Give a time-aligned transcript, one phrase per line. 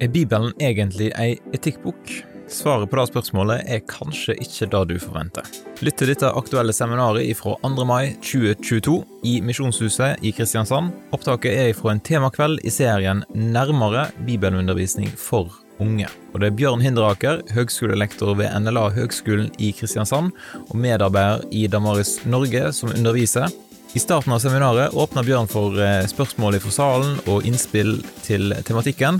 [0.00, 2.10] Er Bibelen egentlig ei etikkbok?
[2.48, 5.44] Svaret på det spørsmålet er kanskje ikke det du forventer.
[5.84, 7.84] Lytt til dette aktuelle seminaret fra 2.
[7.84, 8.94] mai 2022
[9.28, 10.94] i Misjonshuset i Kristiansand.
[11.12, 16.08] Opptaket er fra en temakveld i serien Nærmere bibelundervisning for unge.
[16.32, 20.32] Og Det er Bjørn Hinderaker, høgskolelektor ved NLA Høgskolen i Kristiansand,
[20.64, 23.52] og medarbeider i Damaris Norge, som underviser.
[23.92, 29.18] I starten av seminaret åpner Bjørn for eh, spørsmål fra salen og innspill til tematikken.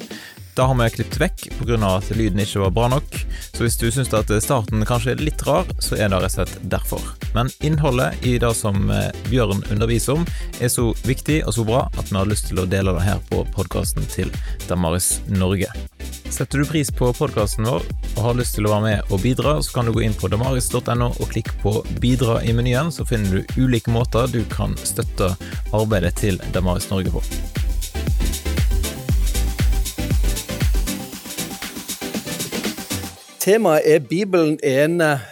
[0.61, 1.77] Da har vi klippet vekk pga.
[1.97, 3.15] at lyden ikke var bra nok,
[3.55, 6.35] så hvis du syns at starten kanskje er litt rar, så er det rett og
[6.35, 7.07] slett derfor.
[7.33, 10.27] Men innholdet i det som eh, Bjørn underviser om,
[10.61, 13.23] er så viktig og så bra at vi har lyst til å dele det her
[13.31, 14.29] på podkasten til
[14.69, 15.73] Damaris Norge.
[16.29, 19.57] Setter du pris på podkasten vår og har lyst til å være med og bidra,
[19.65, 23.41] så kan du gå inn på damaris.no og klikke på 'bidra' i menyen, så finner
[23.41, 25.33] du ulike måter du kan støtte
[25.73, 27.25] arbeidet til Damaris Norge på.
[33.51, 35.23] Temaet er Bibelen en eh,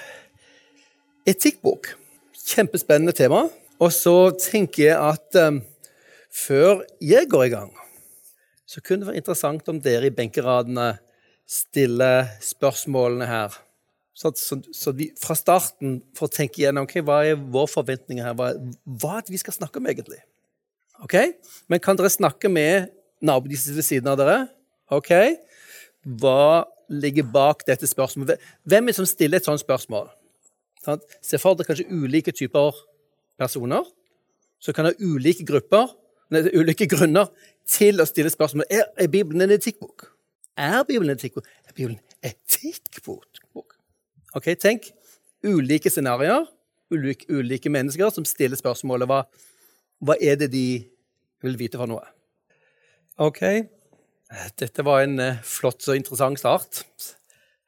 [1.30, 1.92] etikkbok.
[2.34, 3.44] Kjempespennende tema.
[3.78, 5.60] Og så tenker jeg at um,
[6.34, 7.68] før jeg går i gang,
[8.66, 10.88] så kunne det være interessant om dere i benkeradene
[11.46, 13.54] stiller spørsmålene her.
[14.18, 18.34] Så, så, så vi fra starten får tenke igjennom okay, hva er vår forventning her.
[18.34, 18.48] Hva,
[18.98, 20.18] hva er det vi skal snakke om, egentlig?
[21.06, 21.14] Ok?
[21.70, 22.90] Men kan dere snakke med
[23.22, 24.40] naboen ved siden av dere?
[24.90, 25.14] Ok?
[26.18, 28.40] Hva ligger bak dette spørsmålet?
[28.64, 30.08] Hvem er det som stiller et sånt spørsmål?
[31.22, 32.76] Se for dere kanskje ulike typer
[33.38, 33.86] personer
[34.62, 35.90] som kan ha ulike grupper,
[36.34, 37.28] nei, ulike grunner
[37.68, 38.66] til å stille spørsmål.
[38.72, 40.08] Er, er Bibelen en etikkbok.
[40.58, 41.46] Er Bibelen en etikkbok?
[41.68, 43.76] Er Bibelen en etikkbok?
[44.36, 44.90] Ok, Tenk
[45.46, 46.48] ulike scenarioer,
[46.90, 49.22] ulike, ulike, mennesker som stiller spørsmålet hva,
[50.02, 50.66] hva er det de
[51.44, 52.02] vil vite for noe.
[53.22, 53.42] Ok,
[54.60, 56.82] dette var en eh, flott og interessant start.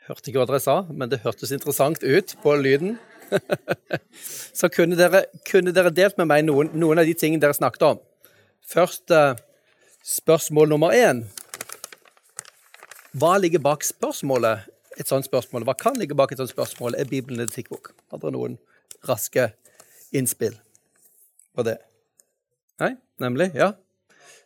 [0.08, 2.98] Hørte ikke hva dere sa, men det hørtes interessant ut på lyden.
[4.59, 7.87] Så kunne dere, kunne dere, delt med meg noen, noen, av de tingene dere snakket
[7.93, 8.03] om.
[8.70, 9.38] Først eh,
[10.04, 11.25] spørsmål nummer én.
[13.16, 14.69] Hva ligger bak spørsmålet?
[15.00, 15.65] Et sånt spørsmål.
[15.65, 16.99] Hva kan ligge bak et sånt spørsmål?
[16.99, 17.94] Er Bibelen en etikkbok?
[18.12, 18.59] Har dere noen
[19.09, 19.49] raske
[20.12, 20.59] innspill
[21.56, 21.78] på det?
[22.82, 22.99] Nei?
[23.22, 23.54] Nemlig?
[23.56, 23.72] Ja?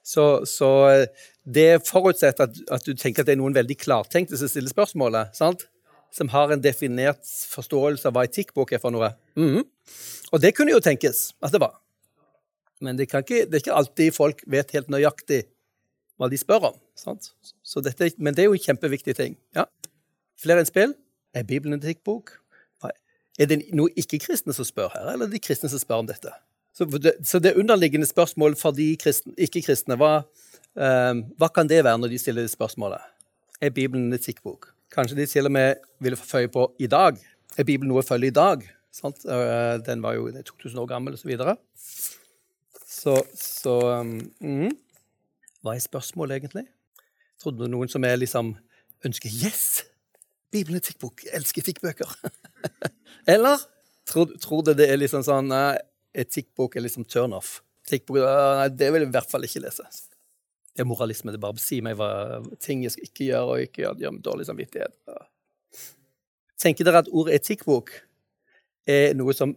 [0.05, 4.39] Så, så eh, det forutsetter at, at, du tenker at det er noen veldig klartenkte
[4.41, 5.33] som stiller spørsmålet.
[5.37, 5.67] sant?
[6.15, 9.15] Som har en definert forståelse av hva etikkbok er for noe.
[9.37, 9.65] Mm -hmm.
[10.33, 11.81] Og det kunne jo tenkes at det var.
[12.81, 15.45] Men det, ikke, det, er ikke alltid folk vet helt nøyaktig
[16.17, 16.81] hva de spør om.
[16.95, 17.33] sant?
[17.85, 19.37] Dette, men det er jo en kjempeviktig ting.
[19.55, 19.65] Ja.
[20.37, 20.95] Flere innspill?
[21.35, 22.45] Er Bibelen en etikkbok?
[23.39, 26.07] Er det noe ikke-kristne som spør her, eller er det de kristne som spør om
[26.07, 26.31] dette?
[26.75, 30.25] Så det, så det underliggende spørsmålet for de ikke-kristne, hva,
[30.75, 33.03] eh, hva, kan det være når de stiller spørsmålet?
[33.63, 34.73] Er Bibelen en etikkbok?
[34.95, 37.19] Kanskje de til og med ville føye på i dag.
[37.57, 38.67] Er Bibelen noe å følge i dag?
[38.95, 39.23] Sant?
[39.23, 41.31] Eh, den var jo 2000 år gammel, osv.
[41.79, 43.79] Så, så Så
[44.41, 44.71] mm,
[45.63, 46.67] Hva er spørsmålet, egentlig?
[47.43, 48.57] Trodde noen som er liksom
[49.05, 49.85] ønsker Yes!
[50.51, 51.25] Bibelen er etikkbok.
[51.35, 52.11] Elsker etikkbøker.
[53.35, 53.63] Eller
[54.07, 55.51] tror, tror det er liksom sånn
[56.15, 57.59] etikkbok er liksom turnoff.
[57.87, 59.87] Etikkbok, nei, det vil jeg i hvert fall ikke lese.
[60.75, 61.33] Det er moralisme.
[61.33, 64.01] Det er bare å si meg hva ting jeg skal ikke gjøre, og ikke gjøre,
[64.03, 64.97] gjør meg dårlig samvittighet.
[66.65, 67.93] Tenker dere at ordet etikkbok
[68.91, 69.55] er noe som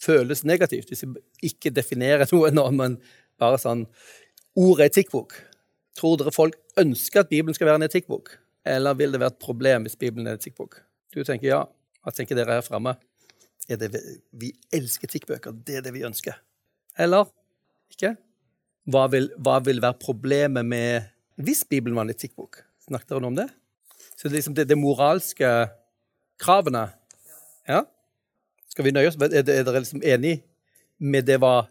[0.00, 3.00] føles negativt, hvis jeg ikke definerer noe nå, men
[3.40, 3.88] bare sånn
[4.54, 5.32] Ordet etikkbok.
[5.98, 8.28] Tror dere folk ønsker at Bibelen skal være en etikkbok?
[8.70, 10.76] Eller vil det være et problem hvis Bibelen er en etikkbok?
[11.10, 11.58] Du tenker ja.
[12.04, 12.92] Hva tenker dere her framme?
[13.68, 13.90] Er det
[14.36, 15.54] vi elsker etikkbøker.
[15.64, 16.36] Det er det vi ønsker.
[17.00, 17.28] Eller
[17.92, 18.14] ikke?
[18.90, 21.10] Hva vil, hva vil være problemet med
[21.40, 22.60] hvis Bibelen var en etikkbok?
[22.84, 23.48] Snakket dere om det?
[24.14, 25.50] Så det er liksom det, det moralske
[26.40, 26.88] kravene
[27.68, 27.82] Ja?
[28.68, 29.16] Skal vi nøye oss?
[29.16, 30.42] Er, er dere liksom enig
[30.98, 31.70] med det var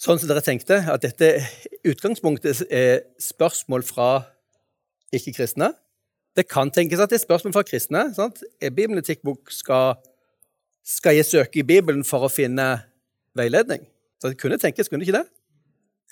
[0.00, 0.80] sånn som dere tenkte?
[0.90, 1.36] At dette
[1.86, 4.08] utgangspunktet er spørsmål fra
[5.14, 5.70] ikke-kristne?
[6.36, 8.08] Det kan tenkes at det er spørsmål fra kristne.
[8.16, 8.42] Sant?
[8.60, 9.52] Er Bibelen etikkbok?
[9.54, 10.00] Skal
[10.88, 12.64] skal jeg søke i Bibelen for å finne
[13.36, 13.82] veiledning?
[14.18, 15.28] Så det kunne tenkes, kunne det ikke det?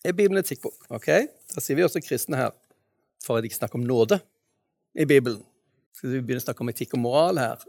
[0.07, 0.77] Er Bibelen etikkbok?
[0.93, 1.09] Ok,
[1.55, 2.53] Da sier vi også kristne her,
[3.25, 4.19] for at de ikke snakker om nåde
[4.95, 5.41] i Bibelen.
[5.97, 7.63] Skal vi begynne å snakke om etikk og moral her?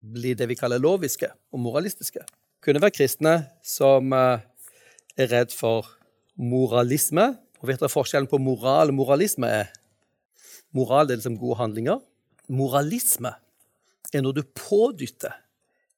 [0.00, 2.24] Blir det vi kaller loviske og moralistiske.
[2.64, 4.42] Kunne være kristne som eh,
[5.16, 5.86] er redd for
[6.34, 7.28] moralisme.
[7.60, 9.70] Og vet dere forskjellen på moral og moralisme er?
[10.74, 12.02] Moral er liksom gode handlinger.
[12.50, 13.36] Moralisme
[14.10, 15.38] er når du pådytter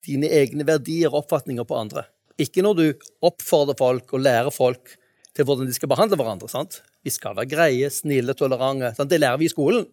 [0.07, 2.07] dine egne verdier og oppfatninger på andre.
[2.41, 2.87] Ikke når du
[3.25, 4.97] oppfordrer folk og lærer folk
[5.37, 6.49] til hvordan de skal behandle hverandre.
[6.49, 6.81] sant?
[7.05, 8.95] Vi skal være greie, snille, tolerante.
[9.09, 9.87] Det lærer vi i skolen.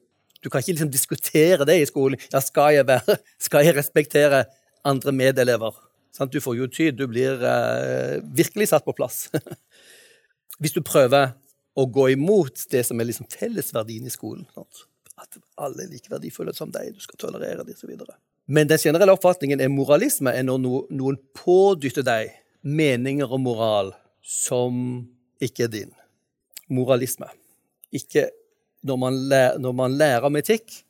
[0.44, 2.20] Du kan ikke liksom diskutere det i skolen.
[2.32, 3.18] Ja, skal jeg, være,
[3.48, 4.46] skal jeg respektere
[4.88, 5.76] andre medelever?
[6.16, 6.34] Sant?
[6.34, 6.98] Du får jo tyd.
[7.00, 9.28] Du blir eh, virkelig satt på plass.
[10.60, 11.34] Hvis du prøver
[11.80, 14.48] å gå imot det som er liksom fellesverdien i skolen.
[14.56, 14.86] Sant?
[15.20, 17.96] At alle er like verdifulle som deg, du skal tolerere dem osv.
[18.50, 22.31] Men den generelle oppfatningen er moralisme er når noen pådytter deg
[22.66, 23.92] meninger og moral
[24.25, 25.04] som
[25.44, 25.92] ikke er din.
[26.74, 27.30] Moralisme.
[27.94, 28.28] Ikke
[28.86, 30.81] når man, lærer, når man lærer om etikk,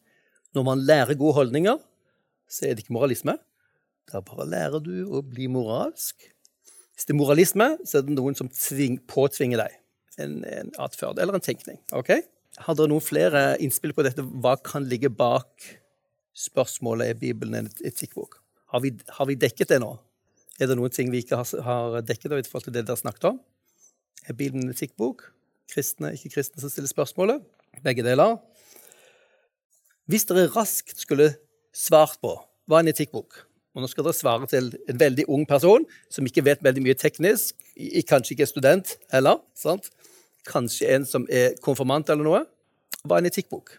[0.55, 1.77] når man lærer gode holdninger,
[2.49, 3.35] så er det ikke moralisme.
[4.09, 6.29] Da bare lærer du å bli moralsk.
[6.95, 9.75] Hvis det er moralisme, så er det noen som tving, påtvinger deg
[10.23, 11.79] en, en atferd eller en tenkning.
[11.95, 12.23] Okay?
[12.59, 14.23] Har dere noen flere innspill på dette?
[14.23, 15.69] Hva kan ligge bak
[16.35, 18.39] spørsmålet er Bibelen en etikkbok?
[18.73, 19.95] Har vi, har vi dekket det nå?
[20.59, 23.31] Er det noen ting vi ikke har, har dekket i forhold til det dere snakket
[23.31, 23.39] om?
[24.27, 25.29] Er Bibelen en etikkbok?
[25.69, 27.43] Kristne, ikke kristne som stiller spørsmålet?
[27.85, 28.37] Begge deler.
[30.09, 31.31] Hvis dere raskt skulle
[31.75, 32.33] svart på
[32.69, 33.45] hva er en etikkbok
[33.79, 36.97] og Nå skal dere svare til en veldig ung person som ikke vet veldig mye
[36.97, 37.53] teknisk,
[38.09, 39.37] kanskje ikke er student heller.
[39.55, 39.91] sant?
[40.49, 42.41] Kanskje en som er konfirmant eller noe.
[43.05, 43.77] Hva er en etikkbok?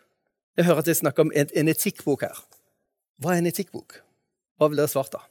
[0.59, 2.39] Jeg hører at jeg snakker om en, en etikkbok her.
[3.21, 4.01] Hva er en etikkbok?
[4.59, 5.23] Hva vil dere svart da?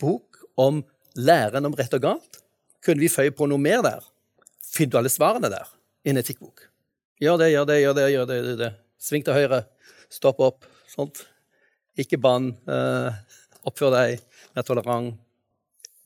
[0.00, 0.82] Bok om
[1.18, 2.42] læren om rett og galt?
[2.84, 4.04] Kunne vi føye på noe mer der?
[4.72, 5.68] Finner du alle svarene der
[6.06, 6.66] i en etikkbok?
[7.22, 8.06] Gjør det, gjør det, gjør det.
[8.10, 8.70] gjør det, gjør det.
[9.02, 9.60] Sving til høyre.
[10.10, 10.66] Stopp opp.
[10.90, 11.24] Sånt.
[11.98, 12.52] Ikke bann.
[12.66, 13.12] Uh,
[13.68, 14.24] oppfør deg.
[14.56, 15.18] Vær tolerant.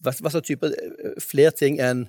[0.05, 2.05] Hva, hva slags type uh, flere ting enn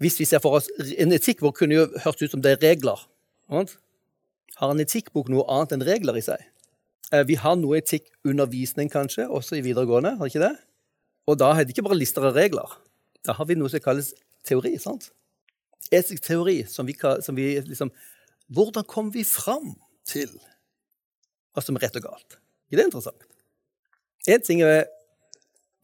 [0.00, 3.02] Hvis vi ser for oss En etikkbok kunne jo hørt ut som det er regler.
[3.50, 3.76] Sant?
[4.60, 6.40] Har en etikkbok noe annet enn regler i seg?
[7.12, 10.16] Uh, vi har noe etikkundervisning, kanskje, også i videregående.
[10.16, 10.54] har ikke det?
[11.26, 12.78] Og da er det ikke bare lister av regler.
[13.26, 14.12] Da har vi noe som kalles
[14.46, 14.76] teori.
[14.78, 15.10] sant?
[15.90, 17.92] Etisk teori som vi, som vi liksom
[18.54, 19.74] hvordan kom vi fram
[20.06, 20.30] til
[21.54, 22.38] hva som er rett og galt?
[22.70, 23.26] Er det interessant?
[24.26, 24.86] Én ting er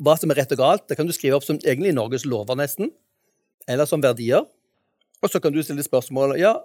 [0.03, 0.87] hva som er rett og galt.
[0.89, 2.91] Det kan du skrive opp som egentlig Norges lover, nesten.
[3.71, 4.47] Eller som verdier.
[5.23, 6.57] Og så kan du stille spørsmålet ja,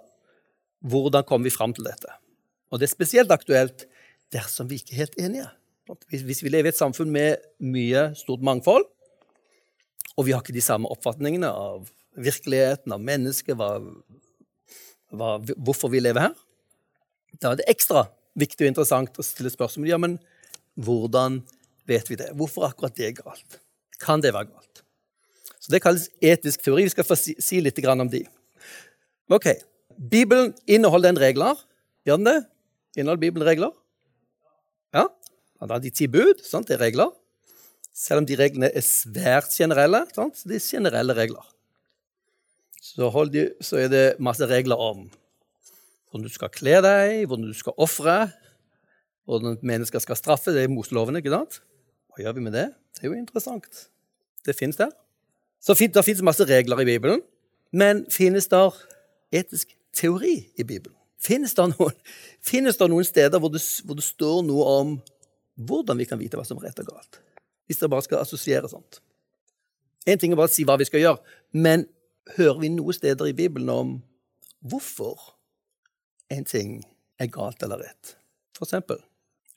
[0.84, 2.10] hvordan kom vi fram til dette?
[2.70, 3.86] Og det er spesielt aktuelt
[4.34, 5.48] dersom vi ikke er helt enige.
[6.12, 8.84] Hvis vi lever i et samfunn med mye stort mangfold,
[10.18, 11.88] og vi har ikke de samme oppfatningene av
[12.18, 13.78] virkeligheten, av mennesket, hva
[15.14, 16.34] hva, hvorfor vi lever her,
[17.40, 18.06] da er det ekstra
[18.38, 20.18] viktig og interessant å stille spørsmål ja, men
[20.78, 21.40] hvordan
[21.88, 22.30] vet vi det?
[22.38, 23.60] Hvorfor akkurat det er galt?
[24.02, 24.82] Kan det være galt?
[25.58, 26.84] Så Det kalles etisk teori.
[26.86, 28.22] Vi skal få si, si litt om de.
[29.28, 29.48] Ok,
[29.98, 31.58] Bibelen inneholder den regler.
[32.06, 32.38] Gjør den det?
[32.96, 33.74] Inneholder Bibelen regler?
[34.94, 35.08] Ja.
[35.60, 36.44] Han er de ti bud.
[36.46, 36.70] Sant?
[36.70, 37.10] Det er regler.
[37.94, 40.04] Selv om de reglene er svært generelle.
[40.14, 40.44] Sant?
[40.46, 41.46] Det er generelle regler
[42.88, 45.08] så, de, så, er det masse regler om
[46.08, 48.30] hvordan du skal kle deg, hvordan du skal ofre,
[49.28, 50.54] hvordan mennesker skal straffe.
[50.54, 51.60] Det er Moseloven, ikke sant?
[52.08, 52.68] Hva gjør vi med det?
[52.96, 53.82] Det er jo interessant.
[54.46, 54.94] Det fins der.
[55.60, 57.20] Så Det fins masse regler i Bibelen,
[57.72, 58.70] men finnes det
[59.32, 60.96] etisk teori i Bibelen?
[61.18, 61.96] Finnes det noen,
[62.50, 64.96] finnes det noen steder hvor det, hvor det, står noe om
[65.68, 67.20] hvordan vi kan vite hva som er rett og galt?
[67.66, 69.00] Hvis dere bare skal assosiere sånt.
[70.08, 71.84] Én ting er bare å si hva vi skal gjøre, men
[72.36, 73.90] hører vi noen steder i Bibelen om
[74.64, 75.34] hvorfor
[76.32, 76.78] en ting
[77.20, 78.14] er galt eller rett.
[78.56, 79.00] For eksempel,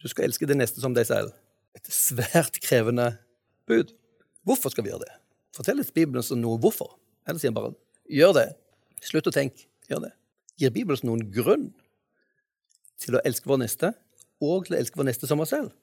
[0.02, 1.34] du skal elske det neste som deg selv.
[1.78, 3.14] Et svært krevende
[3.70, 3.94] bud.
[4.48, 5.14] Hvorfor skal vi gjøre det?
[5.56, 6.96] Fortell litt Bibelen som noe hvorfor.
[7.28, 7.76] Eller sier han bare
[8.10, 8.48] gjør det.
[9.06, 9.68] Slutt å tenke.
[9.92, 10.12] Gjør det.
[10.62, 11.72] Gir Bibelen noen grunn
[13.02, 13.94] til å elske vår neste,
[14.42, 15.74] og til å elske vår neste som oss selv?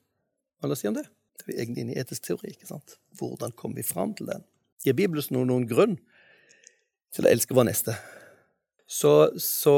[0.63, 1.09] Hva sier han det?
[1.39, 2.53] Det er vi egentlig inne i etisk teori.
[2.55, 2.97] ikke sant?
[3.19, 4.47] Hvordan kommer vi fram til den?
[4.87, 5.99] Gir Bibelen noen, noen grunn
[7.15, 7.95] til å elske vår neste.
[8.89, 9.75] Så, så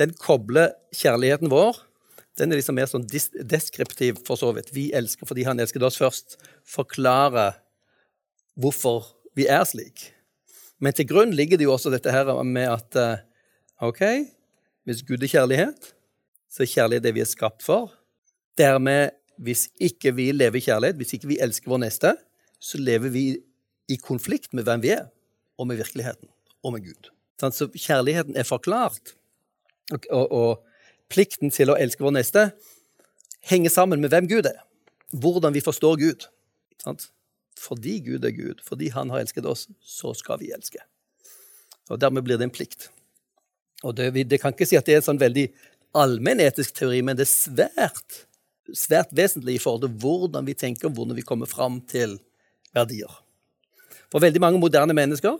[0.00, 1.82] den kobler kjærligheten vår
[2.40, 4.70] den er liksom mer sånn deskriptiv, for så vidt.
[4.72, 6.38] Vi elsker fordi han elsket oss først.
[6.64, 7.50] Forklare
[8.60, 10.08] hvorfor vi er slik.
[10.80, 13.20] Men til grunn ligger det jo også dette her med at eh,
[13.80, 14.00] OK,
[14.84, 15.92] hvis Gud er kjærlighet,
[16.52, 17.94] så er kjærlighet det vi er skapt for.
[18.60, 22.12] Dermed, hvis ikke vi lever i kjærlighet, hvis ikke vi elsker vår neste,
[22.60, 23.24] så lever vi
[23.88, 25.06] i konflikt med hvem vi er,
[25.56, 26.28] og med virkeligheten
[26.62, 27.08] og med Gud.
[27.40, 29.14] Så kjærligheten er forklart,
[29.92, 30.66] og, og, og,
[31.10, 32.42] plikten til å elske vår neste
[33.50, 34.60] henger sammen med hvem Gud er.
[35.10, 36.28] Hvordan vi forstår Gud.
[37.58, 40.78] Fordi Gud er Gud, fordi Han har elsket oss, så skal vi elske.
[41.90, 42.90] Og Dermed blir det en plikt.
[43.86, 45.46] Og det, det kan ikke si at det er en sånn veldig
[45.96, 48.24] allmenn etisk teori, men det er svært,
[48.76, 52.18] svært vesentlig i forhold til hvordan vi tenker, hvordan vi kommer fram til
[52.76, 53.10] verdier.
[54.10, 55.38] For veldig mange moderne mennesker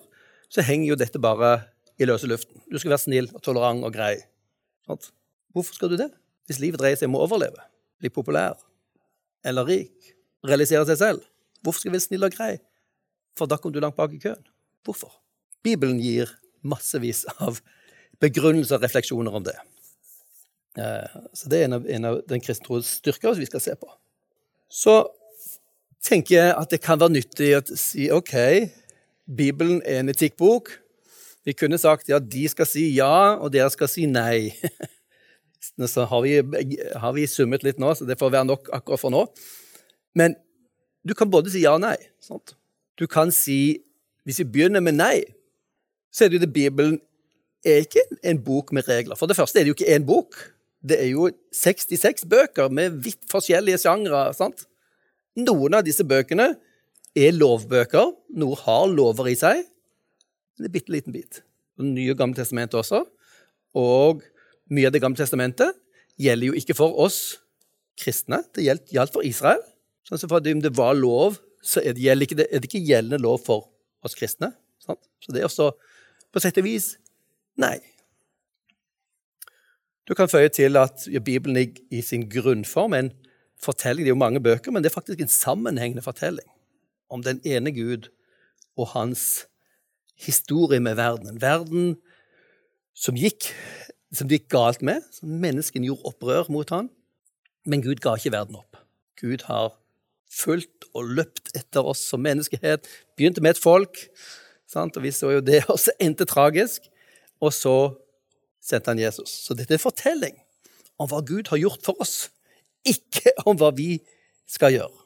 [0.51, 1.53] så henger jo dette bare
[2.01, 2.63] i løse luften.
[2.71, 4.17] Du skal være snill og tolerant og grei.
[4.89, 6.09] Hvorfor skal du det?
[6.49, 7.63] Hvis livet dreier seg om å overleve,
[8.01, 8.57] bli populær
[9.47, 10.15] eller rik,
[10.47, 11.27] realisere seg selv,
[11.63, 12.55] hvorfor skal vi være snill og grei?
[13.39, 14.43] For da kom du langt bak i køen.
[14.87, 15.13] Hvorfor?
[15.63, 16.33] Bibelen gir
[16.67, 17.61] massevis av
[18.21, 19.57] begrunnelser og refleksjoner om det.
[20.79, 23.75] Eh, så det er en av, en av den kristne troens styrker vi skal se
[23.79, 23.89] på.
[24.71, 25.03] Så
[26.05, 28.35] tenker jeg at det kan være nyttig å si OK,
[29.31, 30.73] Bibelen er en etikkbok.
[31.47, 34.51] Vi kunne sagt ja, de skal si ja, og dere skal si nei.
[35.61, 36.39] Så har vi,
[36.97, 39.27] har vi summet litt nå, så det får være nok akkurat for nå.
[40.17, 40.33] Men
[41.05, 41.99] du kan både si ja og nei.
[42.25, 42.55] Sant?
[42.97, 43.85] Du kan si
[44.25, 45.23] Hvis vi begynner med nei,
[46.13, 46.99] så er det jo det Bibelen
[47.67, 49.19] er ikke en bok med regler.
[49.19, 50.39] For det første er det jo ikke én bok.
[50.81, 54.23] Det er jo 66 bøker med vidt forskjellige sjangre.
[55.41, 56.55] Noen av disse bøkene
[57.17, 58.15] er lovbøker.
[58.41, 59.65] Noe har lover i seg.
[60.61, 61.43] En bitte liten bit.
[61.77, 63.05] Det nye Gamle testamentet også.
[63.77, 64.25] Og
[64.71, 65.77] mye av Det gamle testamentet
[66.21, 67.41] gjelder jo ikke for oss
[68.01, 68.43] kristne.
[68.55, 69.63] Det gjaldt for Israel.
[70.07, 73.21] Sånn så for Om det var lov så er det, ikke, er det ikke gjeldende
[73.21, 73.69] lov for
[74.05, 74.55] oss kristne.
[74.81, 75.01] Sant?
[75.21, 75.75] Så det er også
[76.33, 76.95] på sett og vis
[77.61, 77.79] nei.
[80.09, 83.13] Du kan føye til at Bibelen i sin grunnform en
[83.63, 84.05] fortelling.
[84.05, 86.49] Det er jo mange bøker, men det er faktisk en sammenhengende fortelling
[87.11, 88.09] om den ene Gud
[88.79, 89.47] og hans
[90.19, 91.29] historie med verden.
[91.29, 91.97] En verden
[92.95, 93.53] som gikk,
[94.13, 96.91] som det gikk galt med, som menneskene gjorde opprør mot han.
[97.67, 98.81] Men Gud ga ikke verden opp.
[99.21, 99.75] Gud har
[100.31, 102.87] fulgt og løpt etter oss som menneskehet.
[103.19, 103.99] Begynte med et folk,
[104.71, 104.97] sant?
[104.97, 106.90] og vi så jo det også endte tragisk.
[107.41, 107.75] Og så
[108.61, 109.33] sendte han Jesus.
[109.47, 110.37] Så dette er en fortelling
[111.01, 112.29] om hva Gud har gjort for oss,
[112.85, 113.99] ikke om hva vi
[114.49, 114.97] skal gjøre.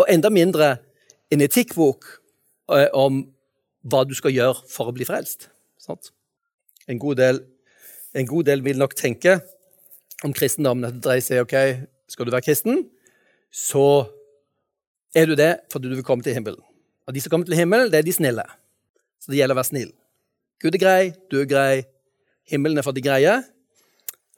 [0.00, 0.74] Og enda mindre
[1.32, 2.08] en etikkbok
[2.74, 3.22] eh, om
[3.88, 5.48] hva du skal gjøre for å bli frelst.
[6.90, 7.40] En god, del,
[8.18, 9.38] en god del vil nok tenke
[10.26, 11.56] om kristendommen at det dreier seg ok,
[12.10, 12.84] skal du være kristen,
[13.52, 14.04] så
[15.16, 16.62] er du det fordi du vil komme til himmelen.
[17.08, 18.44] Og de som kommer til himmelen, det er de snille.
[19.18, 19.90] Så det gjelder å være snill.
[20.62, 21.82] Gud er grei, du er grei,
[22.46, 23.34] himmelen er for de greie.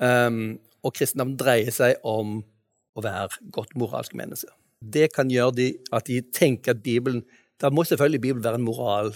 [0.00, 2.38] Um, og kristendom dreier seg om
[2.97, 4.52] å være godt moralske mennesker.
[4.81, 7.23] Det kan gjøre de, at de tenker at Bibelen
[7.62, 9.12] Da må selvfølgelig Bibelen være en moral,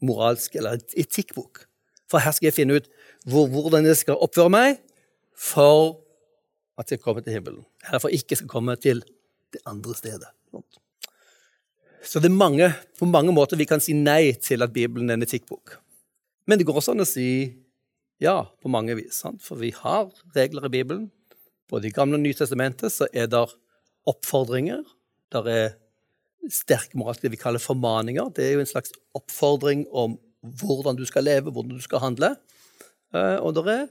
[0.00, 1.66] moralsk eller etikkbok.
[2.08, 2.86] For her skal jeg finne ut
[3.28, 4.78] hvor, hvordan jeg skal oppføre meg
[5.36, 5.98] for
[6.80, 7.66] at jeg kommer til himmelen.
[7.86, 9.02] Eller for ikke skal komme til
[9.52, 10.32] det andre stedet.
[12.02, 15.20] Så det er mange, på mange måter vi kan si nei til at Bibelen er
[15.20, 15.76] en etikkbok.
[16.48, 17.28] Men det går også an å si
[18.22, 19.20] ja på mange vis.
[19.22, 19.42] Sant?
[19.44, 21.08] For vi har regler i Bibelen.
[21.68, 23.44] Både i Gamle og Nye testamentet så er det
[24.08, 24.80] oppfordringer.
[25.34, 25.66] Der er
[26.54, 28.32] sterke moralske det vi kaller formaninger.
[28.34, 32.32] Det er jo en slags oppfordring om hvordan du skal leve, hvordan du skal handle.
[33.12, 33.86] Eh, og det er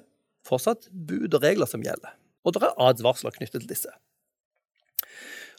[0.48, 2.16] fortsatt bud og regler som gjelder.
[2.48, 3.94] Og det er advarsler knyttet til disse.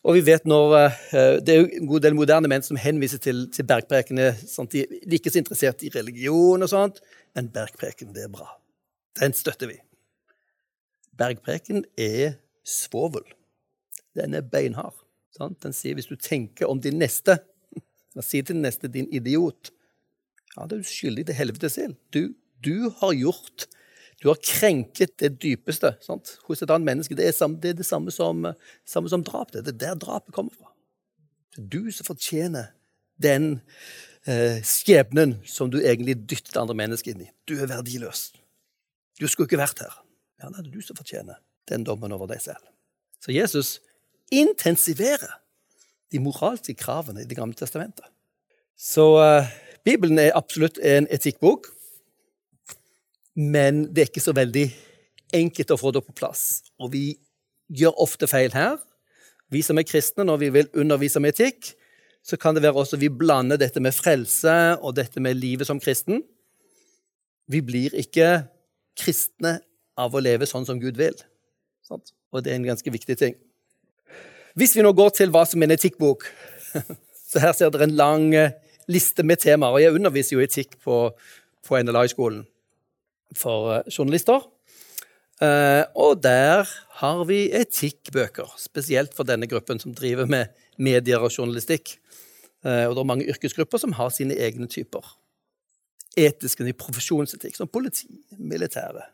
[0.06, 0.74] Og vi vet når,
[1.12, 4.30] eh, Det er jo en god del moderne menn som henviser til, til bergprekene.
[4.46, 7.00] Sånn de er ikke så interessert i religion og sånt,
[7.34, 8.46] men bergpreken, det er bra.
[9.18, 9.78] Den støtter vi.
[11.18, 13.26] Bergpreken er svovel.
[14.14, 14.94] Den er beinhard.
[15.36, 15.60] Sant?
[15.62, 17.40] Den sier hvis du tenker om din neste
[18.16, 19.70] La si til den neste 'din idiot'.
[20.56, 21.94] Ja, det er du skyldig til helvetes ild.
[22.10, 23.68] Du, du har gjort
[24.18, 26.34] du har krenket det dypeste sant?
[26.48, 27.14] hos et annet menneske.
[27.14, 28.48] Det er, det, er det samme som,
[28.86, 29.52] samme som drap.
[29.54, 30.72] Det er der drapet kommer fra.
[31.54, 32.72] Det er du som fortjener
[33.22, 33.60] den
[34.26, 37.30] eh, skjebnen som du egentlig dyttet andre mennesker inn i.
[37.46, 38.32] Du er verdiløs.
[39.18, 39.94] Du skulle ikke vært her.
[40.42, 41.38] Ja, det er du som fortjener
[41.70, 42.62] den dommen over deg selv.
[43.22, 43.78] Så Jesus
[44.34, 45.38] intensiverer
[46.12, 48.06] de moralske kravene i Det gamle testamentet.
[48.78, 49.50] Så eh,
[49.86, 51.70] Bibelen er absolutt en etikkbok.
[53.38, 54.66] Men det er ikke så veldig
[55.38, 56.64] enkelt å få det på plass.
[56.82, 57.04] Og vi
[57.70, 58.80] gjør ofte feil her.
[59.52, 61.70] Vi som er kristne, når vi vil undervise om etikk,
[62.26, 65.78] så kan det være også vi blander dette med frelse og dette med livet som
[65.80, 66.24] kristen.
[67.48, 68.48] Vi blir ikke
[68.98, 69.60] kristne
[69.98, 71.14] av å leve sånn som Gud vil.
[71.88, 73.38] Og det er en ganske viktig ting.
[74.58, 76.26] Hvis vi nå går til hva som er en etikkbok,
[77.30, 78.28] så her ser dere en lang
[78.90, 79.78] liste med temaer.
[79.78, 81.04] Og jeg underviser jo etikk på,
[81.64, 82.42] på NLI-skolen
[83.36, 84.46] for eh, journalister.
[85.42, 86.68] Eh, og der
[87.00, 91.96] har vi etikkbøker, spesielt for denne gruppen som driver med medier og journalistikk.
[92.64, 95.04] Eh, og det er mange yrkesgrupper som har sine egne typer.
[96.18, 98.08] Etiske profesjonsetikk, som politi,
[98.38, 99.04] militære.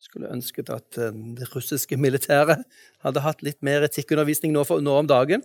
[0.00, 2.62] Skulle ønsket at det russiske militæret
[3.04, 5.44] hadde hatt litt mer etikkundervisning nå, for, nå om dagen.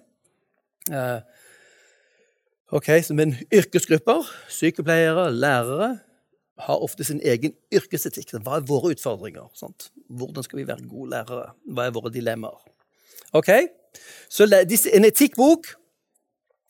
[2.72, 6.00] ok, så Men yrkesgrupper, sykepleiere, lærere,
[6.64, 8.32] har ofte sin egen yrkesetikk.
[8.40, 9.50] Hva er våre utfordringer?
[9.58, 9.90] Sant?
[10.08, 11.50] Hvordan skal vi være gode lærere?
[11.68, 12.62] Hva er våre dilemmaer?
[13.36, 13.52] Ok,
[14.30, 15.68] Så en etikkbok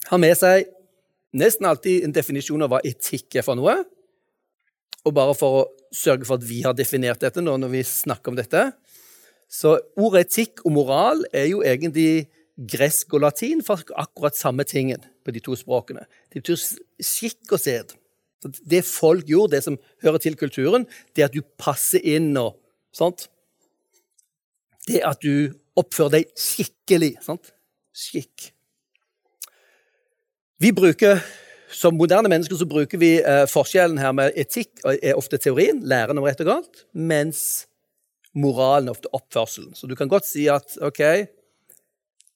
[0.09, 0.67] har med seg
[1.33, 3.79] nesten alltid en definisjon av hva etikk er for noe.
[5.05, 8.33] Og bare for å sørge for at vi har definert dette nå når vi snakker
[8.33, 8.71] om dette
[9.49, 15.03] Så ordet etikk og moral er jo egentlig gresk og latin for akkurat samme tingen
[15.25, 16.05] på de to språkene.
[16.31, 16.57] Det betyr
[17.03, 17.93] skikk og sed.
[18.43, 22.57] Det folk gjorde, det som hører til kulturen, det at du passer inn og
[22.93, 23.27] sånt.
[24.85, 27.15] Det at du oppfører deg skikkelig.
[27.25, 27.51] Sant?
[27.95, 28.51] Skikk.
[30.61, 31.23] Vi bruker,
[31.75, 36.15] Som moderne mennesker så bruker vi eh, forskjellen her med etikk er ofte teorien, læren
[36.21, 37.65] om rett og galt, mens
[38.37, 39.73] moralen er ofte oppførselen.
[39.75, 41.01] Så du kan godt si at ok,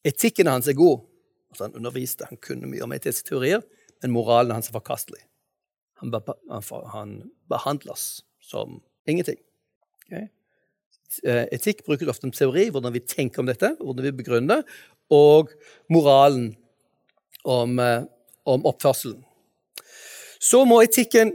[0.03, 1.05] etikken hans er god.
[1.53, 3.63] Altså han underviste, han kunne mye om etiske teorier,
[4.01, 5.21] men moralen hans er forkastelig.
[5.99, 6.13] Han,
[6.93, 7.15] han
[7.51, 8.79] behandles som
[9.09, 9.39] ingenting.
[10.07, 10.27] Okay?
[11.23, 14.63] Eh, etikk brukes ofte som teori, hvordan vi tenker om dette, hvordan vi begrunner,
[15.09, 15.51] og
[15.89, 16.53] moralen
[17.43, 18.03] om, eh,
[18.45, 19.23] om oppførselen.
[20.39, 21.33] Så må etikken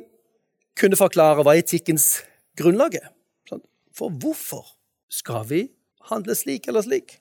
[0.79, 2.23] kunne forklare hva etikkens
[2.59, 3.11] grunnlag er.
[3.95, 4.65] For hvorfor
[5.13, 5.61] skal vi
[6.11, 7.21] handle slik eller slik?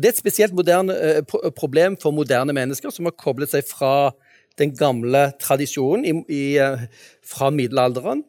[0.00, 4.12] det er et spesielt moderne, eh, problem for moderne mennesker som har koblet seg fra
[4.60, 6.84] den gamle tradisjonen i, i, eh,
[7.26, 8.24] fra middelalderen,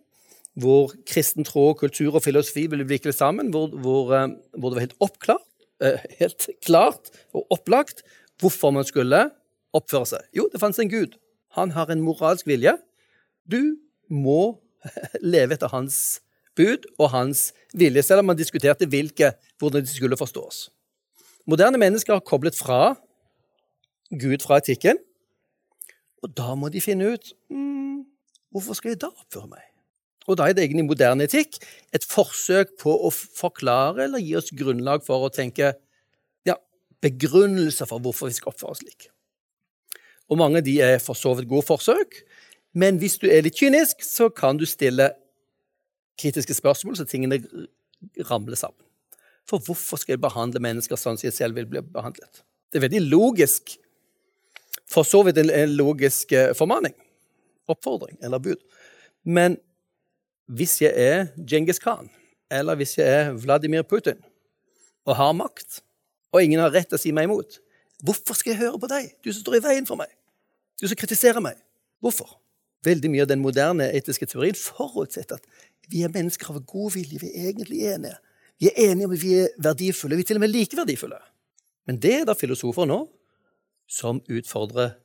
[0.60, 4.88] hvor kristen tro, kultur og filosofi ble viklet sammen, hvor, hvor, eh, hvor, det var
[4.88, 5.46] helt oppklart,
[5.84, 8.04] eh, helt klart og opplagt
[8.42, 9.28] hvorfor man skulle
[9.76, 10.26] oppføre seg.
[10.36, 11.16] Jo, det fantes en gud.
[11.58, 12.78] Han har en moralsk vilje.
[13.48, 13.78] Du
[14.10, 14.58] må
[15.36, 16.22] leve etter hans
[16.58, 20.70] bud og hans vilje, selv om man diskuterte hvilke, hvordan de skulle forstås.
[21.48, 22.96] Moderne mennesker har koblet fra
[24.12, 25.00] Gud fra etikken
[26.22, 28.01] og da må de finne ut mm,
[28.54, 29.63] hvorfor skal jeg da oppføre meg?
[30.30, 31.58] Og da er det egentlig moderne etikk
[31.96, 35.74] et forsøk på å forklare eller gi oss grunnlag for å tenke
[36.48, 36.57] ja,
[37.01, 39.10] begrunnelser for hvorfor vi skal oppføre oss slik.
[40.31, 42.22] Og mange av de er for så vidt gode forsøk,
[42.77, 45.10] men hvis du er litt kynisk, så kan du stille
[46.22, 47.42] kritiske spørsmål så tingene
[48.29, 48.79] ramler sammen.
[49.50, 52.44] For hvorfor skal jeg behandle mennesker sånn som jeg selv vil bli behandlet?
[52.72, 53.74] Det er veldig logisk
[54.92, 56.96] for så vidt en, logisk eh, formaning.
[57.72, 58.60] Oppfordring eller bud.
[59.24, 59.58] Men
[60.51, 62.10] hvis jeg er Djengis Khan,
[62.51, 64.20] eller hvis jeg er Vladimir Putin
[65.08, 65.82] og har makt,
[66.32, 67.60] og ingen har rett til å si meg imot,
[68.04, 70.12] hvorfor skal jeg høre på deg, du som står i veien for meg?
[70.82, 71.60] Du som kritiserer meg.
[72.01, 72.38] Hvorfor?
[72.86, 77.20] Veldig mye av den moderne etiske teorien forutsetter at vi er mennesker av god vilje.
[77.22, 78.18] Vi er egentlig enige.
[78.62, 80.18] Vi er enige om at vi er verdifulle.
[80.18, 81.20] Vi er til og med like verdifulle.
[81.90, 83.04] Men det er da filosofer nå
[83.92, 84.96] som utfordrer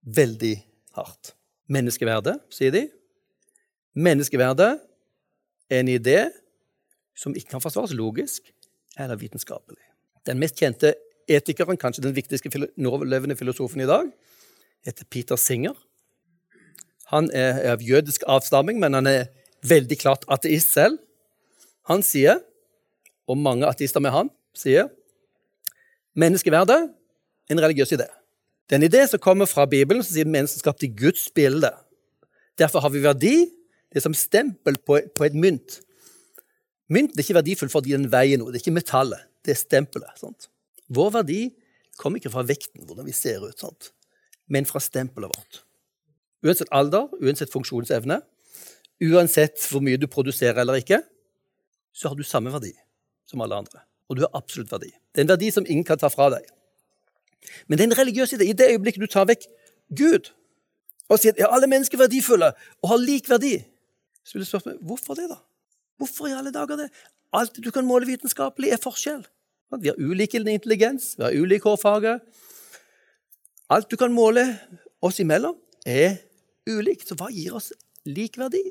[0.00, 0.54] veldig
[0.96, 1.34] hardt.
[1.70, 2.86] Menneskeverdet, sier de.
[3.94, 4.78] Menneskeverdet
[5.70, 6.18] er en idé
[7.18, 8.48] som ikke kan forsvares logisk
[8.98, 9.82] eller vitenskapelig.
[10.26, 10.94] Den mest kjente
[11.30, 12.50] etikeren, kanskje den viktigste
[12.80, 14.08] nålevende filosofen i dag,
[14.86, 15.76] heter Peter Singer.
[17.12, 19.28] Han er av jødisk avstamming, men han er
[19.66, 20.98] veldig klart ateist selv.
[21.90, 22.40] Han sier,
[23.28, 24.88] og mange ateister med han, sier
[26.18, 26.88] menneskeverdet
[27.50, 28.08] en religiøs idé.
[28.70, 31.72] Det er en idé som kommer fra Bibelen, som sier mennesket skapt i Guds bilde.
[32.54, 33.32] Derfor har vi verdi.
[33.90, 35.80] Det er som stempel på, på et mynt.
[36.86, 38.52] Mynten er ikke verdifull fordi den veier noe.
[38.52, 39.24] Det er ikke metallet.
[39.42, 40.12] Det er stempelet.
[40.22, 40.46] Sant?
[40.86, 41.40] Vår verdi
[41.98, 43.90] kommer ikke fra vekten, hvordan vi ser ut, sant?
[44.50, 45.60] men fra stempelet vårt.
[46.46, 48.20] Uansett alder, uansett funksjonsevne,
[49.10, 51.02] uansett hvor mye du produserer eller ikke,
[51.94, 52.72] så har du samme verdi
[53.26, 53.82] som alle andre.
[54.10, 54.90] Og du har absolutt verdi.
[54.90, 56.46] Det er en verdi som ingen kan ta fra deg.
[57.66, 58.48] Men det er en religiøs idé.
[58.50, 59.46] I det øyeblikket du tar vekk
[59.96, 60.30] Gud
[61.10, 63.56] og sier at ja, alle mennesker er verdifulle og har lik verdi,
[64.22, 65.40] så vil jeg spørre meg hvorfor det, da?
[65.98, 66.86] Hvorfor i alle dager det?
[67.34, 69.24] Alt du kan måle vitenskapelig, er forskjell.
[69.80, 72.18] Vi har ulik intelligens, vi har ulik hårfarge.
[73.70, 74.46] Alt du kan måle
[75.02, 76.18] oss imellom, er
[76.70, 77.08] ulikt.
[77.08, 77.72] Så hva gir oss
[78.06, 78.62] lik verdi?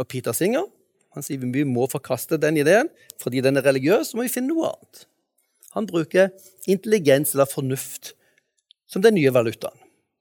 [0.00, 0.68] Og Peter Singer
[1.12, 2.88] han sier vi må forkaste den ideen.
[3.20, 5.04] Fordi den er religiøs, så må vi finne noe annet.
[5.76, 6.30] Han bruker
[6.68, 8.12] intelligens eller fornuft
[8.90, 9.78] som den nye valutaen.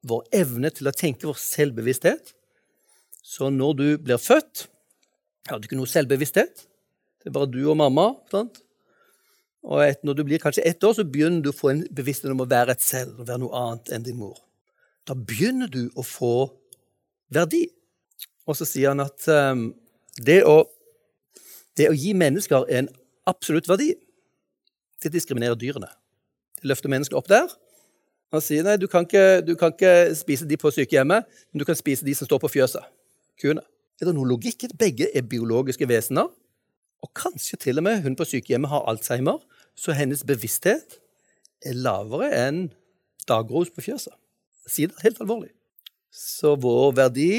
[0.08, 2.32] Vår evne til å tenke vår selvbevissthet.
[3.22, 4.66] Så når du blir født,
[5.50, 6.64] har du ikke noe selvbevissthet.
[7.22, 8.14] Det er bare du og mamma.
[8.32, 8.62] Sant?
[9.62, 12.34] Og et, når du blir kanskje ett år, så begynner du å få en bevissthet
[12.34, 14.40] om å være et selv, å være noe annet enn din mor.
[15.06, 16.34] Da begynner du å få
[17.34, 17.68] verdi.
[18.50, 19.68] Og så sier han at um,
[20.18, 20.64] det, å,
[21.78, 22.90] det å gi mennesker en
[23.30, 23.92] absolutt verdi
[25.04, 25.90] det diskriminerer dyrene.
[26.62, 27.50] De løfter mennesket opp der
[28.32, 31.68] og sier nei, du kan, ikke, du kan ikke spise de på sykehjemmet, men du
[31.68, 32.86] kan spise de som står på fjøset.
[33.42, 33.64] kuene.
[34.00, 36.30] Er det noe logikk i at begge er biologiske vesener?
[37.02, 39.42] Og kanskje til og med hun på sykehjemmet har alzheimer,
[39.76, 41.00] så hennes bevissthet
[41.66, 42.62] er lavere enn
[43.28, 44.14] dagros på fjøset.
[44.70, 45.52] Si det helt alvorlig.
[46.12, 47.32] Så vår verdi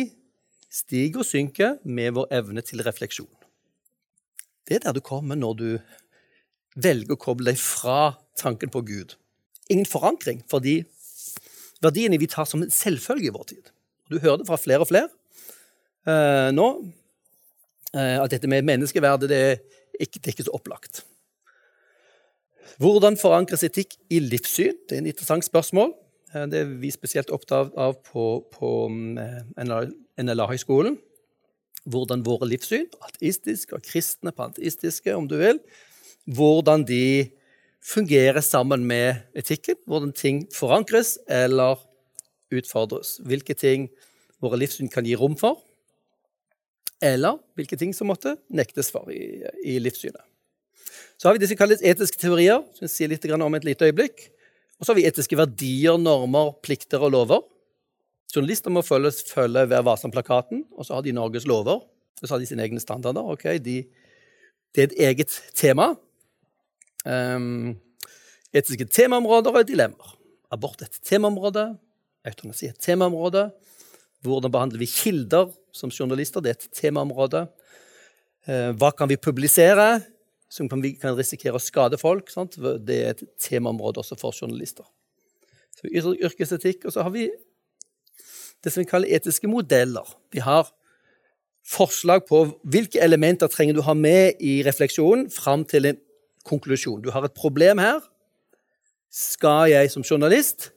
[0.73, 3.31] stiger og synker med vår evne til refleksjon.
[4.69, 5.69] Det er der du kommer når du
[6.75, 9.17] velger å koble deg fra tanken på Gud.
[9.73, 10.81] Ingen forankring, fordi
[11.83, 13.71] verdiene vi tar som en selvfølge i vår tid.
[14.11, 15.09] Du hører det fra flere og flere
[16.09, 16.69] eh, nå,
[17.95, 19.57] eh, at dette med menneskeverdet det er,
[19.99, 21.03] ikke, det er ikke så opplagt.
[22.83, 24.77] Hvordan forankres etikk i livssyn?
[24.89, 25.93] Det er en interessant spørsmål.
[26.33, 30.99] Eh, det er vi spesielt opptatt av på, på NLA-høgskolen.
[31.93, 35.59] Hvordan våre livssyn, ateistiske og kristne panteistiske, om du vil,
[36.27, 37.31] hvordan de
[37.83, 39.77] fungerer sammen med etikken.
[39.87, 41.81] Hvordan ting forankres eller
[42.53, 43.19] utfordres.
[43.27, 43.89] Hvilke ting
[44.43, 45.61] våre livssyn kan gi rom for,
[47.03, 50.23] eller hvilke ting som måtte nektes for i, i livssynet.
[51.19, 53.87] Så har vi det som kalles etiske teorier, som jeg sier litt om et lite
[53.87, 54.25] øyeblikk.
[54.79, 57.43] Og så har vi etiske verdier, normer, plikter og lover.
[58.35, 61.85] Journalister må følge, følge Vær varsom-plakaten, og så har de Norges lover.
[62.23, 63.23] Og så har de sine egne standarder.
[63.35, 63.85] Okay, de,
[64.75, 65.93] Det er et eget tema.
[67.05, 67.75] Um,
[68.55, 70.15] etiske temaområder og dilemmaer.
[70.53, 71.67] Abort er et temaområde.
[72.29, 73.49] Eutanasi er et temaområde.
[74.23, 76.41] Hvordan behandler vi kilder som journalister?
[76.41, 77.47] Det er et temaområde.
[78.49, 80.03] Uh, hva kan vi publisere
[80.53, 82.31] som vi kan risikere å skade folk?
[82.31, 82.59] Sant?
[82.59, 84.87] Det er et temaområde også for journalister.
[85.79, 86.87] Så Yrkesetikk.
[86.87, 87.31] Og så har vi
[88.63, 90.07] det som vi kaller etiske modeller.
[90.31, 90.71] Vi har
[91.67, 96.01] forslag på hvilke elementer trenger du ha med i refleksjonen fram til en
[96.49, 97.01] konklusjon.
[97.03, 98.01] Du har et problem her.
[99.13, 100.71] Skal jeg som journalist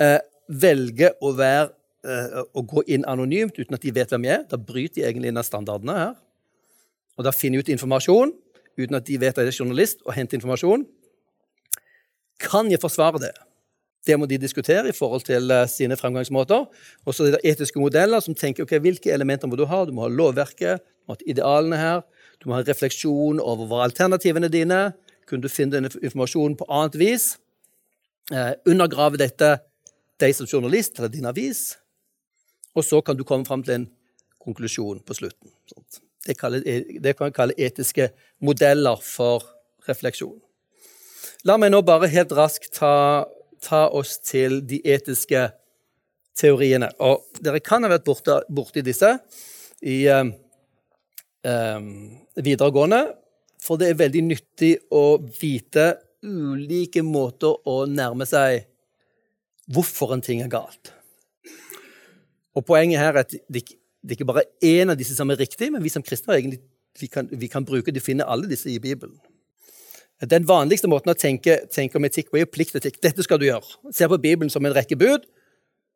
[0.00, 1.70] eh, velge å, være,
[2.06, 4.48] eh, å, gå inn anonymt uten at de vet hvem jeg er?
[4.50, 6.18] Da bryter de egentlig inn av standardene her.
[7.18, 8.34] Og da finner jeg ut informasjon
[8.78, 10.86] uten at de vet at jeg er journalist, og henter informasjon.
[12.40, 13.34] Kan jeg forsvare det?
[14.06, 16.64] Det må de diskutere i forhold til uh, sine fremgangsmåter.
[17.06, 19.84] Og så er det etiske modeller som tenker ok, hvilke elementer må du ha.
[19.86, 22.02] Du må ha lovverket, du må ha idealene her,
[22.42, 24.80] du må ha en refleksjon over hva alternativene dine.
[25.30, 27.26] Kunne du finne denne informasjonen på annet vis?
[28.34, 29.52] Eh, undergrave dette
[30.22, 31.76] deg som journalist eller din avis.
[32.74, 33.88] Og så kan du komme fram til en
[34.42, 35.54] konklusjon på slutten.
[36.26, 38.10] Det, kaller, det kan vi kalle etiske
[38.42, 39.46] modeller for
[39.86, 40.40] refleksjon.
[41.46, 43.26] La meg nå bare helt raskt ta,
[43.62, 45.48] ta oss til de etiske
[46.38, 46.90] teoriene.
[46.98, 49.14] Og dere kan ha vært borte, borti disse
[49.82, 50.30] i eh,
[51.42, 53.02] videregående.
[53.62, 58.64] For det er veldig nyttig å vite ulike måter å nærme seg
[59.72, 60.92] hvorfor en ting er galt.
[62.58, 63.64] Og Poenget her er at det,
[64.02, 66.60] det ikke bare er én av disse som er riktig, men vi som kristne egentlig,
[67.00, 69.16] vi kan, vi kan bruke de finner alle disse i Bibelen.
[70.22, 73.00] Den vanligste måten å tenke, tenke om etikk på er pliktetikk.
[73.02, 73.66] Dette skal du gjøre.
[73.94, 75.24] Se på Bibelen som en rekke bud.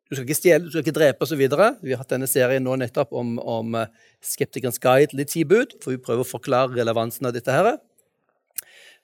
[0.07, 1.41] Du skal ikke stjele, du skal ikke drepe osv.
[1.41, 3.89] Vi har hatt denne serien nå nettopp om, om eh,
[4.23, 7.51] Skeptikerens guide til de ti bud, for vi prøver å forklare relevansen av dette.
[7.51, 7.79] her.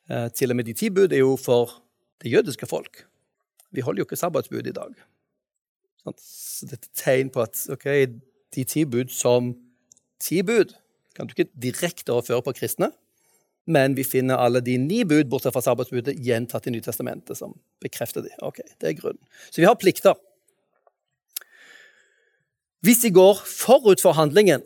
[0.09, 1.81] Eh, til og med de ti bud er jo for
[2.23, 3.03] det jødiske folk.
[3.75, 4.95] Vi holder jo ikke sabbatsbud i dag.
[6.19, 7.87] Så dette er tegn på at ok,
[8.55, 9.53] de ti bud som
[10.23, 10.75] ti bud
[11.15, 12.89] kan du ikke direkte overføre på kristne,
[13.69, 18.25] men vi finner alle de ni bud bortsett fra sabbatsbudet gjentatt i Nytestamentet, som bekrefter
[18.25, 18.31] de.
[18.43, 19.21] Ok, det er grunnen.
[19.49, 20.17] Så vi har plikter.
[22.83, 24.65] Hvis de går forut for handlingen,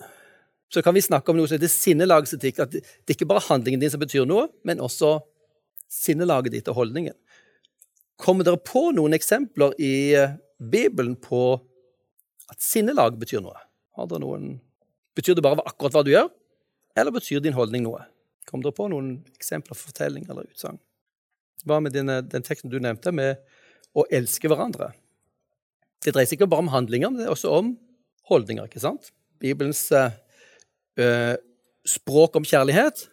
[0.73, 2.63] så kan vi snakke om noe som heter sinnelagsetikk.
[2.65, 5.19] At det er ikke bare handlingen din som betyr noe, men også
[5.91, 7.15] sinnelaget ditt og holdningen.
[8.17, 11.41] Kommer dere på noen eksempler i eh, Bibelen på
[12.49, 13.59] at sinnelag betyr noe?
[13.97, 14.55] Har dere noen
[15.17, 16.27] Betyr det bare akkurat hva du gjør,
[16.93, 18.03] eller betyr din holdning noe?
[18.45, 20.77] Kom dere på noen eksempler, fortelling eller utsagn?
[21.65, 23.41] Hva med dine, den teksten du nevnte, med
[23.97, 24.91] å elske hverandre?
[26.05, 27.73] Det dreier seg ikke bare om handlinger, men det er også om
[28.29, 28.67] holdninger.
[28.67, 29.11] ikke sant?
[29.41, 31.35] Bibelens uh,
[31.87, 33.07] språk om kjærlighet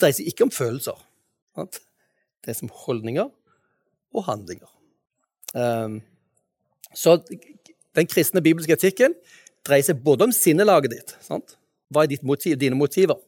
[0.00, 0.98] dreier seg ikke om følelser.
[1.56, 1.80] Sant?
[2.44, 3.30] Det er som holdninger
[4.16, 4.68] og handlinger.
[5.56, 6.00] Um,
[6.96, 7.18] så
[7.96, 9.16] den kristne bibelske etikken
[9.66, 11.16] dreier seg både om sinnelaget ditt.
[11.24, 11.56] Sant?
[11.92, 13.18] Hva er motiv, dine motiver?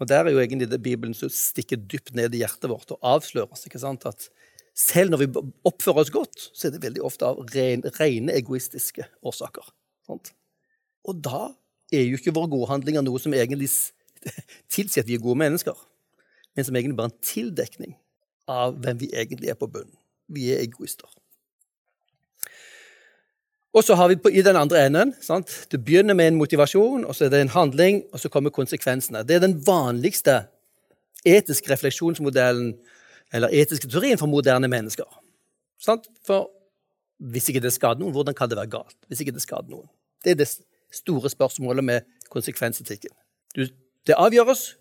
[0.00, 2.98] Og Der er jo egentlig det Bibelen som stikker dypt ned i hjertet vårt og
[3.04, 3.66] avslører oss.
[3.66, 4.06] ikke sant?
[4.06, 4.30] At
[4.74, 5.28] selv når vi
[5.68, 9.66] oppfører oss godt, så er det veldig ofte av rene egoistiske årsaker.
[10.10, 10.32] Sant?
[11.06, 11.48] Og da
[11.94, 13.70] er jo ikke våre gode handlinger noe som egentlig
[14.74, 15.76] tilsier at vi er gode mennesker,
[16.56, 17.96] men som egentlig bare en tildekning
[18.50, 19.94] av hvem vi egentlig er på bunnen.
[20.30, 21.08] Vi er egoister.
[23.70, 25.52] Og så har vi på, i den andre enden sant?
[25.70, 29.22] Det begynner med en motivasjon, og så er det en handling, og så kommer konsekvensene.
[29.22, 30.42] Det er den vanligste
[31.26, 32.72] etiske refleksjonsmodellen
[33.32, 35.06] eller etiske teorien for moderne mennesker.
[35.78, 36.10] Sant?
[36.26, 36.50] For
[37.30, 38.96] hvis ikke det skader noen, hvordan kan det være galt?
[39.06, 39.86] Hvis ikke Det skader noen.
[40.24, 40.48] Det er det
[40.94, 43.12] store spørsmålet med konsekvensetikken.
[43.56, 44.74] Det avgjøres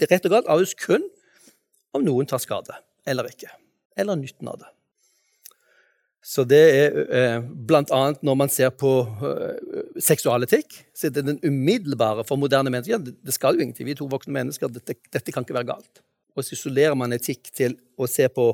[0.00, 1.04] det rett og galt avgjøres kun
[1.94, 2.74] om noen tar skade
[3.06, 3.50] eller ikke.
[3.96, 4.70] Eller nytten av det.
[6.24, 8.90] Så det er eh, annet når man ser på
[9.28, 13.02] eh, seksualetikk, så er det den umiddelbare for moderne mennesker.
[13.04, 13.86] Det, skal jo ingenting.
[13.86, 14.72] Vi er to voksne mennesker.
[14.72, 16.00] Dette, dette kan ikke være galt.
[16.34, 18.48] Og så isolerer man etikk til å se på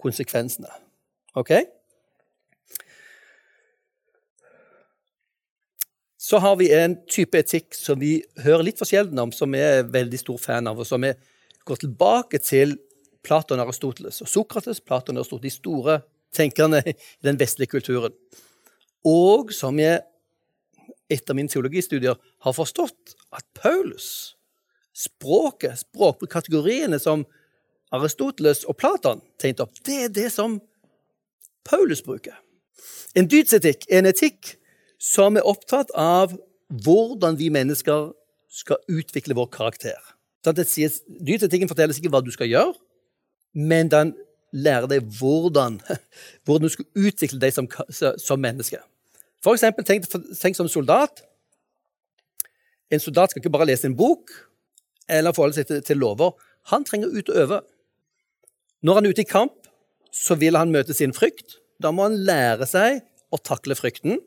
[0.00, 0.70] konsekvensene.
[1.36, 1.50] Ok?
[6.26, 9.60] Så har vi en type etikk som vi hører litt for sjelden om, som vi
[9.62, 11.12] er veldig stor fan av, og som vi
[11.68, 12.74] går tilbake til
[13.22, 14.18] Platon og Aristoteles.
[14.24, 15.96] Og Sokrates, Platon og Aristoteles, de store
[16.34, 18.16] tenkerne i den vestlige kulturen.
[19.06, 20.02] Og som jeg
[21.14, 24.34] etter mine teologistudier har forstått at Paulus,
[24.98, 27.22] språket, språkkategoriene som
[27.94, 30.58] Aristoteles og Platon tegnte opp, det er det som
[31.62, 32.34] Paulus bruker.
[33.14, 34.56] En dydsetikk er en etikk
[34.98, 36.34] som er opptatt av
[36.82, 38.10] hvordan vi mennesker
[38.52, 39.98] skal utvikle vår karakter.
[40.46, 42.74] Dyrtetikken forteller ikke hva du skal gjøre,
[43.56, 44.14] men den
[44.56, 45.80] lærer deg hvordan,
[46.44, 48.80] hvordan du skal utvikle deg som, som menneske.
[49.44, 51.22] For eksempel, tenk, tenk, som soldat.
[52.90, 54.32] En soldat skal ikke bare lese en bok
[55.10, 56.34] eller forholde seg til, til lover.
[56.72, 57.60] Han trenger ut og øve.
[58.82, 59.68] Når han er ute i kamp,
[60.14, 61.58] så vil han møte sin frykt.
[61.82, 63.02] Da må han lære seg
[63.34, 64.18] å takle frykten.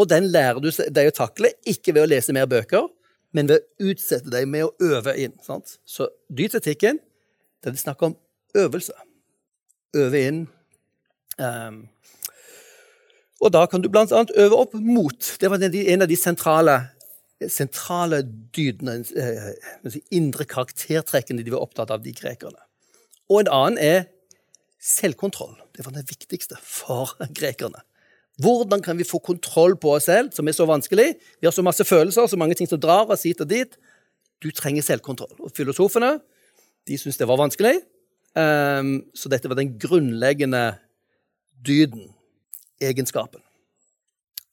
[0.00, 2.88] Og den lærer du deg å takle ikke ved å lese mer bøker,
[3.36, 5.36] men ved å utsette deg med å øve inn.
[5.44, 5.76] Sant?
[5.84, 6.98] Så dytetikken,
[7.60, 8.16] det er snakk om
[8.56, 8.96] øvelse
[10.00, 10.40] øve inn.
[11.40, 11.82] Um,
[13.40, 14.04] og da kan du bl.a.
[14.04, 15.34] øve opp mot.
[15.40, 16.76] Det var en av de sentrale,
[17.48, 18.20] sentrale
[18.56, 22.60] dydene, eh, indre karaktertrekkene de var opptatt av, de grekerne.
[23.32, 24.02] Og en annen er
[24.80, 25.56] selvkontroll.
[25.76, 27.80] Det var det viktigste for grekerne.
[28.40, 31.14] Hvordan kan vi få kontroll på oss selv, som er så vanskelig?
[31.40, 33.74] Vi har så masse følelser, så mange ting som drar oss hit og dit.
[34.40, 35.34] Du trenger selvkontroll.
[35.44, 36.14] Og filosofene
[36.88, 37.74] de syntes det var vanskelig,
[38.30, 40.76] Um, så dette var den grunnleggende
[41.66, 42.12] dyden,
[42.80, 43.42] egenskapen.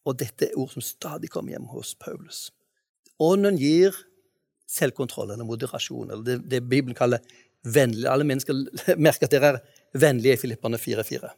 [0.07, 2.47] Og dette er ord som stadig kommer hjem hos Paulus.
[3.21, 3.93] Ånden gir
[4.67, 7.21] selvkontroll eller moderasjon, eller det, det Bibelen kaller
[7.63, 8.07] vennlig.
[8.09, 9.61] Alle mennesker merker at dere er
[9.93, 11.29] vennlige i Filippane 4.4.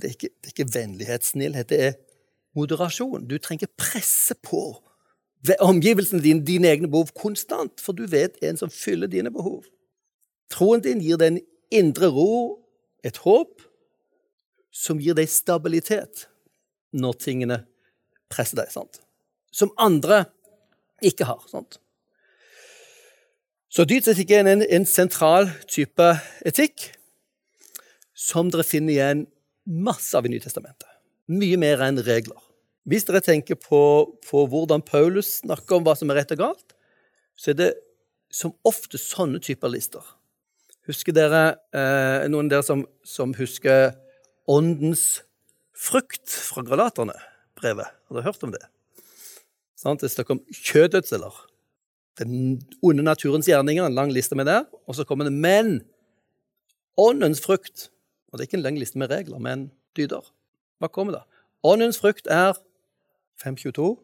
[0.00, 1.96] Det, det, er ikke vennlighetssnillhet, det er
[2.58, 3.26] moderasjon.
[3.28, 4.62] Du trenger ikke presse på
[5.62, 9.64] omgivelsene dine, dine egne behov konstant, for du vet en som fyller dine behov.
[10.50, 11.42] Troen din gir deg en
[11.74, 12.58] indre ro,
[13.06, 13.62] et håp,
[14.74, 16.26] som gir deg stabilitet
[16.92, 17.60] når tingene
[18.32, 18.72] presser deg.
[18.72, 19.00] sant?
[19.54, 20.24] Som andre
[21.04, 21.42] ikke har.
[21.50, 21.78] sant?
[23.68, 26.06] Så dydsetikk er en, en sentral type
[26.48, 26.88] etikk
[28.18, 29.26] som dere finner igjen
[29.68, 30.88] masse av i Nytestamentet.
[31.28, 32.40] Mye mer enn regler.
[32.88, 33.80] Hvis dere tenker på,
[34.24, 36.76] på, hvordan Paulus snakker om hva som er rett og galt,
[37.36, 37.68] så er det
[38.32, 40.04] som ofte sånne typer lister.
[40.88, 41.42] Husker dere
[41.76, 43.92] eh, noen av dere som, som, husker
[44.48, 45.20] åndens
[45.76, 47.16] frukt fra Gralaterne?
[47.60, 47.92] Brevet.
[48.08, 48.64] Har dere hørt om det?
[49.78, 51.36] Sånn, det snakker om kjødets, eller
[52.18, 54.62] den onde naturens gjerninger, en lang liste med det.
[54.88, 55.84] Og så kommer det 'men'.
[56.98, 57.90] Åndens frukt.
[58.28, 60.26] Og det er ikke en lang liste med regler, men dyder.
[60.78, 61.22] Hva kommer da?
[61.66, 62.58] Åndens frukt er
[63.42, 63.96] 522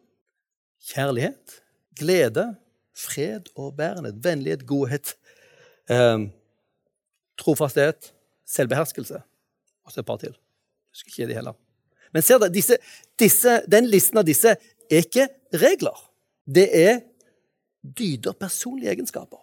[0.85, 1.59] kjærlighet,
[1.97, 2.55] glede,
[2.95, 5.15] fred og bærenhet, vennlighet, godhet.
[5.89, 6.19] eh,
[7.37, 8.13] trofasthet,
[8.47, 9.21] selvbeherskelse.
[9.85, 10.33] Og så et par til.
[10.33, 11.53] Jeg husker ikke de heller.
[12.13, 12.77] Men ser dere, disse,
[13.19, 15.97] disse, den listen av disse er ikke regler.
[16.47, 16.99] Det er
[17.83, 19.41] dyder, personlige egenskaper.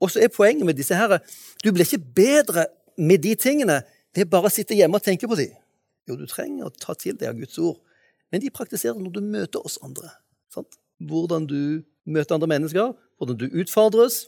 [0.00, 1.18] Og så er poenget med disse her
[1.64, 3.82] Du blir ikke bedre med de tingene
[4.16, 5.54] ved bare å sitte hjemme og tenke på dem.
[6.08, 7.78] Jo, du trenger å ta til deg av Guds ord,
[8.30, 10.10] men de praktiserer når du møter oss andre.
[10.52, 10.78] Sant?
[11.00, 14.24] Hvordan du møter andre mennesker, hvordan du utfordres,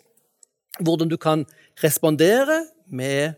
[0.80, 1.44] hvordan du kan
[1.82, 3.34] respondere med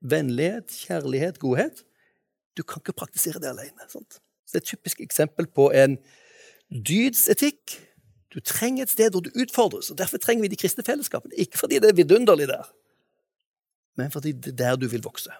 [0.00, 1.84] vennlighet, kjærlighet, godhet.
[2.56, 3.88] Du kan ikke praktisere det alene.
[3.88, 4.20] Sant?
[4.46, 5.98] Så det er et typisk eksempel på en
[6.70, 7.78] dydsetikk.
[8.34, 9.90] Du trenger et sted hvor du utfordres.
[9.90, 11.34] og Derfor trenger vi de kristne fellesskapene.
[11.34, 12.70] Ikke fordi det er vidunderlig der,
[13.96, 15.32] men fordi det er der du vil vokse.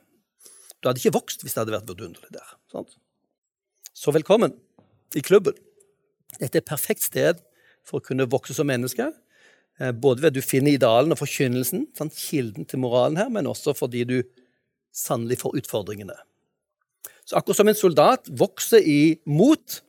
[0.79, 2.57] Du hadde ikke vokst hvis det hadde vært vidunderlig der.
[2.73, 2.95] Sant?
[3.97, 4.55] Så velkommen
[5.19, 5.57] i klubben.
[6.39, 7.41] Dette er et perfekt sted
[7.87, 9.09] for å kunne vokse som menneske
[9.81, 12.15] Eh, både ved at du finner idealen og forkynnelsen, sant?
[12.19, 14.17] kilden til moralen her, men også fordi du
[14.95, 16.17] sannelig får utfordringene.
[17.29, 19.83] Så akkurat som en soldat vokser i mot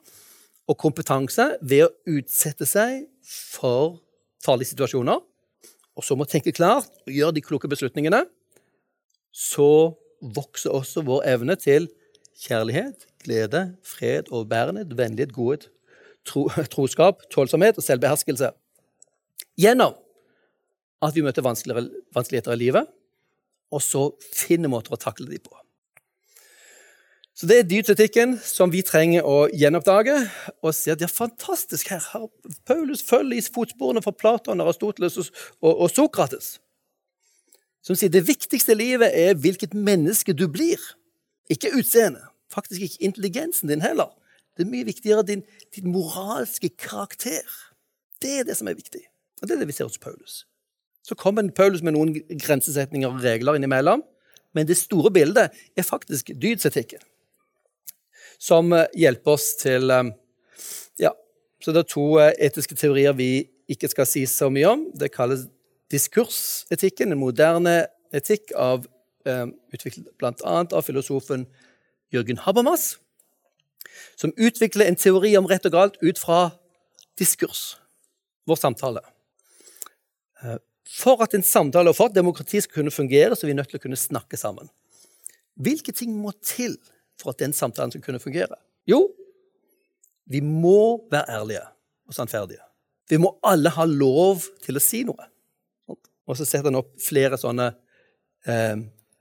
[0.70, 3.98] og kompetanse ved å utsette seg for
[4.44, 5.18] farlige situasjoner,
[5.98, 8.22] og så må tenke klart og gjøre de kloke beslutningene,
[9.34, 11.88] så vokser også vår evne til
[12.40, 15.68] kjærlighet, glede, fred, overbærenhet, vennlighet, godhet,
[16.26, 18.52] tro, troskap, tålsomhet og selvbeherskelse.
[19.60, 19.96] Gjennom
[21.02, 22.86] at vi møter vanskeligheter i livet,
[23.70, 25.56] og så finner måter å takle dem på.
[27.40, 30.12] Så Det er dydsetikken som vi trenger å gjenoppdage
[30.60, 32.04] og se at det er fantastisk her
[32.68, 35.30] Paulus følger i fotsporene fra Platon, Aristoteles og,
[35.62, 36.58] og, og Sokrates.
[37.82, 40.80] Som sier det viktigste i livet er hvilket menneske du blir.
[41.50, 42.26] Ikke utseendet.
[42.52, 44.10] Faktisk ikke intelligensen din heller.
[44.56, 45.42] Det er mye viktigere din,
[45.76, 47.46] din moralske karakter.
[48.22, 49.00] Det er det som er viktig.
[49.40, 50.44] Og Det er det vi ser hos Paulus.
[51.02, 54.02] Så kommer Paulus med noen grensesetninger og regler innimellom,
[54.52, 57.00] men det store bildet er faktisk dydsetikken
[58.40, 60.10] som eh, hjelper oss til eh,
[61.00, 61.12] Ja,
[61.62, 64.86] så det er to eh, etiske teorier vi ikke skal si så mye om.
[64.96, 65.46] Det kalles
[65.90, 67.74] diskursetikken, en moderne
[68.14, 68.86] etikk av,
[69.26, 70.56] utviklet bl.a.
[70.64, 71.46] av filosofen
[72.14, 72.94] Jørgen Habermas,
[74.18, 76.50] som utvikler en teori om rett og galt ut fra
[77.20, 77.76] diskurs,
[78.48, 79.02] vår samtale.
[80.90, 83.70] For at en samtale og for at demokrati skal kunne fungere, så er vi nødt
[83.70, 84.70] til å kunne snakke sammen.
[85.60, 86.78] Hvilke ting må til
[87.20, 88.58] for at den samtalen skal kunne fungere?
[88.88, 89.04] Jo,
[90.30, 91.66] vi må være ærlige
[92.08, 92.62] og sannferdige.
[93.10, 95.29] Vi må alle ha lov til å si noe.
[96.28, 97.70] Og så setter han opp flere sånne
[98.48, 98.76] eh,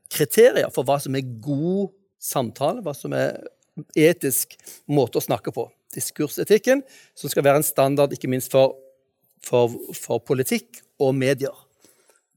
[0.09, 3.39] kriterier for hva som er god samtale, hva som er
[3.97, 4.57] etisk
[4.91, 5.67] måte å snakke på.
[5.95, 6.83] Diskursetikken,
[7.17, 8.75] som skal være en standard ikke minst for,
[9.45, 11.55] for, for politikk og medier.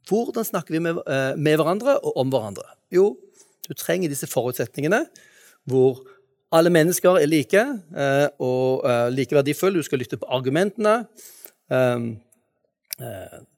[0.09, 2.67] Hvordan snakker vi med, eh, med hverandre og om hverandre?
[2.93, 3.13] Jo,
[3.69, 5.05] du trenger disse forutsetningene
[5.71, 6.03] hvor
[6.53, 9.79] alle mennesker er like eh, og eh, like verdifulle.
[9.79, 11.07] Du skal lytte på argumentene.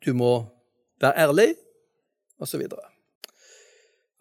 [0.04, 0.28] Du må
[1.04, 1.48] være ærlig,
[2.42, 2.64] osv.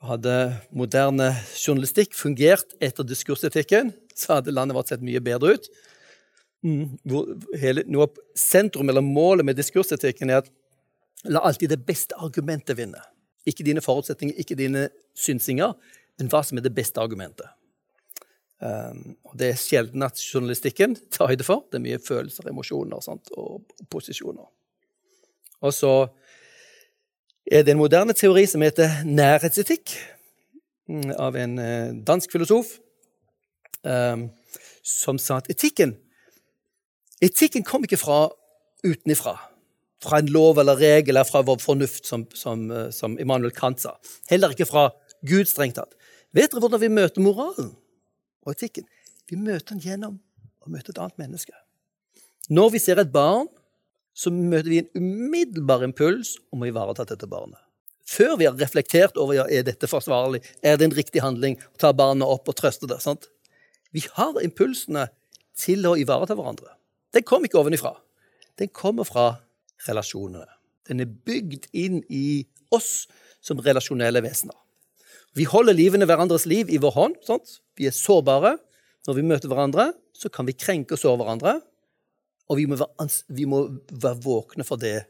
[0.03, 0.35] Hadde
[0.75, 5.71] moderne journalistikk fungert etter diskursetikken, så hadde landet vårt sett mye bedre ut.
[7.07, 8.07] Hvor hele, noe
[8.39, 10.51] sentrum eller målet med diskursetikken er at
[11.27, 13.01] la alltid det beste argumentet vinne.
[13.47, 14.87] Ikke dine forutsetninger, ikke dine
[15.19, 15.75] synsinger,
[16.19, 17.47] men hva som er det beste argumentet.
[18.63, 21.65] Um, og Det er sjelden at journalistikken tar høyde for.
[21.67, 24.45] Det er mye følelser, emosjoner og, sånt, og posisjoner.
[25.63, 25.93] Og så
[27.53, 29.93] er det en moderne teori som heter nærhetsetikk,
[30.89, 32.77] mm, av en eh, dansk filosof,
[33.83, 34.27] um,
[34.83, 35.97] som sa at etikken
[37.23, 38.25] Etikken kom ikke fra
[38.83, 39.37] utenifra,
[40.03, 43.79] fra en lov eller regel eller fra vår fornuft, som, som, eh, som Immanuel Kant
[43.79, 43.93] sa.
[44.27, 44.89] Heller ikke fra
[45.23, 45.95] Gud, strengt tatt.
[46.35, 47.71] Vet dere hvordan vi møter moralen?
[48.43, 48.87] og etikken.
[49.29, 50.17] Vi møter den gjennom
[50.63, 51.55] å møte et annet menneske.
[52.51, 53.47] Når vi ser et barn,
[54.13, 57.59] så møter vi en umiddelbar impuls om å ivareta dette barnet.
[58.03, 61.79] Før vi har reflektert over ja, er dette forsvarlig, er det en riktig handling å
[61.81, 62.99] ta barnet opp og trøste det.
[63.01, 63.29] Sant?
[63.95, 65.07] Vi har impulsene
[65.57, 66.75] til å ivareta hverandre.
[67.13, 67.95] Den kommer ikke ovenifra.
[68.59, 69.27] Den kommer fra
[69.87, 70.49] relasjonene.
[70.89, 73.05] Den er bygd inn i oss
[73.43, 74.57] som relasjonelle vesener.
[75.33, 77.19] Vi holder livene hverandres liv i vår hånd.
[77.25, 77.59] Sant?
[77.79, 78.57] Vi er sårbare.
[79.07, 81.55] Når vi møter hverandre, så kan vi krenke og såre hverandre.
[82.51, 85.05] Og vi må, være, vi må være våkne for det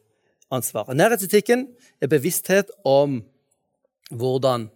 [0.54, 0.98] ansvaret.
[0.98, 1.68] Nærhetsetikken
[2.02, 3.22] er bevissthet om
[4.14, 4.68] hvordan,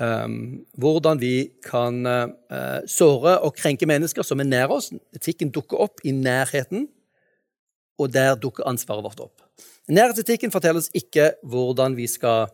[0.00, 0.36] um,
[0.80, 4.92] hvordan vi kan uh, såre og krenke mennesker som er nær oss.
[5.16, 6.88] Etikken dukker opp i nærheten,
[8.00, 9.44] og der dukker ansvaret vårt opp.
[9.88, 12.50] Nærhetsetikken forteller oss ikke hvordan vi skal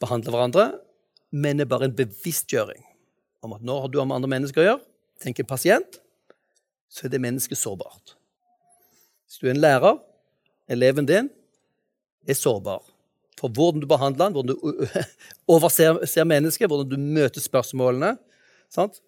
[0.00, 0.68] behandle hverandre,
[1.30, 2.84] men er bare en bevisstgjøring
[3.44, 4.82] om at når du har med andre mennesker å gjøre,
[5.22, 6.00] tenk en pasient,
[6.90, 8.19] så er det mennesket sårbart.
[9.30, 10.00] Hvis du er en lærer,
[10.66, 11.30] eleven din
[12.26, 12.82] er sårbar
[13.40, 14.88] for hvordan du behandler den, hvordan du
[15.54, 18.16] overser mennesket, hvordan du møter spørsmålene.
[18.70, 19.00] Sant?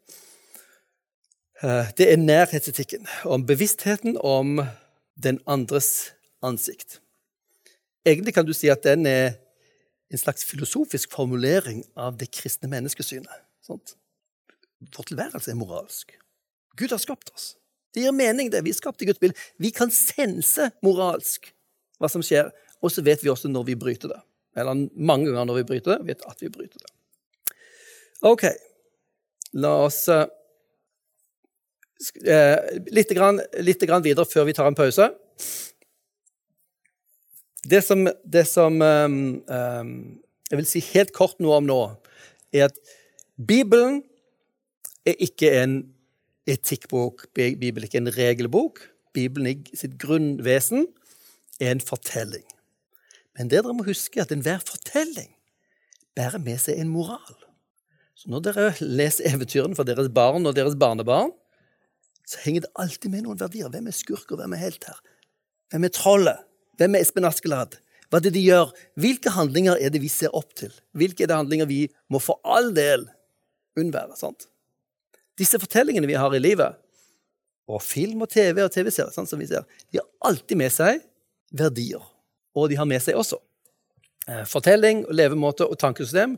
[1.62, 4.60] Eh, det er nærhetsetikken, om bevisstheten om
[5.22, 7.00] den andres ansikt.
[8.06, 9.34] Egentlig kan du si at den er
[10.12, 13.42] en slags filosofisk formulering av det kristne menneskesynet.
[13.64, 13.96] Sant?
[14.96, 16.16] Vår tilværelse er moralsk.
[16.76, 17.52] Gud har skapt oss.
[17.92, 18.64] Det gir mening, det.
[18.64, 19.36] Vi er skapt i Guds bilde.
[19.60, 21.52] Vi kan sense moralsk
[22.00, 22.50] hva som skjer,
[22.82, 24.20] og så vet vi også når vi bryter det.
[24.58, 26.90] Eller mange ganger når vi bryter det, vet at vi bryter det.
[28.28, 28.44] OK.
[29.62, 30.26] La oss eh,
[32.92, 35.08] litt, grann, litt grann videre før vi tar en pause.
[37.62, 39.92] Det som, det som um, um,
[40.50, 41.80] jeg vil si helt kort noe om nå,
[42.52, 42.76] er at
[43.38, 44.02] Bibelen
[45.08, 45.78] er ikke en
[46.50, 47.28] etikkbok.
[47.34, 48.82] Bibelen er ikke en regelbok.
[49.14, 50.86] Bibelen i sitt grunnvesen
[51.60, 52.44] er en fortelling.
[53.38, 55.30] Men det dere må huske, er at enhver fortelling
[56.16, 57.38] bærer med seg en moral.
[58.18, 61.32] Så når dere leser eventyrene for deres barn og deres barnebarn,
[62.28, 63.70] så henger det alltid med noen verdier.
[63.72, 65.00] Hvem er skurk, og hvem er helt her?
[65.72, 66.44] Hvem er trollet?
[66.78, 67.78] Hvem er Espen Askeladd?
[68.12, 68.70] Hva er det de gjør?
[69.00, 70.72] Hvilke handlinger er det vi ser opp til?
[70.96, 73.06] Hvilke er det handlinger vi må for all del
[73.80, 74.16] unnvære?
[74.20, 74.51] sant?
[75.38, 76.78] Disse fortellingene vi har i livet,
[77.70, 81.00] og film og TV og TV-serier, sånn som vi ser, de har alltid med seg
[81.56, 82.02] verdier.
[82.58, 83.38] Og de har med seg også
[84.22, 86.36] fortelling fortelling, levemåte og tankesystem.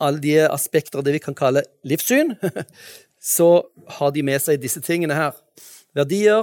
[0.00, 2.34] Alle de aspekter av det vi kan kalle livssyn.
[3.20, 3.68] Så
[3.98, 5.32] har de med seg disse tingene her.
[5.94, 6.42] Verdier.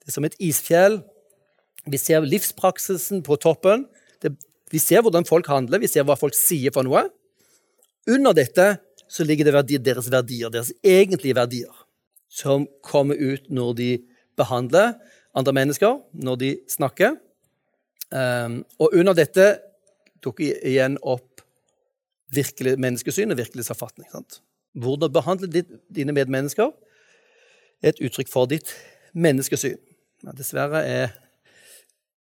[0.00, 1.00] Det er som et isfjell.
[1.90, 3.88] Vi ser livspraksisen på toppen.
[4.22, 4.36] Det,
[4.70, 7.08] vi ser hvordan folk handler, vi ser hva folk sier for noe.
[8.06, 8.76] Under dette
[9.08, 11.84] så ligger det verdi, deres verdier, deres egentlige verdier,
[12.28, 13.90] som kommer ut når de
[14.38, 14.94] behandler
[15.34, 17.16] andre mennesker, når de snakker.
[18.14, 19.46] Um, og under dette
[20.24, 21.42] dukker igjen opp
[22.34, 24.10] virkelig menneskesyn og virkelighetsoppfatning.
[24.74, 26.72] Hvordan behandle dine medmennesker
[27.82, 28.72] er et uttrykk for ditt
[29.14, 29.78] menneskesyn.
[30.24, 31.12] Men dessverre er,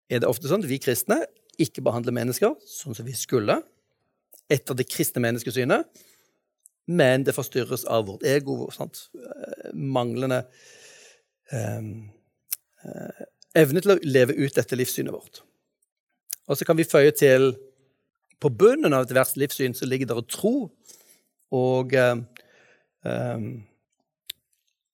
[0.10, 1.22] er, det ofte sånn at vi kristne
[1.62, 3.60] ikke behandler mennesker sånn som vi skulle,
[4.52, 5.88] etter det kristne menneskesynet,
[6.88, 8.68] men det forstyrres av vårt ego.
[8.76, 9.08] Sant?
[9.74, 10.44] Manglende
[11.52, 12.10] um,
[13.56, 15.44] evne til å leve ut dette livssynet vårt.
[16.50, 17.54] Og så kan vi føye til
[18.44, 20.68] på bunnen av et verst livssyn så ligger det tro.
[21.56, 23.46] Og um,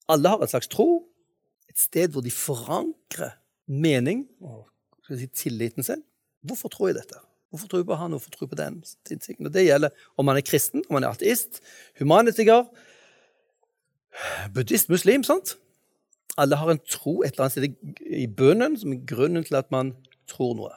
[0.10, 0.90] alle har et slags tro.
[1.70, 3.38] Et sted hvor de forankrer
[3.70, 4.68] mening og
[5.08, 6.04] si, tilliten sin.
[6.46, 7.22] Hvorfor tror jeg dette?
[7.50, 8.84] Hvorfor tror jeg på han, hvorfor tror jeg på den?
[9.46, 11.62] Og Det gjelder om man er kristen, om man er ateist,
[12.00, 12.66] humanitiker,
[14.54, 15.24] buddhist, muslim.
[15.24, 15.58] sant?
[16.38, 19.72] Alle har en tro et eller annet sted i bønnen som er grunnen til at
[19.72, 19.96] man
[20.30, 20.76] tror noe.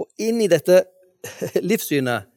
[0.00, 0.82] Og inn i dette
[1.70, 2.30] livssynet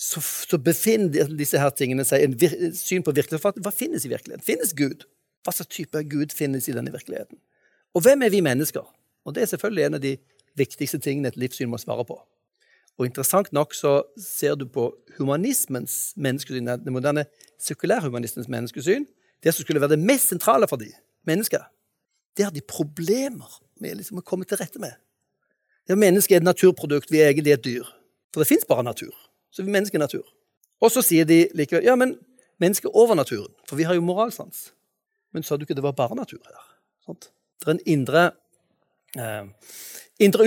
[0.00, 3.62] så, så befinner disse her tingene seg en vir, syn på virkeligheten.
[3.64, 4.44] Hva finnes i virkeligheten?
[4.44, 5.06] Finnes Gud?
[5.44, 7.38] Hva slags type Gud finnes i denne virkeligheten?
[7.94, 8.84] Og hvem er vi mennesker?
[9.24, 10.16] Og Det er selvfølgelig en av de
[10.56, 12.16] viktigste tingene et livssyn må svare på.
[12.98, 17.24] Og Interessant nok så ser du på humanismens menneskesyn, den moderne
[17.60, 19.06] sekulærhumanistens menneskesyn,
[19.42, 20.90] det som skulle være det mest sentrale for de
[21.28, 21.62] mennesker,
[22.36, 24.92] det har de problemer med liksom å komme til rette med.
[25.88, 27.88] Ja, mennesket er et naturprodukt, vi er egentlig et dyr.
[28.30, 29.14] For det fins bare natur.
[29.50, 30.26] Så vi mennesker er natur.
[30.80, 32.14] Og så sier de likevel ja, men
[32.62, 34.70] mennesket er over naturen, for vi har jo moralsans.
[35.34, 36.62] Men sa du ikke det var bare natur her?
[37.06, 37.30] Sånt.
[37.60, 38.22] Det er en indre,
[39.18, 39.74] eh,
[40.20, 40.46] indre,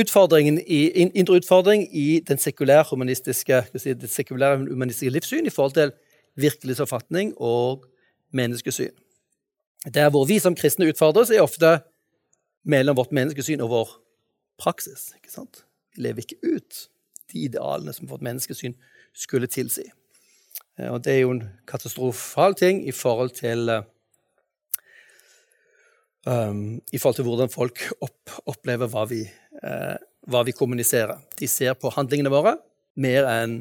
[0.68, 4.10] i, indre, utfordring i den sekulære humanistiske, si, det
[4.70, 5.92] humanistiske livssyn i forhold til
[6.36, 7.86] virkelighetsoppfatning og
[8.32, 8.94] menneskesyn.
[9.94, 11.80] Der hvor vi som kristne utfordres, er ofte
[12.64, 13.90] mellom vårt menneskesyn og vår
[14.58, 15.12] praksis.
[15.16, 15.66] ikke sant?
[15.96, 16.88] Vi lever ikke ut
[17.34, 18.76] de idealene som vårt menneskesyn
[19.14, 19.84] skulle tilsi.
[20.80, 23.70] Eh, og det er jo en katastrofal ting i forhold til
[26.26, 29.22] um, I forhold til hvordan folk opp, opplever hva vi,
[29.64, 29.96] uh,
[30.30, 31.22] hva vi, kommuniserer.
[31.40, 32.58] De ser på handlingene våre
[33.00, 33.58] mer enn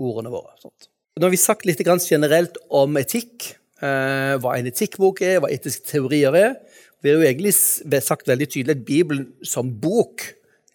[0.00, 0.54] ordene våre.
[0.62, 0.90] Sånt.
[1.18, 3.54] Nå har vi sagt litt generelt om etikk.
[3.80, 6.58] Uh, hva en etikkbok er, hva etiske teorier er.
[7.00, 10.26] Vi har jo egentlig sagt veldig tydelig at Bibelen som bok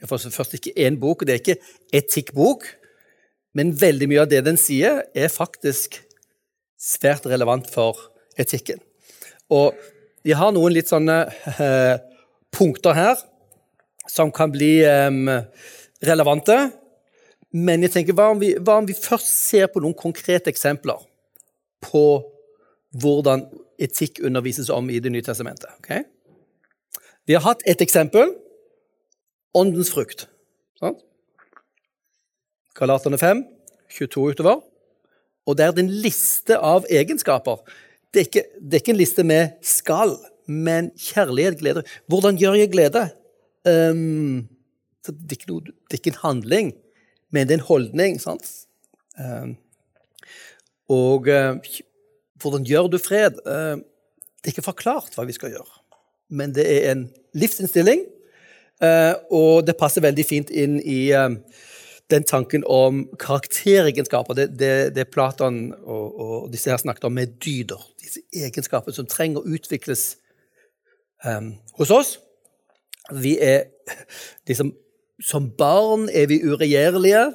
[0.03, 1.61] for først ikke én bok, det er ikke
[1.95, 2.65] etikkbok,
[3.55, 6.01] men veldig mye av det den sier, er faktisk
[6.79, 7.97] svært relevant for
[8.39, 8.81] etikken.
[9.49, 9.77] Og
[10.25, 11.19] vi har noen litt sånne
[11.61, 11.95] eh,
[12.55, 13.19] punkter her
[14.09, 15.11] som kan bli eh,
[16.05, 16.57] relevante.
[17.55, 21.05] Men jeg tenker, hva om, vi, hva om vi først ser på noen konkrete eksempler
[21.85, 22.03] på
[22.95, 23.45] hvordan
[23.81, 25.69] etikk undervises om i Det nye testamentet?
[25.83, 26.03] Okay?
[27.29, 28.33] Vi har hatt et eksempel.
[29.55, 30.25] Åndens frukt.
[30.81, 30.99] Sant?
[32.75, 33.45] Galaterne 5,
[33.93, 34.63] 22 utover.
[35.45, 37.61] Og det er en liste av egenskaper.
[38.15, 40.13] Det er, ikke, det er ikke en liste med skal,
[40.47, 41.81] men kjærlighet, glede.
[42.07, 43.01] Hvordan gjør jeg glede?
[43.67, 44.45] Um,
[45.03, 46.69] det, er noe, det, er ikke en handling,
[47.35, 48.15] men det er en holdning.
[48.23, 48.47] sant?
[49.19, 49.57] Um,
[50.95, 51.59] og uh,
[52.39, 53.35] hvordan gjør du fred?
[53.43, 53.83] Uh,
[54.39, 55.81] det er ikke forklart hva vi skal gjøre
[56.29, 57.05] men det er en
[57.37, 58.05] livsinnstilling.
[58.81, 61.11] uh, og det passer veldig fint inn i
[62.09, 64.33] den tanken om karakteregenskaper.
[64.33, 67.81] Det, det, det Platon og, og, disse her snakket om med dyder.
[68.01, 70.15] Disse egenskapene som trenger å utvikles
[71.25, 72.17] um, hos oss.
[73.13, 73.69] Vi er
[74.49, 74.73] liksom
[75.23, 77.29] Som barn er vi uregjerlige,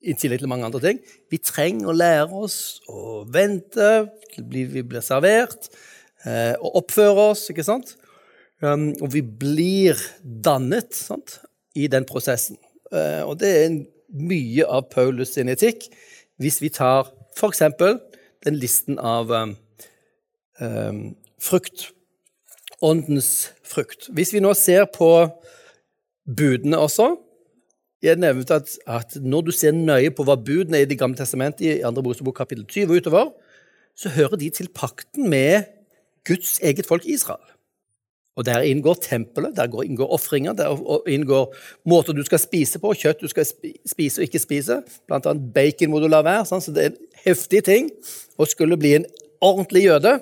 [0.00, 1.00] i tillegg til mange andre ting.
[1.28, 3.90] Vi trenger å lære oss å vente
[4.32, 5.68] til vi blir servert.
[6.24, 7.98] eh, og oppføre oss, ikke sant?
[8.62, 11.36] Um, og vi blir dannet sant?
[11.78, 12.58] i den prosessen.
[12.92, 13.78] Eh, og det er
[14.08, 15.88] mye av Paulus sin etikk.
[16.40, 17.62] Hvis vi tar f.eks.
[18.46, 19.54] den listen av um,
[21.42, 21.90] frukt,
[22.82, 24.08] åndens frukt.
[24.14, 25.10] Hvis vi nå ser på
[26.28, 27.16] budene også
[28.02, 31.18] Jeg nevnte at, at når du ser nøye på hva budene er i Det gamle
[31.18, 32.02] testamentet, i 2.
[32.06, 33.32] Mosebok kapittel 20 og utover,
[33.98, 35.66] så hører de til pakten med
[36.22, 37.42] Guds eget folk Israel.
[38.38, 40.78] Og Der inngår tempelet, der inngår ofringer, der
[41.10, 44.76] inngår måter du skal spise på, kjøtt du skal spise og ikke spise.
[45.10, 46.46] Blant annet bacon må du la være.
[46.46, 47.90] Sånn, så det er en heftig ting
[48.38, 49.08] å skulle bli en
[49.42, 50.20] ordentlig jøde.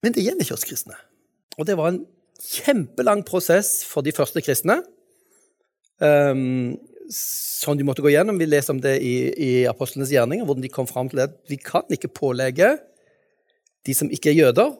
[0.00, 0.96] Men det gjelder ikke oss kristne.
[1.60, 2.02] Og det var en
[2.40, 4.80] kjempelang prosess for de første kristne.
[6.00, 6.78] Um,
[7.12, 8.40] som de måtte gå gjennom.
[8.40, 11.60] Vi leser om det i, i apostlenes gjerninger, hvordan de kom fram til at vi
[11.60, 12.76] kan ikke pålegge
[13.88, 14.72] de som ikke er jøder,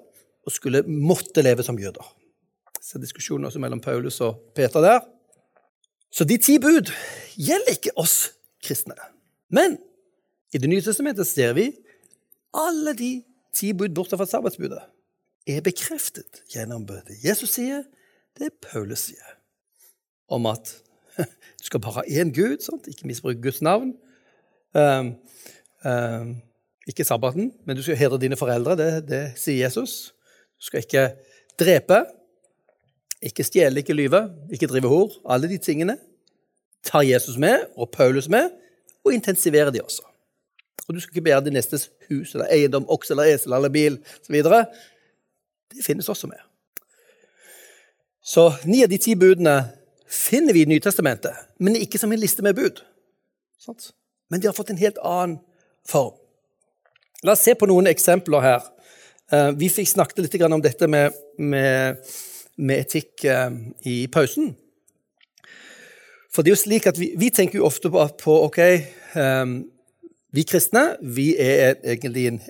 [0.48, 2.04] og skulle måtte leve som jøder.
[2.80, 5.02] Så diskusjonen også mellom Paulus og Peter der.
[6.10, 6.88] Så de ti bud
[7.36, 8.30] gjelder ikke oss
[8.64, 8.96] kristne.
[9.52, 9.76] Men
[10.54, 11.68] i Det nye testamentet ser vi
[12.56, 13.10] alle de
[13.52, 14.80] ti bud bortsett fra sabbatsbudet
[15.48, 17.84] er bekreftet gjennom det Jesus sier,
[18.38, 19.36] det Paulus sier.
[20.28, 20.74] Om at
[21.58, 22.88] du skal bare ha én Gud, sant?
[22.88, 23.94] ikke misbruke Guds navn.
[24.76, 25.14] Um,
[25.84, 26.36] um,
[26.88, 28.76] ikke sabbaten, men du skal hedre dine foreldre.
[28.76, 30.14] Det, det sier Jesus.
[30.58, 31.04] Du skal ikke
[31.60, 32.02] drepe,
[33.22, 35.12] ikke stjele, ikke lyve, ikke drive hor.
[35.30, 35.98] Alle de tingene
[36.84, 38.50] tar Jesus med, og Paulus med,
[39.04, 40.02] og intensiverer de også.
[40.88, 43.98] Og du skal ikke bære din nestes hus eller eiendom, okse eller esel eller bil
[44.22, 44.42] osv.
[45.74, 46.40] Det finnes også med.
[48.24, 49.60] Så ni av de ti budene
[50.08, 52.80] finner vi i Nytestamentet, men ikke som en liste med bud.
[54.28, 55.38] Men de har fått en helt annen
[55.88, 56.16] form.
[57.24, 58.64] La oss se på noen eksempler her.
[59.32, 61.98] Eh, vi fikk snakket litt om dette med, med,
[62.56, 63.50] med etikk eh,
[63.84, 64.54] i pausen.
[66.32, 68.60] For det er jo slik at Vi, vi tenker jo ofte på, på ok,
[69.16, 69.58] um,
[70.36, 72.40] vi kristne vi er egentlig en,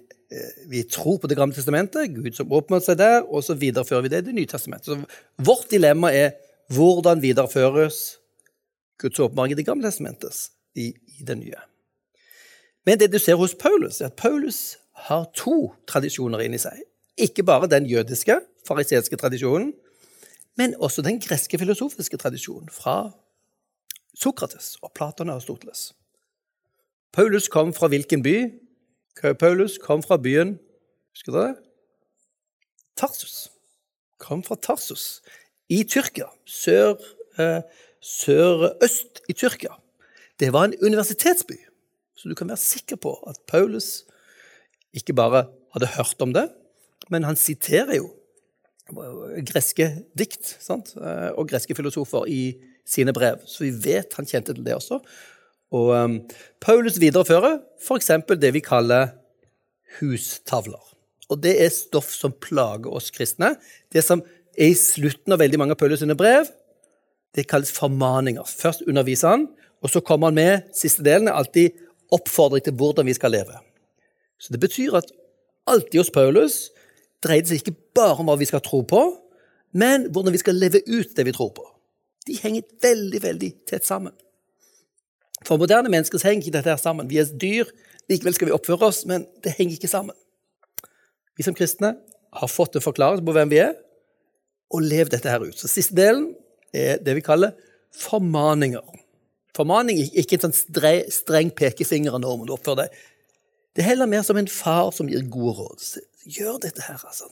[0.68, 4.12] vi tror på Det gamle testamentet, Gud som åpner seg der, og så viderefører vi
[4.12, 4.90] det i Det nye testamentet.
[4.90, 6.36] Så vårt dilemma er
[6.74, 8.18] hvordan videreføres
[9.00, 11.62] Guds åpenbaring i Det gamle testamentet i, i det nye.
[12.86, 14.76] Men det du ser hos Paulus, er at Paulus
[15.06, 16.80] har to tradisjoner inni seg.
[17.18, 19.72] Ikke bare den jødiske, fariseiske tradisjonen,
[20.58, 23.10] men også den greske filosofiske tradisjonen fra
[24.18, 25.92] Sokrates og Platon og Aristoteles.
[27.12, 28.36] Paulus kom fra hvilken by?
[29.38, 30.58] Paulus kom fra byen
[31.14, 31.56] Husker dere det?
[32.98, 33.48] Tarsus.
[34.18, 35.20] Kom fra Tarsus
[35.70, 36.28] i Tyrkia.
[36.46, 36.98] Sør,
[37.38, 37.62] eh,
[38.02, 39.74] sørøst i Tyrkia.
[40.38, 41.58] Det var en universitetsby,
[42.14, 44.04] så du kan være sikker på at Paulus
[44.96, 46.48] ikke bare hadde hørt om det,
[47.12, 48.12] men han siterer jo
[49.48, 50.94] greske dikt sant?
[50.96, 52.42] og greske filosofer i
[52.88, 53.42] sine brev.
[53.44, 55.00] Så vi vet han kjente til det også.
[55.76, 56.14] Og um,
[56.64, 58.10] Paulus viderefører f.eks.
[58.40, 59.12] det vi kaller
[59.98, 60.80] hustavler.
[61.28, 63.54] Og det er stoff som plager oss kristne.
[63.92, 64.22] Det som
[64.56, 66.48] er i slutten av veldig mange av Paulus sine brev,
[67.36, 68.48] det kalles formaninger.
[68.48, 69.48] Først underviser han,
[69.84, 71.76] og så kommer han med siste delen, alltid
[72.14, 73.60] oppfordring til hvordan vi skal leve.
[74.38, 75.10] Så det betyr at
[75.68, 76.68] alltid hos Paulus
[77.24, 79.02] dreier det seg ikke bare om hva vi skal tro på,
[79.76, 81.64] men hvordan vi skal leve ut det vi tror på.
[82.28, 84.14] De henger veldig, veldig tett sammen.
[85.46, 87.08] For moderne mennesker henger ikke dette her sammen.
[87.10, 87.68] Vi er dyr,
[88.10, 90.16] likevel skal vi oppføre oss, men det henger ikke sammen.
[91.38, 91.94] Vi som kristne
[92.38, 93.76] har fått en forklaring på hvem vi er,
[94.74, 95.56] og levd dette her ut.
[95.56, 96.32] Så Siste delen
[96.76, 97.54] er det vi kaller
[97.96, 98.84] formaninger.
[99.56, 102.98] Formaning er ikke en sånn streng pekefinger nå om du oppfører deg.
[103.78, 105.82] Det er heller mer som en far som gir gode råd.
[106.26, 106.98] Gjør dette her.
[106.98, 107.28] Altså.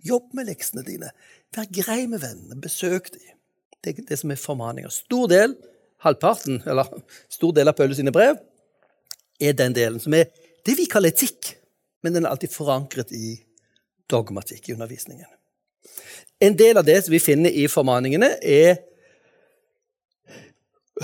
[0.00, 1.10] Jobb med leksene dine.
[1.52, 2.56] Vær grei med vennene.
[2.56, 3.34] Besøk dem.
[3.84, 4.88] Det er det som er formaninger.
[4.88, 5.52] Stor del,
[6.00, 6.88] halvparten, eller
[7.28, 8.40] stor del av Paulus sine brev,
[9.36, 10.32] er den delen som er
[10.64, 11.52] det vi kaller etikk.
[12.00, 13.34] Men den er alltid forankret i
[14.08, 15.28] dogmatikk i undervisningen.
[16.40, 18.80] En del av det som vi finner i formaningene, er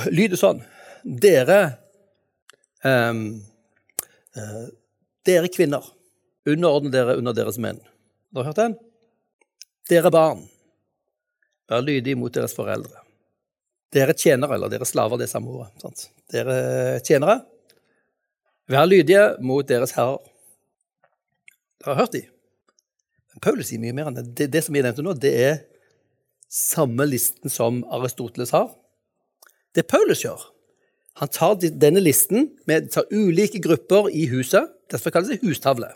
[0.09, 0.65] lyder sånn
[1.05, 1.61] Dere
[2.81, 3.43] um,
[5.27, 5.85] dere kvinner,
[6.49, 7.81] underordne dere under deres menn.
[7.81, 8.77] Har dere hørt den?
[9.91, 10.45] Dere barn,
[11.71, 13.03] vær lydige mot deres foreldre.
[13.91, 15.73] Dere tjenere, eller dere slaver, det er samme ordet.
[15.83, 16.05] Sant?
[16.31, 17.41] Dere tjenere,
[18.71, 20.23] vær lydige mot deres herrer.
[21.81, 22.23] Dere har hørt de?
[23.41, 24.29] Paulus sier mye mer enn det.
[24.37, 24.51] det.
[24.53, 25.61] Det som jeg nevnte nå, det er
[26.51, 28.69] samme listen som Aristoteles har.
[29.75, 30.43] Det Paulus gjør,
[31.21, 34.71] han tar denne listen med tar ulike grupper i huset.
[34.91, 35.93] Derfor kalles det hustavle.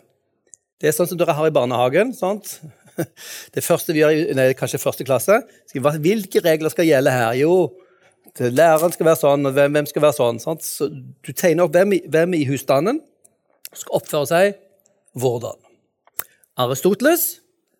[0.77, 2.13] Det er sånn som dere har i barnehagen.
[2.13, 2.59] sant?
[3.55, 5.41] Det første vi gjør nei, kanskje første klasse
[5.73, 7.33] Hvilke regler skal gjelde her?
[7.41, 7.55] Jo,
[8.39, 10.39] læreren skal være sånn, og hvem, hvem skal være sånn.
[10.43, 10.63] Sant?
[10.63, 13.01] Så du tegner opp hvem, hvem i husstanden
[13.73, 14.61] skal oppføre seg
[15.19, 15.57] hvordan.
[16.61, 17.25] Aristoteles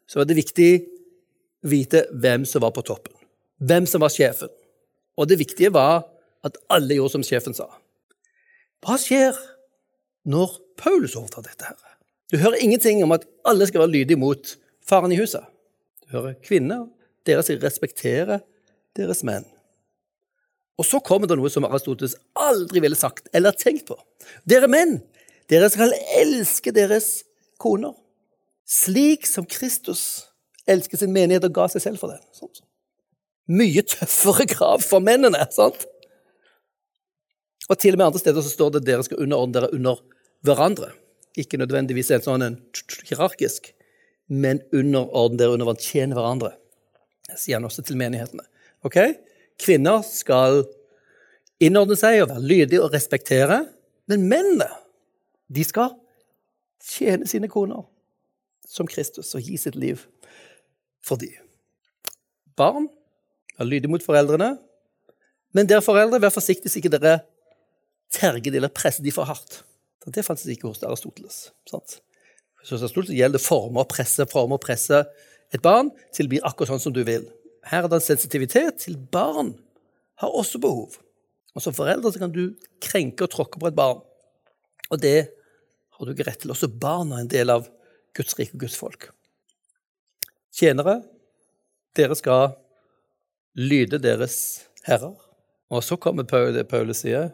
[0.09, 3.13] så var det viktig å vite hvem som var på toppen.
[3.61, 4.51] Hvem som var sjefen.
[5.15, 6.03] Og det viktige var
[6.45, 7.67] at alle gjorde som sjefen sa.
[8.85, 9.37] Hva skjer
[10.29, 11.65] når Paulus overtar dette?
[11.65, 11.97] her?
[12.31, 15.45] Du hører ingenting om at alle skal være lydige mot faren i huset.
[16.05, 16.87] Du hører kvinner,
[17.25, 18.39] dere skal respektere
[18.97, 19.45] deres menn.
[20.75, 23.95] Og så kommer det noe som Aristoteles aldri ville sagt eller tenkt på.
[24.49, 24.99] Dere menn,
[25.49, 27.23] dere skal elske deres
[27.61, 27.93] koner,
[28.67, 30.25] slik som Kristus
[30.67, 32.21] elsket sin menighet og ga seg selv for den.
[32.35, 32.51] Sånn.
[33.55, 35.45] Mye tøffere krav for mennene.
[35.53, 35.85] sant?
[37.69, 40.01] Og til og med andre steder så står det at dere skal underordne dere under
[40.45, 40.91] hverandre.
[41.39, 42.59] Ikke nødvendigvis en sånn en
[43.09, 43.71] hierarkisk,
[44.29, 46.53] men underordne dere under hverandre, tjene hverandre.
[47.25, 48.45] Det sier han også til menighetene.
[48.85, 48.99] Ok?
[49.61, 50.63] Kvinner skal
[51.63, 53.63] innordne seg og være lydige og respektere,
[54.11, 54.69] men mennene
[55.49, 55.95] de skal
[56.85, 57.85] tjene sine koner
[58.69, 60.03] som Kristus og gi sitt liv
[61.05, 61.33] for dem.
[62.57, 62.87] Barn,
[63.57, 64.55] vær lydige mot foreldrene,
[65.55, 67.19] men dere foreldre, vær forsiktige så ikke dere
[68.13, 69.63] terger de eller presser de for hardt.
[70.05, 71.49] Det fantes ikke hos Aristoteles.
[71.69, 71.99] Sant?
[72.65, 75.01] Så Aristoteles gjelder forme og presse, forme presse
[75.53, 77.25] et barn til å bli akkurat sånn som du vil.
[77.65, 79.55] Her er det en sensitivitet til barn
[80.21, 80.99] har også behov.
[81.55, 84.01] Og Som foreldre så kan du krenke og tråkke på et barn.
[84.91, 85.31] Og det
[85.95, 86.51] har du ikke rett til.
[86.51, 87.69] Også barna er en del av
[88.15, 89.09] Guds rike og Guds folk.
[90.55, 91.01] Tjenere,
[91.95, 92.57] dere skal
[93.55, 95.15] lyde deres herrer.
[95.71, 97.31] Og så kommer det Paulus sier.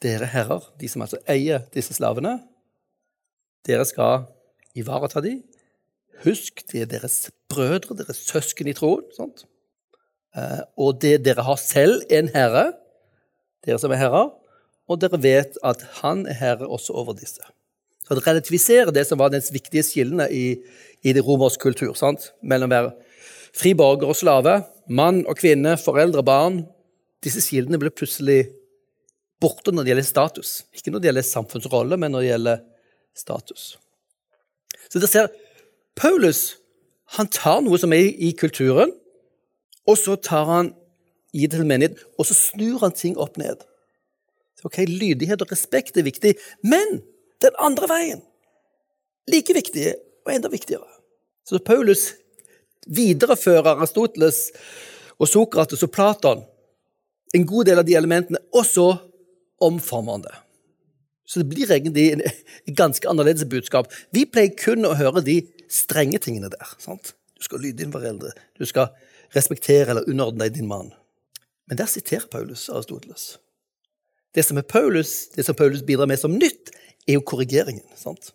[0.00, 2.38] Dere herrer, de som altså eier disse slavene,
[3.68, 4.24] dere skal
[4.78, 5.42] ivareta dem.
[6.24, 9.04] Husk, de er deres brødre, deres søsken i troen.
[9.16, 9.44] Sant?
[10.36, 12.70] Eh, og det dere har selv, en herre,
[13.66, 14.30] dere som er herrer,
[14.90, 17.44] og dere vet at han er herre også over disse.
[18.06, 20.58] Så det relativiserer det som var den viktige skillene i,
[21.06, 21.94] i det romerske kultur.
[21.94, 22.32] Sant?
[22.42, 22.94] Mellom være
[23.54, 24.56] fri borger og slave,
[24.88, 26.58] mann og kvinne, foreldre og barn.
[27.22, 28.48] Disse skillene ble plutselig
[29.40, 30.50] borte når det gjelder status.
[30.76, 32.64] Ikke når det gjelder samfunnsrolle, men når det gjelder
[33.16, 33.64] status.
[34.88, 35.30] Så dere ser,
[35.98, 36.42] Paulus
[37.16, 38.92] han tar noe som er i kulturen,
[39.88, 40.70] og så tar han
[41.34, 43.64] i det til menighet, og så snur han ting opp ned.
[44.66, 47.00] Ok, Lydighet og respekt er viktig, men
[47.42, 48.22] den andre veien.
[49.30, 49.94] Like viktig
[50.26, 50.86] og enda viktigere.
[51.48, 52.10] Så Paulus
[52.86, 54.50] viderefører Aristoteles
[55.18, 56.44] og Sokrates og Platon
[57.34, 58.88] en god del av de elementene, og så
[59.60, 60.26] omformer han.
[61.26, 63.92] Så det blir egentlig et ganske annerledes budskap.
[64.10, 65.40] Vi pleier kun å høre de
[65.70, 66.72] strenge tingene der.
[66.82, 67.14] sant?
[67.38, 68.90] Du skal lyde dine foreldre, du skal
[69.32, 70.90] respektere eller underordne deg din mann.
[71.70, 73.38] Men der siterer Paulus Aristoteles.
[74.34, 76.72] Det som, er Paulus, det som Paulus bidrar med som nytt,
[77.08, 78.34] er jo korrigeringen, sant?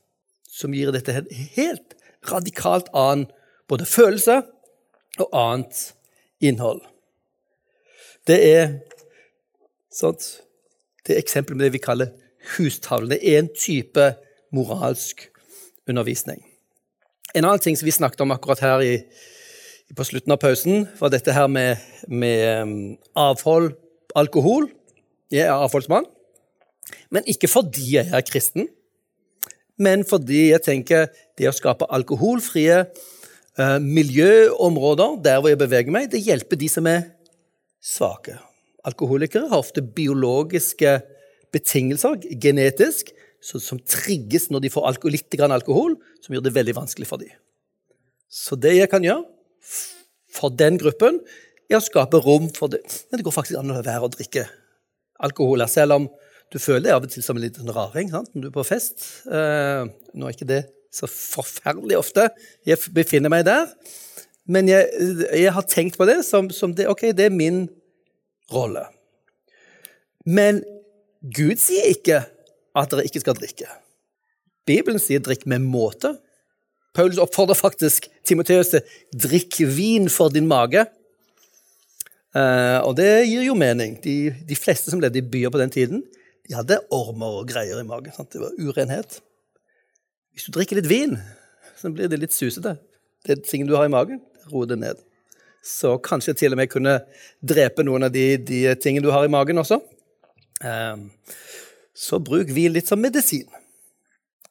[0.56, 1.12] som gir dette
[1.58, 1.96] helt
[2.30, 3.28] radikalt annen
[3.68, 4.40] både følelse
[5.20, 5.82] og annet
[6.40, 6.80] innhold.
[8.28, 8.66] Det er
[9.92, 10.24] sant?
[11.06, 12.14] Det er eksempel med det vi kaller
[12.56, 13.12] hustavlen.
[13.14, 14.10] Det er en type
[14.56, 15.28] moralsk
[15.90, 16.42] undervisning.
[17.36, 18.94] En annen ting som vi snakket om akkurat her i,
[19.96, 22.78] på slutten av pausen, var dette her med, med um,
[23.16, 23.74] avhold,
[24.16, 24.70] alkohol.
[25.32, 26.08] Jeg er avholdsmann.
[27.14, 28.70] Men ikke fordi jeg er kristen,
[29.78, 36.08] men fordi jeg tenker det å skape alkoholfrie eh, miljøområder der hvor jeg beveger meg,
[36.12, 37.10] det hjelper de som er
[37.84, 38.38] svake.
[38.86, 41.00] Alkoholikere har ofte biologiske
[41.56, 43.12] betingelser, genetisk,
[43.42, 47.34] som trigges når de får litt alkohol, som gjør det veldig vanskelig for dem.
[48.30, 49.24] Så det jeg kan gjøre
[50.36, 51.22] for den gruppen,
[51.70, 52.84] er å skape rom for det.
[53.10, 54.46] Men det går faktisk an å være å drikke
[55.26, 55.64] alkohol.
[55.72, 56.08] Selv om
[56.54, 58.30] du føler deg av og til som en liten raring sant?
[58.34, 59.06] når du er på fest.
[59.26, 60.64] Eh, nå er ikke det
[60.96, 62.30] så forferdelig ofte
[62.68, 63.66] jeg befinner meg der,
[64.48, 64.86] men jeg,
[65.34, 67.66] jeg har tenkt på det som, som det, ok, det er min
[68.54, 68.86] rolle.
[70.26, 70.62] Men
[71.22, 72.24] Gud sier ikke
[72.76, 73.70] at dere ikke skal drikke.
[74.66, 76.18] Bibelen sier 'drikk med måte'.
[76.96, 78.82] Paulus oppfordrer faktisk Timoteus til
[79.14, 80.86] 'drikk vin for din mage'.
[82.36, 83.96] Uh, og det gir jo mening.
[84.04, 86.04] De, de fleste som levde i byer på den tiden,
[86.48, 88.12] de hadde ormer og greier i magen.
[88.12, 88.34] Sant?
[88.34, 89.22] Det var urenhet.
[90.34, 91.16] Hvis du drikker litt vin,
[91.80, 92.76] så blir det litt susete.
[93.26, 94.20] Det tingen du har i magen,
[94.52, 95.00] roer det ned.
[95.66, 97.00] Så kanskje til og med kunne
[97.42, 99.80] drepe noen av de, de tingene du har i magen også.
[100.62, 101.10] Um,
[101.96, 103.48] så bruk hvil litt som medisin.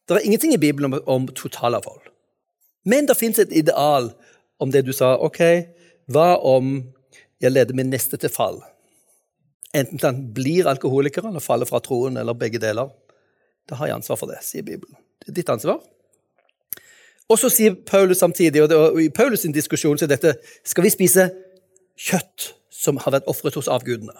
[0.04, 2.10] Det er ingenting i Bibelen om, om totalavhold.
[2.84, 4.10] Men det fins et ideal
[4.60, 5.14] om det du sa.
[5.22, 5.40] Ok,
[6.12, 6.76] hva om
[7.40, 8.58] jeg leder min neste til fall?
[9.74, 12.90] Enten han blir alkoholiker eller faller fra troen, eller begge deler.
[13.68, 14.98] Da har jeg ansvar for det, sier Bibelen.
[15.22, 15.80] Det er ditt ansvar.
[17.33, 20.35] Og så sier Paulus samtidig, og, det, og i Paulus' sin diskusjon så er dette
[20.66, 21.31] Skal vi spise
[21.97, 24.14] kjøtt som har vært ofret hos avgudene?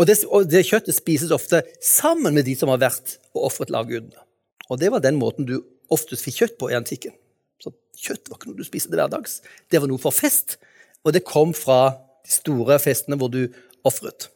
[0.00, 3.68] Og det, og det, kjøttet spises ofte sammen med de som har vært og ofret
[3.70, 4.24] til avgudene.
[4.72, 5.60] Og det var den måten du
[5.92, 7.14] oftest fikk kjøtt på i antikken.
[7.60, 9.40] Så Kjøtt var ikke noe du spiste hverdags.
[9.70, 10.56] Det var noe for fest,
[11.04, 11.92] og det kom fra
[12.24, 13.44] de store festene hvor du
[13.86, 14.30] ofret.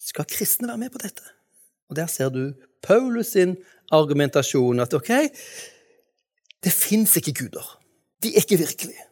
[0.00, 1.24] Skal kristne være med på dette?
[1.90, 2.52] Og Der ser du
[2.82, 3.56] Paulus sin
[3.90, 4.80] argumentasjon.
[4.80, 5.10] At ok,
[6.64, 7.66] det fins ikke guder.
[8.22, 9.06] De er ikke virkelige.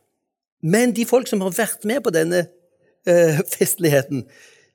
[0.62, 2.46] Men de folk som har vært med på denne
[3.06, 4.26] eh, festligheten,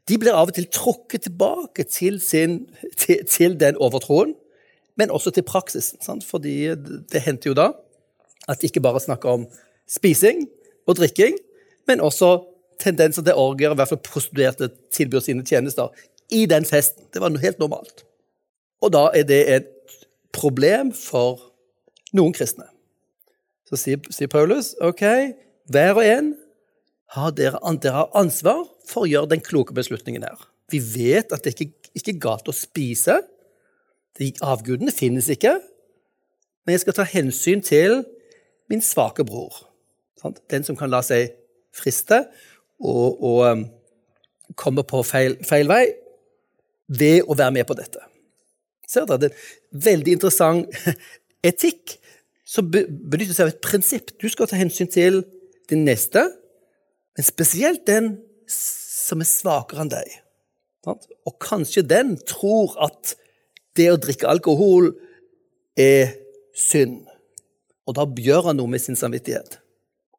[0.10, 2.64] de blir av og til trukket tilbake til, sin,
[2.98, 4.34] til, til den overtroen,
[5.00, 6.02] men også til praksisen.
[6.04, 6.26] Sant?
[6.28, 6.74] Fordi
[7.12, 7.72] det hendte jo da
[8.50, 9.46] at de ikke bare snakker om
[9.88, 10.48] spising
[10.88, 11.38] og drikking,
[11.88, 12.42] men også
[12.80, 15.94] tendenser til orgier, i hvert fall prostituerte tilbyr sine tjenester
[16.32, 17.06] i den festen.
[17.14, 18.04] Det var helt normalt.
[18.84, 19.70] Og da er det et
[20.36, 21.53] problem for
[22.16, 22.70] noen kristne.
[23.70, 25.04] Så sier, sier Paulus ok,
[25.72, 26.32] hver og en
[27.14, 30.40] har dere, dere har ansvar for å gjøre den kloke beslutningen her.
[30.72, 33.20] Vi vet at det ikke, ikke er galt å spise.
[34.18, 35.54] De avgudene finnes ikke.
[36.64, 38.02] Men jeg skal ta hensyn til
[38.72, 39.66] min svake bror.
[40.52, 41.34] Den som kan la seg
[41.76, 42.24] friste
[42.80, 43.66] og, og um,
[44.60, 45.84] komme på feil, feil, vei
[46.94, 48.02] ved å være med på dette.
[48.90, 49.20] Ser dere?
[49.20, 50.80] Det er en veldig interessant
[51.50, 51.98] etikk
[52.54, 54.14] som benytter seg av et prinsipp.
[54.22, 55.24] Du skal ta hensyn til
[55.72, 56.28] din neste,
[57.18, 58.18] men spesielt den
[58.50, 60.20] som er svakere enn deg.
[60.86, 63.16] Og kanskje den tror at
[63.78, 64.92] det å drikke alkohol
[65.80, 66.14] er
[66.58, 67.02] synd.
[67.90, 69.58] Og da gjør han noe med sin samvittighet.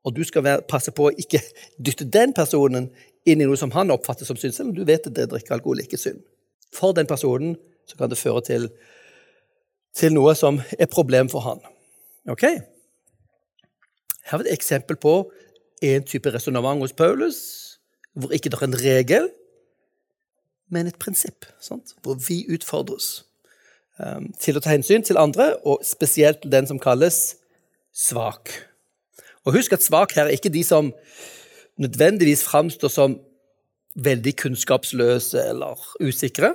[0.05, 1.41] Og du skal passe på å ikke
[1.81, 2.91] dytte den personen
[3.25, 5.33] inn i noe som han oppfatter som synd, selv om du vet at det å
[5.33, 6.25] drikke alkohol ikke er synd.
[6.75, 7.55] For den personen
[7.89, 8.67] så kan det føre til,
[9.97, 11.63] til noe som er problem for han.
[12.29, 12.43] Ok?
[14.25, 15.31] Her er et eksempel på
[15.85, 17.65] en type resonnement hos Paulus
[18.15, 19.29] hvor ikke det er en regel,
[20.71, 21.47] men et prinsipp.
[21.61, 21.97] Sant?
[22.03, 23.25] Hvor vi utfordres
[23.99, 27.37] um, til å ta hensyn til andre, og spesielt den som kalles
[27.95, 28.53] svak.
[29.45, 30.93] Og husk at svak her er ikke de som
[31.83, 33.19] nødvendigvis framstår som
[33.95, 36.55] veldig kunnskapsløse eller usikre.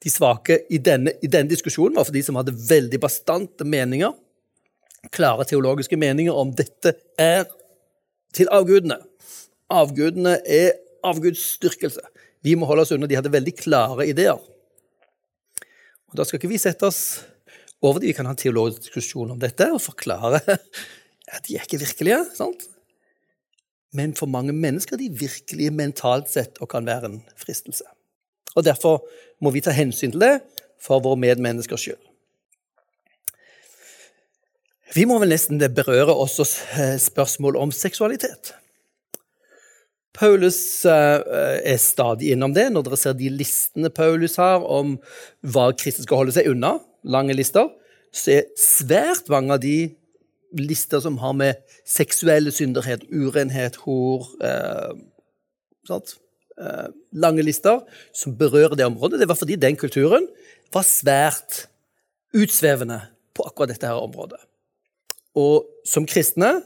[0.00, 4.14] De svake i denne, i denne diskusjonen var for de som hadde veldig bastante meninger,
[5.12, 7.44] klare teologiske meninger om dette er
[8.36, 8.98] til avgudene.
[9.70, 10.72] Avgudene er
[11.06, 12.02] avgudsdyrkelse.
[12.44, 13.08] Vi må holde oss unna.
[13.08, 14.40] De hadde veldig klare ideer.
[16.10, 17.22] Og Da skal ikke vi sette oss
[17.80, 18.10] over det.
[18.10, 20.40] Vi kan ha en teologisk diskusjon om dette og forklare
[21.34, 22.24] at de er ikke virkelige.
[22.34, 22.66] sant?
[23.96, 27.86] Men for mange mennesker er de virkelige mentalt sett og kan være en fristelse.
[28.56, 29.02] Og Derfor
[29.40, 30.36] må vi ta hensyn til det
[30.80, 32.00] for våre medmennesker sjøl.
[34.90, 38.54] Vi må vel nesten berøre også spørsmålet spørsmål om seksualitet.
[40.16, 41.20] Paulus eh,
[41.72, 44.96] er stadig innom det når dere ser de listene Paulus har om
[45.46, 46.74] hva kristne skal holde seg unna,
[47.06, 47.70] lange lister,
[48.10, 49.92] så er svært mange av de
[50.58, 54.90] lister som har med seksuelle synderhet, urenhet, hor eh,
[55.86, 56.10] eh,
[57.16, 57.80] Lange lister
[58.16, 59.20] som berører det området.
[59.20, 60.26] Det var fordi den kulturen
[60.74, 61.64] var svært
[62.36, 63.00] utsvevende
[63.34, 64.38] på akkurat dette her området.
[65.38, 66.60] Og som kristne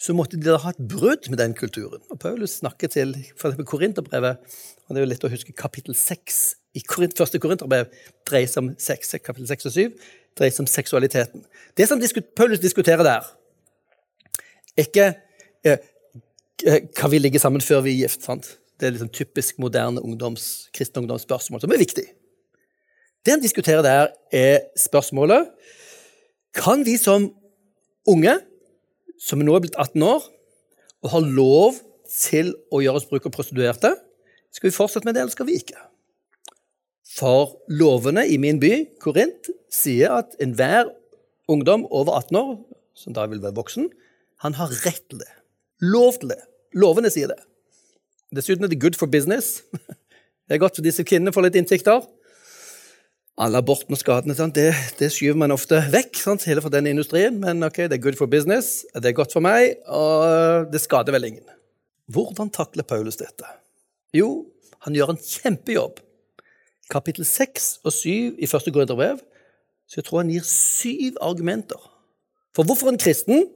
[0.00, 2.00] så måtte de da ha et brudd med den kulturen.
[2.08, 4.40] Og Paulus snakker til eksempel Korinterbrevet,
[4.86, 6.40] og det er jo lett å huske kapittel 6
[6.78, 7.90] i første Korinterbrev
[8.28, 9.82] dreier seg om sex, kapittel 6 og 7
[10.38, 11.44] dreier seg om seksualiteten.
[11.76, 12.00] Det som
[12.38, 13.28] Paulus diskuterer der,
[14.78, 15.08] er ikke
[15.66, 15.82] eh,
[16.64, 18.24] eh, hva vi ligger sammen før vi er gift.
[18.24, 18.54] sant?
[18.80, 22.06] Det er liksom typisk moderne ungdoms, kristne ungdomsspørsmål som er viktig.
[23.20, 25.50] Det han diskuterer der, er spørsmålet
[26.56, 27.28] Kan vi som
[28.08, 28.38] unge,
[29.20, 30.24] som nå er blitt 18 år,
[31.04, 31.76] og har lov
[32.10, 33.92] til å gjøre oss bruk av prostituerte,
[34.50, 35.78] skal vi fortsette med det, eller skal vi ikke?
[37.10, 38.72] For lovene i min by,
[39.02, 40.90] Korint, sier at enhver
[41.50, 42.56] ungdom over 18 år,
[42.98, 43.90] som da vil være voksen,
[44.42, 45.30] han har rett til det.
[45.84, 46.40] Lov til det.
[46.74, 47.38] Lovene sier det.
[48.34, 49.62] Dessuten er det good for business.
[50.50, 52.02] Det er godt for disse kvinnene får litt inntekter.
[53.38, 56.42] Alle abortene og skadene det, det, skyver man ofte vekk, sant?
[56.50, 57.36] hele for den industrien.
[57.38, 61.14] Men ok, det er good for business, det er godt for meg, og det skader
[61.14, 61.46] vel ingen.
[62.10, 63.46] Hvordan takler Paulus dette?
[64.10, 64.50] Jo,
[64.82, 66.02] han gjør en kjempejobb
[66.90, 68.10] kapittel 6 og 7
[68.42, 69.20] i første Korinterbrev
[69.86, 71.78] Så jeg tror han gir syv argumenter
[72.56, 73.46] for hvorfor en kristen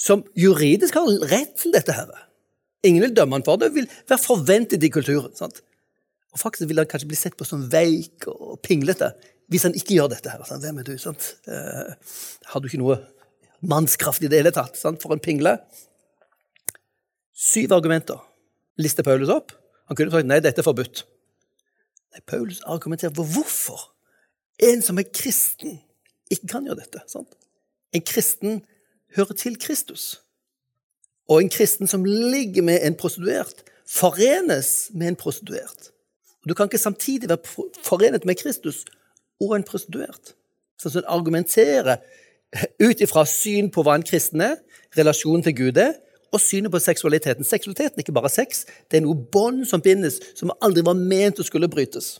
[0.00, 2.08] som juridisk har rett til dette her
[2.86, 5.34] Ingen vil dømme han for det, vil være forventet i kulturen.
[5.38, 5.62] sant?
[6.32, 9.14] Og faktisk vil han kanskje bli sett på som veik og pinglete
[9.52, 10.30] hvis han ikke gjør dette.
[10.30, 10.42] her.
[10.46, 10.64] Sant?
[10.64, 10.96] Hvem er du?
[10.98, 11.36] sant?
[11.46, 11.92] Eh,
[12.50, 12.98] har du ikke noe
[13.62, 15.02] mannskraft i det hele tatt sant?
[15.02, 15.56] for en pingle?
[17.36, 18.18] Syv argumenter
[18.80, 19.54] lister Paulus opp.
[19.86, 21.04] Han kunne sagt nei, dette er forbudt.
[22.12, 23.90] Nei, Paulus argumenterer for hvorfor
[24.66, 25.80] en som er kristen,
[26.32, 27.04] ikke kan gjøre dette.
[27.10, 27.36] sant?
[27.94, 28.64] En kristen
[29.16, 30.16] hører til Kristus.
[31.28, 35.90] Og en kristen som ligger med en prostituert, forenes med en prostituert.
[36.48, 38.84] Du kan ikke samtidig være forenet med Kristus
[39.42, 40.34] og en prostituert.
[40.78, 41.98] Sånn som argumenterer
[42.78, 44.58] ut ifra syn på hva en kristen er,
[44.96, 45.96] relasjonen til Gud er,
[46.34, 47.46] og synet på seksualiteten.
[47.46, 51.40] Seksualiteten er ikke bare sex, det er noe bånd som bindes, som aldri var ment
[51.40, 52.16] å skulle brytes.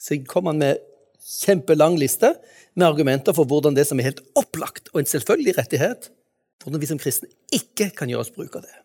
[0.00, 0.82] Så kommer han med
[1.24, 2.34] kjempelang liste
[2.74, 6.10] med argumenter for hvordan det som er helt opplagt og en selvfølgelig rettighet,
[6.62, 8.76] hvordan vi som kristne ikke kan gjøre oss bruk av det.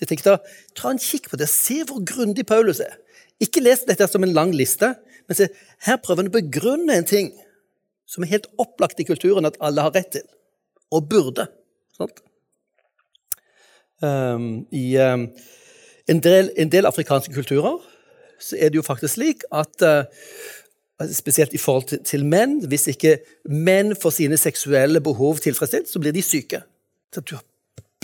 [0.00, 0.38] Jeg tenkte,
[0.76, 2.98] Ta en kikk på det, se hvor grundig Paulus er.
[3.40, 4.94] Ikke les dette som en lang liste,
[5.26, 5.48] men se,
[5.84, 7.32] her prøver han å begrunne en ting
[8.06, 10.26] som er helt opplagt i kulturen at alle har rett til,
[10.94, 11.48] og burde.
[14.04, 15.26] Um, I um,
[16.06, 17.80] en, del, en, del, afrikanske kulturer
[18.38, 20.04] så er det jo faktisk slik at uh,
[21.12, 22.54] Spesielt i forhold til, til, menn.
[22.64, 23.18] Hvis ikke
[23.52, 26.62] menn får sine seksuelle behov tilfredsstilt, så blir de syke.
[27.16, 27.44] Så du har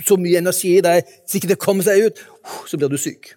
[0.08, 2.20] så mye energi i deg, hvis ikke det kommer seg ut,
[2.68, 3.34] så blir du syk.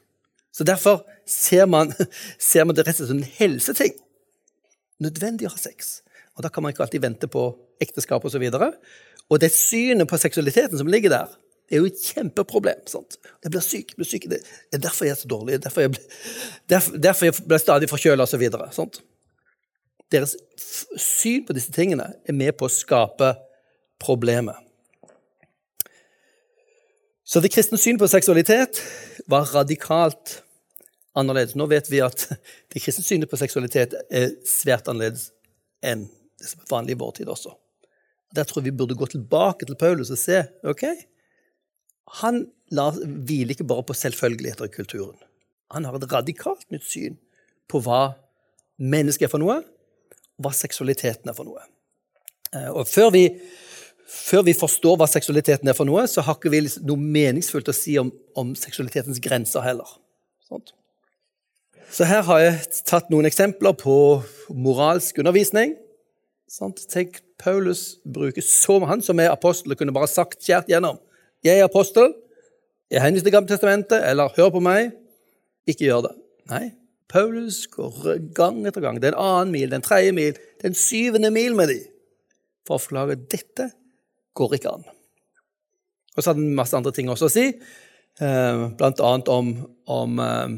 [0.55, 1.91] Så Derfor ser man,
[2.51, 3.97] ser man det rett og slett som en helseting.
[5.03, 5.99] Nødvendig å ha sex.
[6.37, 7.49] Og Da kan man ikke alltid vente på
[7.83, 8.39] ekteskap osv.
[8.47, 8.71] Og, så
[9.29, 11.35] og det synet på seksualiteten som ligger der,
[11.67, 12.85] det er jo et kjempeproblem.
[12.87, 13.17] sant?
[13.43, 13.91] Jeg blir syk.
[13.91, 14.29] Jeg blir syk.
[14.31, 14.39] Det
[14.71, 15.59] er derfor jeg er så dårlig.
[15.63, 16.03] Derfor jeg blir,
[16.69, 18.45] derfor, derfor jeg ble stadig forkjøla osv.
[20.13, 20.35] Deres
[21.01, 23.33] syn på disse tingene er med på å skape
[23.99, 24.64] problemet.
[27.25, 28.79] Så det kristne synet på seksualitet
[29.31, 30.43] var radikalt
[31.17, 31.55] annerledes.
[31.57, 32.27] Nå vet vi at
[32.73, 35.31] det kristne synet på seksualitet er svært annerledes
[35.85, 36.05] enn
[36.39, 37.55] det som er vanlig i vår tid også.
[38.35, 40.85] Der tror jeg vi burde gå tilbake til Paulus og se ok,
[42.21, 45.17] Han hviler ikke bare på selvfølgeligheter i kulturen.
[45.73, 47.17] Han har et radikalt nytt syn
[47.67, 48.13] på hva
[48.77, 49.63] mennesket er for noe,
[50.37, 51.63] og hva seksualiteten er for noe.
[52.53, 53.23] Eh, og før vi,
[54.05, 57.69] før vi forstår hva seksualiteten er for noe, så har ikke vi ikke noe meningsfullt
[57.71, 59.87] å si om, om seksualitetens grenser heller.
[60.45, 60.75] Sånt.
[61.91, 63.95] Så her har jeg tatt noen eksempler på
[64.53, 65.75] moralsk undervisning.
[66.91, 70.99] Tenk, Paulus bruker så Han som er apostel, og kunne bare sagt kjært gjennom.
[71.43, 72.13] 'Jeg er apostel.
[72.89, 74.93] Jeg henviser til Gamle testamentet.' Eller 'hør på meg.'
[75.67, 76.15] Ikke gjør det.
[76.49, 76.71] Nei.
[77.09, 79.01] Paulus går gang etter gang.
[79.01, 81.79] Det er en annen mil, den tredje mil, den syvende mil med de,
[82.65, 83.71] for å forklare dette
[84.37, 84.85] går ikke an.
[86.15, 87.45] Og så hadde han masse andre ting også å si,
[88.23, 89.51] eh, blant annet om,
[89.91, 90.55] om eh,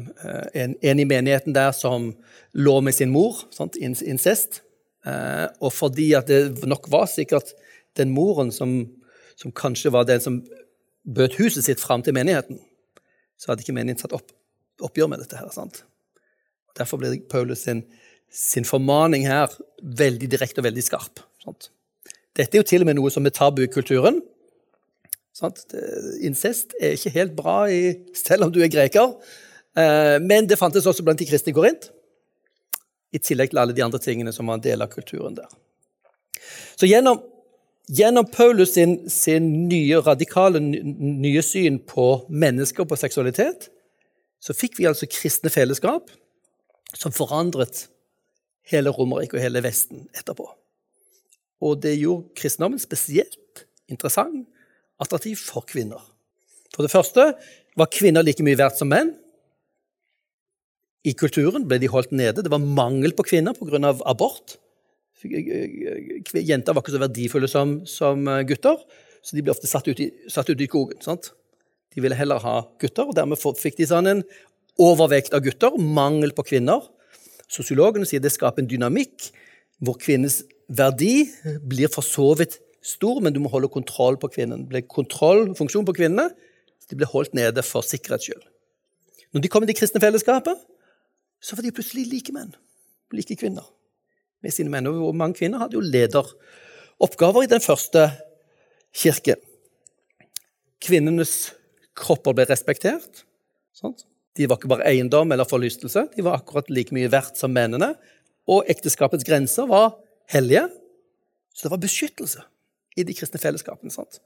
[0.62, 2.12] en, en, i menigheten der som
[2.58, 3.78] lå med sin mor, sant?
[3.78, 4.62] incest.
[5.06, 7.54] Eh, og fordi at det nok var sikkert
[7.98, 8.80] den moren som,
[9.38, 10.42] som kanskje var den som
[11.08, 12.60] bød huset sitt fram til menigheten,
[13.38, 14.34] så hadde ikke menigheten satt opp,
[14.84, 15.38] oppgjør med dette.
[15.38, 15.82] her, sant?
[16.78, 17.82] Derfor blir Paulus sin,
[18.30, 19.50] sin, formaning her
[19.82, 21.22] veldig direkte og veldig skarp.
[21.42, 21.70] Sant?
[22.38, 24.20] Dette er jo til og med noe som er tabu i kulturen.
[25.34, 25.64] Sant?
[26.24, 29.14] Incest er ikke helt bra, i, selv om du er greker.
[29.78, 31.90] Eh, men det fantes også blant de kristne i Korint
[33.14, 35.48] i tillegg til alle de andre tingene som var en del av kulturen der.
[36.76, 37.22] Så gjennom,
[37.88, 43.70] gjennom Paulus sin, sin, nye, radikale nye syn på mennesker og på seksualitet,
[44.38, 46.12] så fikk vi altså kristne fellesskap
[46.94, 47.86] som forandret
[48.68, 50.46] hele Romerriket og hele Vesten etterpå.
[51.64, 54.46] Og det gjorde kristendommen spesielt interessant,
[55.00, 56.02] attraktiv for kvinner.
[56.74, 57.32] For det første
[57.78, 59.14] var kvinner like mye verdt som menn.
[61.06, 62.42] I kulturen ble de holdt nede.
[62.42, 63.94] Det var mangel på kvinner pga.
[64.04, 64.58] abort.
[65.22, 68.78] Jenter var ikke så verdifulle som, som, gutter,
[69.22, 71.00] så de ble ofte satt ut i, satt ut i skogen.
[71.02, 71.32] Sant?
[71.94, 74.22] De ville heller ha gutter, og dermed fikk de sånn en
[74.78, 76.84] overvekt av gutter, mangel på kvinner.
[77.50, 79.30] Sosiologene sier det skaper en dynamikk
[79.82, 81.28] hvor kvinnens verdi
[81.64, 84.64] blir for så vidt stor, men du må holde kontroll på kvinnen.
[84.64, 86.28] Det blir kontrollfunksjon på kvinnene.
[86.88, 88.44] De blir holdt nede for sikkerhets skyld.
[89.34, 90.56] Når de kom i det kristne fellesskapet,
[91.40, 92.54] så var de plutselig like menn,
[93.14, 93.66] like kvinner,
[94.42, 94.88] med sine menn.
[94.88, 98.08] Og mange kvinner hadde jo lederoppgaver i den første
[98.96, 99.40] kirken.
[100.82, 101.52] Kvinnenes
[101.98, 103.24] kropper ble respektert.
[103.76, 104.06] Sånt.
[104.38, 107.92] De var ikke bare eiendom eller forlystelse, de var akkurat like mye verdt som mennene.
[108.48, 109.96] Og ekteskapets grenser var
[110.32, 110.66] hellige.
[111.54, 112.44] Så det var beskyttelse
[112.98, 113.92] i de kristne fellesskapene.
[113.92, 114.20] sant?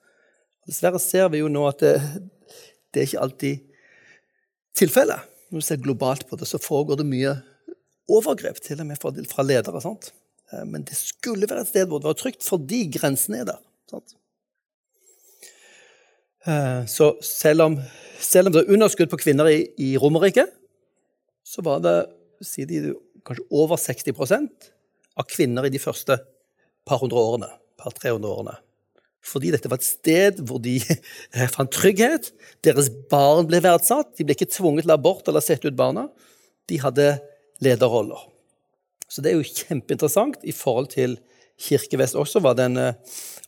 [0.69, 1.95] Dessverre ser vi jo nå at det,
[2.93, 3.63] det er ikke alltid
[4.79, 5.29] tilfellet.
[5.51, 7.37] Når du ser globalt på det, så foregår det mye
[8.13, 9.83] overgrep, til og med fra, fra ledere.
[9.85, 10.13] sant?
[10.53, 13.61] Eh, men det skulle være et sted hvor det var trygt, fordi grensene er der.
[13.91, 14.17] sant?
[16.47, 17.79] Eh, så selv om,
[18.21, 20.51] selv om det er underskudd på kvinner i, i Romerriket,
[21.45, 21.97] så var det
[22.43, 22.95] sier de,
[23.27, 24.17] kanskje over 60
[25.19, 26.19] av kvinner i de første
[26.89, 27.49] par hundre årene,
[27.81, 28.57] par 300 årene.
[29.23, 30.81] Fordi dette var et sted hvor de
[31.55, 32.33] fant trygghet.
[32.67, 34.17] Deres barn ble verdsatt.
[34.19, 36.09] De ble ikke tvunget til abort eller sette ut barna.
[36.71, 37.15] De hadde
[37.63, 38.25] lederroller.
[39.07, 41.21] Så det er jo kjempeinteressant i forhold til
[41.63, 42.75] Kirkevest også, hva, den,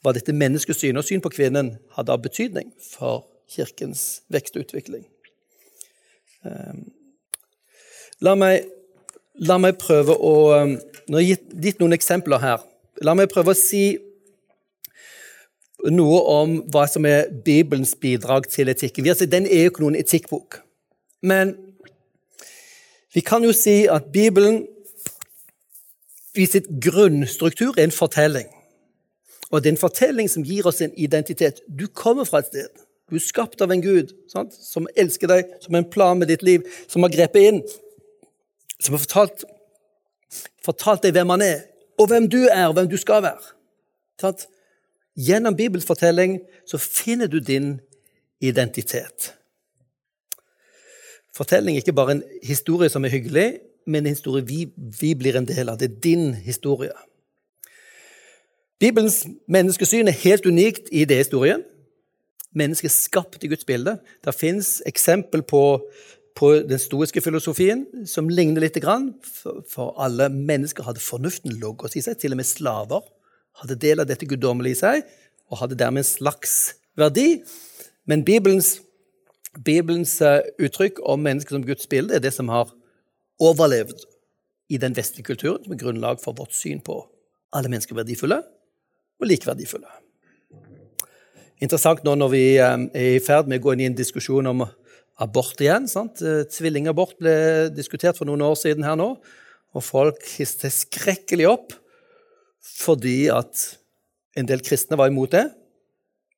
[0.05, 5.03] hva dette menneskesynet og syn på kvinnen hadde av betydning for kirkens vekst og utvikling.
[6.47, 6.85] Ehm,
[8.23, 8.69] la meg,
[9.35, 10.35] la meg prøve å
[11.05, 12.63] Nå har jeg gitt noen eksempler her.
[13.05, 13.99] La meg prøve å si
[15.93, 19.05] noe om hva som er Bibelens bidrag til etikken.
[19.29, 20.63] Den er jo ikke noen etikkbok.
[21.21, 21.53] Men
[23.13, 24.63] vi kan jo si at Bibelen
[26.35, 28.49] i sitt grunnstruktur er en fortelling.
[29.53, 31.61] Og det er en fortelling som gir oss en identitet.
[31.69, 32.85] Du kommer fra et sted.
[33.13, 34.57] Du er skapt av en Gud sant?
[34.57, 37.61] som elsker deg, som har en plan med ditt liv, som har grepet inn,
[38.81, 39.45] som har fortalt,
[40.65, 41.63] fortalt deg hvem han er,
[41.99, 43.55] og hvem du er, og hvem du skal være.
[44.21, 44.47] Tatt?
[45.15, 47.77] Gjennom Bibels fortelling så finner du din
[48.43, 49.35] identitet.
[51.35, 53.49] Fortelling er ikke bare en historie som er hyggelig,
[53.87, 54.65] men en historie vi,
[55.01, 55.79] vi blir en del av.
[55.79, 56.95] Det er din historie.
[58.81, 61.63] Bibelens menneskesyn er helt unikt i det historien.
[62.55, 63.97] Mennesket er skapt i Guds bilde.
[64.25, 65.63] Det fins eksempel på,
[66.35, 68.79] på, den stoiske filosofien som ligner litt.
[69.71, 72.19] For alle mennesker hadde fornuften logos i seg.
[72.21, 73.05] Til og med slaver
[73.61, 75.05] hadde del av dette guddommelige i seg
[75.53, 77.45] og hadde dermed en slags verdi.
[78.09, 78.81] Men Bibelens
[79.63, 82.73] Bibelens eh, uttrykk om mennesket som Guds bilde er det som har
[83.43, 84.03] overlevd
[84.73, 86.97] i den vestlige kulturen, som er grunnlag for vårt syn på
[87.55, 88.41] alle mennesker verdifulle
[89.21, 89.87] og like verdifulle.
[91.63, 94.51] Interessant nå når vi eh, er i ferd med å gå inn i en diskusjon
[94.51, 94.65] om
[95.23, 95.89] abort igjen.
[95.91, 96.23] sant?
[96.23, 97.37] Eh, tvillingabort ble
[97.75, 99.15] diskutert for noen år siden her nå,
[99.75, 101.75] og folk hisset skrekkelig opp
[102.65, 103.61] fordi at
[104.39, 105.45] en del kristne var imot det.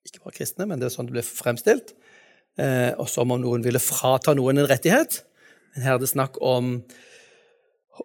[0.06, 1.94] Ikke bare kristne, men det er sånn det ble fremstilt
[2.60, 5.20] eh, og som om noen ville frata noen en rettighet.
[5.74, 6.78] Men her er det snakk om,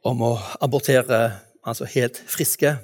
[0.07, 1.21] om å abortere
[1.67, 2.75] altså helt friske,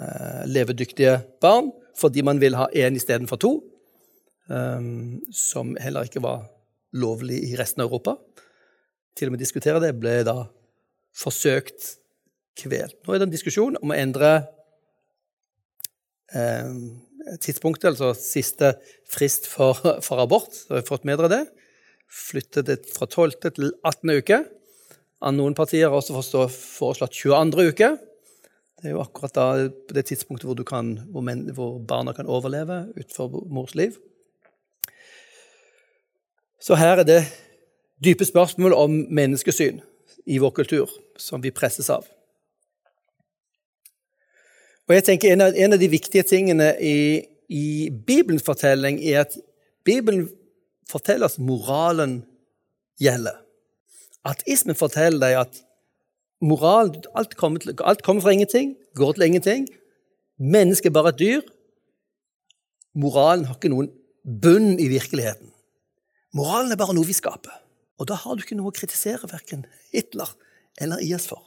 [0.00, 3.50] eh, levedyktige barn fordi man vil ha én istedenfor to,
[4.48, 4.86] eh,
[5.36, 6.46] som heller ikke var
[6.96, 8.16] lovlig i resten av Europa.
[9.16, 10.44] Til og med diskutere det ble da
[11.16, 11.94] forsøkt
[12.60, 12.96] kvelt.
[13.04, 14.32] Nå er det en diskusjon om å endre
[16.34, 16.70] eh,
[17.42, 18.74] tidspunktet, altså siste
[19.10, 20.54] frist for, for abort.
[20.54, 21.42] Så har vi fått med dere det.
[22.10, 23.38] Flyttet det fra 12.
[23.46, 24.16] til 18.
[24.18, 24.42] uke.
[25.36, 27.70] Noen partier har også foreslått 22.
[27.74, 27.90] uke.
[28.80, 29.46] Det er jo akkurat da,
[29.92, 33.98] det tidspunktet hvor, kan, hvor, men, hvor barna kan overleve utenfor mors liv.
[36.60, 37.20] Så her er det
[38.04, 39.80] dype spørsmål om menneskesyn
[40.26, 42.04] i vår kultur som vi presses av.
[44.88, 49.20] Og jeg tenker En av, en av de viktige tingene i, i, Bibelens fortelling er
[49.22, 49.36] at
[49.84, 50.28] Bibelen
[50.90, 52.24] forteller oss moralen
[53.00, 53.38] gjelder.
[54.26, 55.62] Ateismen forteller deg at
[56.42, 59.68] moral, alt kommer, til, alt kommer fra ingenting, går til ingenting.
[60.36, 61.40] Mennesket er bare et dyr.
[62.98, 63.92] Moralen har ikke noen
[64.42, 65.54] bunn i virkeligheten.
[66.36, 67.52] Moralen er bare noe vi skaper.
[68.00, 70.30] Og da har du ikke noe å kritisere verken Hitler
[70.80, 71.42] eller IS for.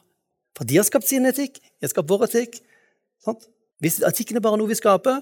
[0.54, 2.60] For de har skapt sin etikk, de har skapt vår etikk,
[3.24, 3.46] Sant?
[3.84, 5.22] Hvis etikken er bare noe vi skaper,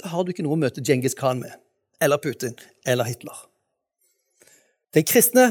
[0.00, 1.52] da har du ikke noe å møte Djengis Khan med,
[2.00, 2.56] eller Putin,
[2.88, 3.36] eller Hitler.
[4.96, 5.46] Den kristne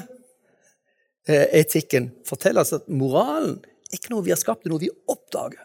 [1.30, 3.58] eh, etikken forteller oss at moralen
[3.90, 5.62] er ikke noe vi har skapt, det er noe vi oppdager.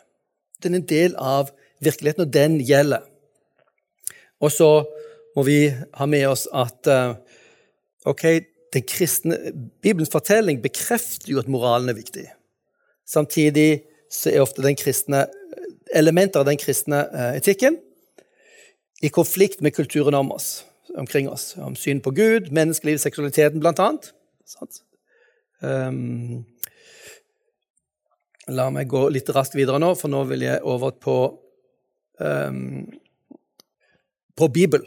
[0.65, 1.53] Den er en del av
[1.85, 3.05] virkeligheten, og den gjelder.
[4.41, 4.71] Og så
[5.37, 7.17] må vi ha med oss at eh,
[8.05, 8.25] ok,
[8.75, 9.39] den kristne,
[9.83, 12.27] Bibelens fortelling bekrefter jo at moralen er viktig.
[13.07, 15.27] Samtidig så er ofte den kristne
[15.95, 17.79] elementer av den kristne eh, etikken
[19.05, 20.65] i konflikt med kulturen om oss,
[20.99, 21.55] omkring oss.
[21.61, 24.11] Om syn på Gud, menneskeliv, seksualiteten, blant annet.
[25.61, 26.45] Um,
[28.49, 31.19] la meg gå litt raskt videre nå, for nå vil jeg over på
[32.21, 32.85] um,
[34.35, 34.83] på Bibel.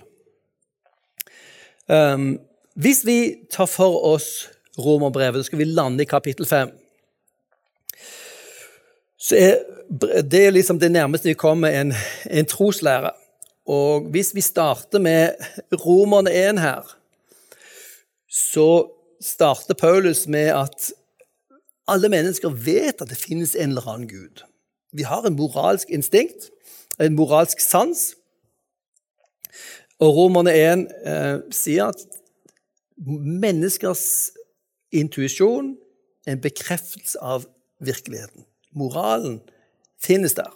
[1.87, 2.35] Um,
[2.77, 3.19] hvis vi
[3.51, 6.69] tar for oss Romerbrevet, så skal vi lande i kapittel 5
[9.17, 9.55] så er
[10.31, 11.93] det er liksom det nærmeste vi kommer en,
[12.29, 13.11] en troslære.
[13.67, 15.31] Og hvis vi starter med
[15.85, 16.97] Romerne 1 her,
[18.29, 18.87] så
[19.21, 20.91] starter Paulus med at
[21.87, 24.43] alle mennesker vet at det finnes en eller annen gud.
[24.91, 26.49] Vi har en moralsk instinkt,
[26.99, 28.13] en moralsk sans.
[29.99, 32.03] Og Romerne 1 eh, sier at
[33.05, 34.31] menneskers
[34.95, 35.75] intuisjon
[36.27, 37.45] en bekreftelse av
[37.83, 38.45] virkeligheten.
[38.75, 39.39] Moralen
[40.01, 40.51] finnes der.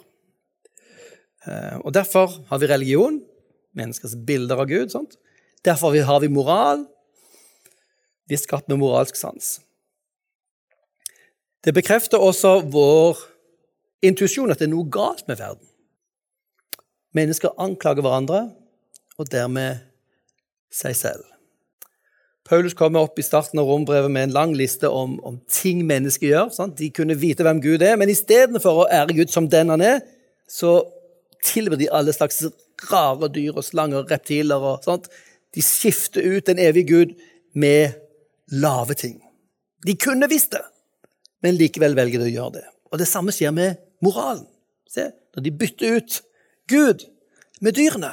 [1.46, 3.22] Eh, og Derfor har vi religion,
[3.74, 4.90] menneskers bilder av Gud.
[4.90, 5.16] Sant?
[5.64, 6.86] Derfor har vi moral.
[8.26, 9.60] Vi er skapt med moralsk sans.
[11.64, 13.18] Det bekrefter også vår
[14.02, 15.66] intuisjon at det er noe galt med verden.
[17.14, 18.50] Mennesker anklager hverandre,
[19.20, 19.82] og dermed
[20.72, 21.31] seg selv.
[22.52, 26.28] Paulus kommer opp i starten av rombrevet med en lang liste om, om ting mennesker
[26.28, 26.50] gjør.
[26.52, 26.74] Sant?
[26.76, 30.02] De kunne vite hvem Gud er, men istedenfor å ære Gud som den han er,
[30.44, 30.74] så
[31.40, 32.42] tilber de alle slags
[32.90, 34.60] rare dyr og slanger og reptiler.
[34.60, 35.08] Og, sånt.
[35.56, 37.14] De skifter ut den evige Gud
[37.56, 37.96] med
[38.52, 39.16] lave ting.
[39.88, 40.60] De kunne visst det,
[41.40, 42.66] men likevel velger de å gjøre det.
[42.92, 44.44] Og det samme skjer med moralen.
[44.92, 46.20] Se, når de bytter ut
[46.68, 47.08] Gud
[47.64, 48.12] med dyrene,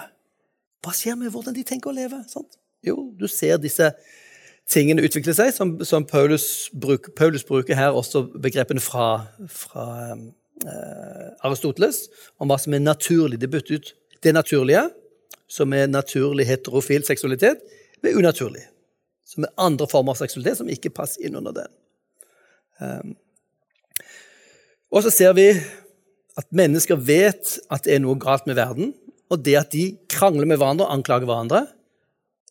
[0.80, 2.22] hva skjer med hvordan de tenker å leve?
[2.32, 2.56] Sant?
[2.88, 3.92] Jo, du ser disse
[4.70, 11.46] tingene utvikler seg, som, som Paulus, bruk, Paulus, bruker her også begrepene fra, fra eh,
[11.46, 12.06] Aristoteles
[12.38, 13.40] om hva som er naturlig.
[13.42, 13.94] Det bytter ut
[14.26, 14.86] det naturlige,
[15.50, 17.64] som er naturlig heterofil seksualitet,
[18.04, 18.68] med unaturlig.
[19.28, 21.74] Som er andre former av seksualitet som ikke passer inn under den.
[22.80, 23.16] Um,
[24.90, 25.50] og så ser vi
[26.40, 28.94] at mennesker vet at det er noe galt med verden,
[29.30, 31.66] og det at de krangler med hverandre og anklager hverandre,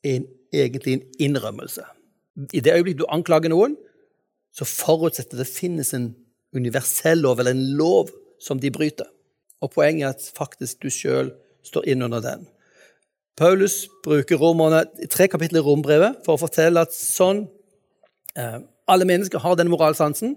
[0.06, 1.86] er egentlig en innrømmelse.
[2.52, 3.76] I det øyeblikk du anklager noen,
[4.54, 6.12] så forutsetter det finnes en
[6.54, 9.08] universell lov, eller en lov, som de bryter.
[9.62, 11.32] Og poenget er at faktisk du sjøl
[11.66, 12.46] står inn under den.
[13.38, 17.46] Paulus bruker romerne, tre kapitler i rombrevet for å fortelle at sånn
[18.38, 18.58] eh,
[18.88, 20.32] Alle mennesker har den moralsansen.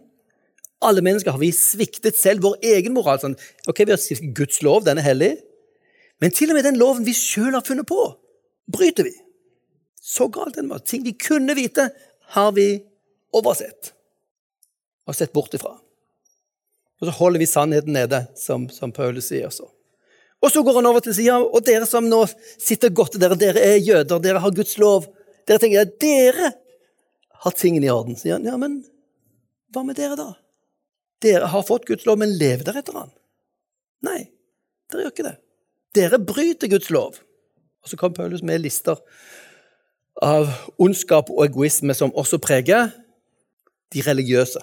[0.83, 3.39] Alle mennesker har vi sviktet selv vår egen moralsans.
[3.69, 5.31] Ok, Vi har sviktet Guds lov, den er hellig.
[6.21, 8.01] Men til og med den loven vi sjøl har funnet på,
[8.69, 9.13] bryter vi.
[10.01, 10.79] Så galt den var.
[10.79, 11.89] Ting vi kunne vite,
[12.33, 12.81] har vi
[13.33, 13.93] oversett
[15.07, 15.75] og sett bort ifra.
[17.01, 19.67] Og så holder vi sannheten nede, som, som Paulus sier så.
[20.41, 22.23] Og så går han over til å si, ja, og dere som nå
[22.61, 25.05] sitter godt dere, dere er jøder, dere har Guds lov.
[25.45, 26.51] Dere tenker at dere
[27.45, 28.17] har tingene i orden.
[28.17, 28.79] Sier han, ja, men
[29.73, 30.31] hva med dere, da?
[31.21, 33.13] Dere har fått Guds lov, men lever dere etter han?
[34.05, 34.23] Nei,
[34.89, 35.35] dere gjør ikke det.
[35.97, 37.19] Dere bryter Guds lov.
[37.81, 38.97] Og så kom Paulus med lister
[40.19, 40.49] av
[40.81, 42.91] ondskap og egoisme som også preger
[43.93, 44.59] de religiøse.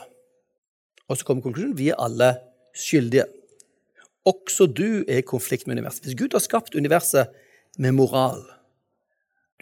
[1.09, 2.35] Og så kommer konklusjonen vi er alle
[2.77, 3.27] skyldige.
[4.29, 6.05] Også du er i konflikt med universet.
[6.05, 7.33] Hvis Gud har skapt universet
[7.79, 8.43] med moral,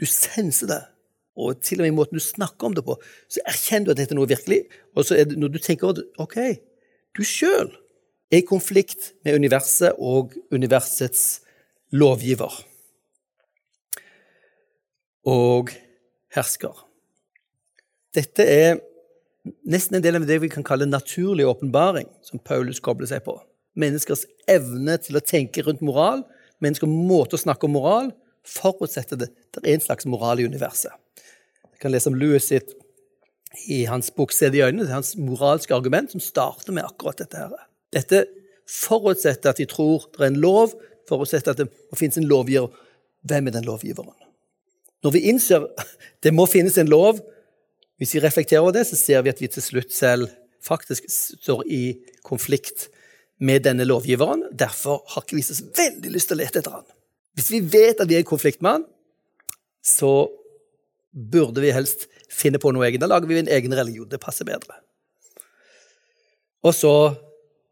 [0.01, 0.83] du senser det,
[1.37, 2.97] og til og med i måten du snakker om det på,
[3.29, 4.63] så erkjenner du at dette er noe virkelig.
[4.97, 6.39] Og så er det når du tenker at ok,
[7.17, 7.71] du sjøl
[8.33, 11.43] er i konflikt med universet og universets
[11.93, 12.57] lovgiver
[15.27, 15.73] og
[16.35, 16.85] hersker.
[18.17, 18.79] Dette er
[19.69, 23.37] nesten en del av det vi kan kalle naturlig åpenbaring, som Paulus kobler seg på.
[23.77, 26.25] Menneskers evne til å tenke rundt moral,
[26.65, 28.11] menneskers måte å snakke om moral,
[28.47, 29.31] forutsetter det.
[29.53, 30.95] Det er en slags moral i universet.
[31.75, 32.73] Jeg kan lese om Louis sitt
[33.69, 37.37] i hans bok 'Se det i øynene', hans moralske argument, som starter med akkurat dette.
[37.37, 37.51] her.
[37.93, 38.27] Dette
[38.69, 40.75] forutsetter at de tror det er en lov,
[41.09, 42.69] forutsetter at det finnes en lovgiver.
[43.25, 44.26] Hvem er den lovgiveren?
[45.05, 45.67] Når vi innser
[46.25, 47.21] det må finnes en lov,
[48.01, 50.29] hvis vi reflekterer over det, så ser vi at vi til slutt selv
[50.65, 51.83] faktisk står i
[52.27, 52.89] konflikt
[53.41, 54.45] med denne lovgiveren.
[54.53, 56.87] Derfor har ikke vi så veldig lyst til å lete etter han.
[57.37, 58.87] Hvis vi vet at vi er i konflikt med han,
[59.85, 60.27] så
[61.13, 63.01] burde vi helst finne på noe eget.
[63.01, 64.09] Da lager vi en egen religion.
[64.09, 64.81] Det passer bedre.
[66.67, 66.93] Og så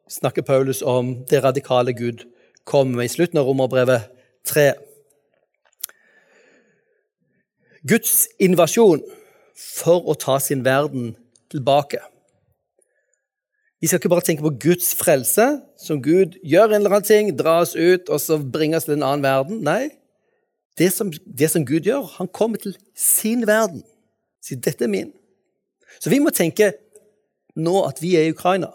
[0.09, 2.25] snakker Paulus om det radikale Gud
[2.65, 4.09] kommer med i slutten av Romerbrevet
[4.49, 4.69] 3.
[7.85, 9.03] Guds invasjon
[9.55, 11.13] for å ta sin verden
[11.53, 12.01] tilbake.
[13.81, 15.45] Vi skal ikke bare tenke på Guds frelse,
[15.77, 18.97] som Gud gjør en eller annen ting, drar oss ut og så bringer oss til
[18.97, 19.61] en annen verden.
[19.67, 19.91] Nei,
[20.81, 23.85] det som, det som Gud gjør, han kommer til sin verden.
[24.41, 25.13] Sier 'dette er min'.
[26.01, 26.73] Så vi må tenke
[27.57, 28.73] nå at vi er i Ukraina.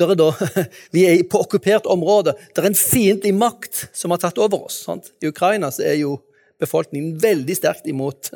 [0.00, 0.30] Er da,
[0.94, 2.34] vi er på okkupert område.
[2.56, 4.82] Det er en fiendtlig makt som har tatt over oss.
[4.86, 5.12] Sant?
[5.22, 6.16] I Ukraina er jo
[6.60, 8.32] befolkningen veldig sterkt imot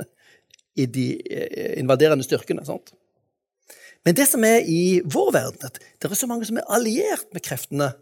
[0.75, 2.65] i de eh, invaderende styrkene.
[2.67, 2.95] Sant?
[4.05, 7.29] Men det som er i vår verden, at det er så mange som er alliert
[7.33, 7.93] med kreftene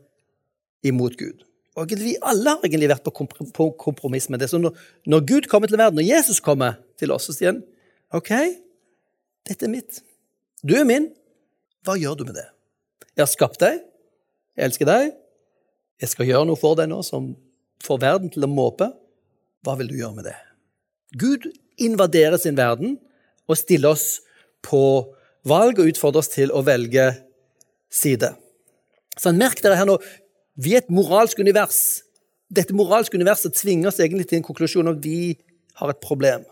[0.87, 1.45] imot Gud.
[1.79, 4.51] Og vi alle har egentlig vært på kompromiss med det.
[4.51, 7.61] Så når, Gud kommer til verden, når Jesus kommer til oss, så sier
[8.13, 8.33] OK,
[9.49, 10.03] dette er mitt.
[10.61, 11.09] Du er min.
[11.87, 12.49] Hva gjør du med det?
[13.15, 13.81] Jeg har skapt deg.
[14.59, 15.15] Jeg elsker deg.
[16.03, 17.33] Jeg skal gjøre noe for deg nå som
[17.83, 18.91] får verden til å måpe.
[19.63, 20.37] Hva vil du gjøre med det?
[21.19, 21.49] Gud
[21.83, 22.97] invaderer sin verden
[23.51, 24.23] og stiller oss
[24.65, 24.83] på
[25.49, 27.11] valg og utfordrer oss til å velge
[27.93, 28.33] side.
[29.19, 29.99] Så Merk dere her nå,
[30.59, 32.03] vi er et moralsk univers.
[32.53, 35.37] Dette moralske universet tvinger oss egentlig til en konklusjon om vi
[35.81, 36.45] har et problem.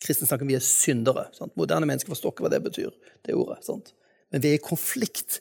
[0.00, 1.26] Kristne snakker om vi er syndere.
[1.36, 1.52] Sant?
[1.60, 2.92] Moderne mennesker forstår ikke hva det betyr.
[3.26, 3.60] det ordet.
[3.66, 3.92] Sant?
[4.32, 5.40] Men vi er i konflikt,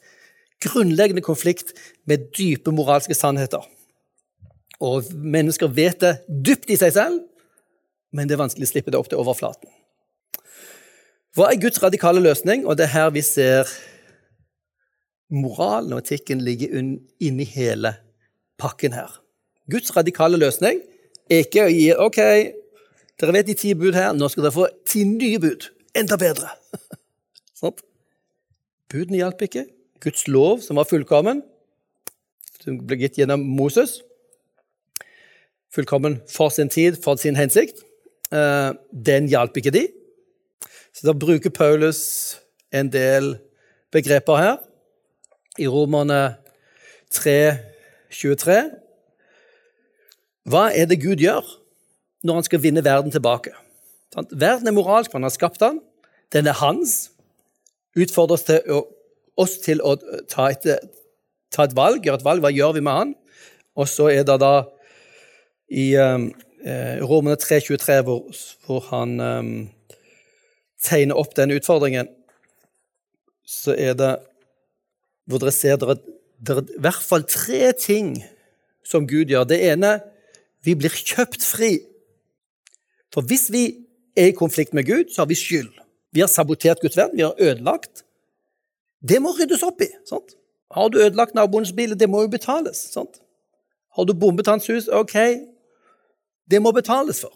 [0.63, 1.75] grunnleggende konflikt
[2.09, 3.63] med dype moralske sannheter.
[4.79, 7.19] Og mennesker vet det dypt i seg selv,
[8.15, 9.69] men det er vanskelig å slippe det opp til overflaten.
[11.37, 12.65] Hva er Guds radikale løsning?
[12.65, 13.69] Og det er her vi ser
[15.29, 17.93] moralen og etikken ligge inni hele
[18.59, 19.19] pakken her.
[19.69, 20.81] Guds radikale løsning
[21.29, 22.19] er ikke å gi OK,
[23.19, 25.69] dere vet de ti bud her, nå skal dere få ti nye bud.
[25.97, 26.49] Enda bedre.
[27.59, 27.77] sånn?
[28.89, 29.67] Budene hjalp ikke.
[30.01, 31.43] Guds lov, som var fullkommen,
[32.63, 33.99] som ble gitt gjennom Moses,
[35.75, 37.83] fullkommen for sin tid, for sin hensikt,
[38.31, 39.87] eh, den hjalp ikke de.
[40.93, 42.39] Så da bruker Paulus
[42.71, 43.37] en del
[43.91, 44.57] begreper her.
[45.59, 46.37] I Romerne
[47.11, 47.57] 3,
[48.09, 48.59] 23.
[50.49, 51.45] Hva er det Gud gjør
[52.25, 53.53] når han skal vinne verden tilbake?
[54.31, 55.81] Verden er moralsk, man har skapt den.
[56.33, 57.11] Den er hans.
[57.97, 58.83] Utfordres til å,
[59.37, 59.95] oss til å
[60.29, 60.65] ta et,
[61.53, 62.43] ta et, valg, gjøre et valg.
[62.43, 63.15] Hva gjør vi med han?
[63.77, 64.53] Og så er det da
[65.69, 66.31] i um,
[67.07, 68.25] Romene 3, 23, hvor,
[68.65, 69.51] hvor han um,
[70.83, 72.09] tegner opp den utfordringen,
[73.47, 74.15] så er det
[75.29, 78.15] hvor dere ser det er i hvert fall tre ting
[78.85, 79.45] som Gud gjør.
[79.49, 79.99] Det ene
[80.65, 81.73] vi blir kjøpt fri.
[83.13, 83.63] For hvis vi
[84.17, 85.69] er i konflikt med Gud, så har vi skyld.
[86.15, 88.03] Vi har sabotert Guds verden, vi har ødelagt.
[88.99, 89.89] Det må ryddes opp i.
[90.07, 90.35] sant?
[90.71, 92.81] Har du ødelagt naboens bil, det må jo betales.
[92.93, 93.21] sant?
[93.95, 95.15] Har du bombet hans hus, ok,
[96.49, 97.33] det må betales for.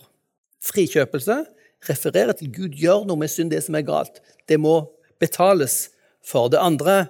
[0.63, 1.43] Frikjøpelse
[1.89, 4.21] refererer til Gud gjør noe med synd, det som er galt.
[4.49, 4.79] Det må
[5.21, 5.89] betales
[6.25, 6.49] for.
[6.49, 7.05] Det andre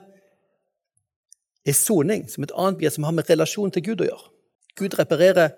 [1.65, 4.31] er soning, som et annet begrep som har med relasjonen til Gud å gjøre.
[4.79, 5.53] Gud reparerer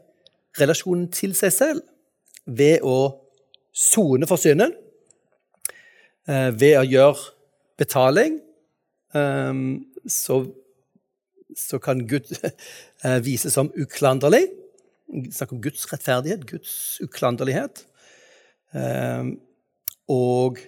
[0.60, 1.86] relasjonen til seg selv
[2.46, 2.98] ved å
[3.76, 4.76] sone for synden,
[6.28, 7.32] eh, ved å gjøre
[7.80, 8.38] betaling.
[9.16, 9.64] Eh,
[10.08, 10.44] så,
[11.58, 12.54] så kan Gud vise
[13.26, 14.46] vises som uklanderlig.
[15.06, 17.86] Snakk om Guds rettferdighet, Guds uklanderlighet.
[18.76, 19.36] Ehm,
[20.12, 20.60] og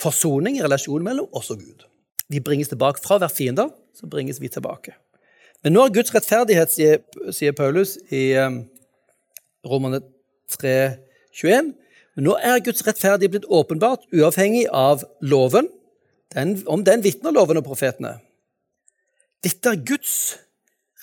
[0.00, 1.86] forsoning i relasjonen mellom oss og Gud.
[2.28, 4.96] Vi bringes tilbake fra å være fiender, så bringes vi tilbake.
[5.64, 8.60] Men nå er Guds rettferdighet, sier, Paulus i um,
[9.66, 10.02] Romerne
[10.52, 10.74] 3,
[11.34, 11.72] 21,
[12.16, 15.70] men nå er Guds rettferdighet blitt åpenbart, uavhengig av loven.
[16.34, 18.16] Den, om den vitner loven og profetene.
[19.44, 20.14] Dette er Guds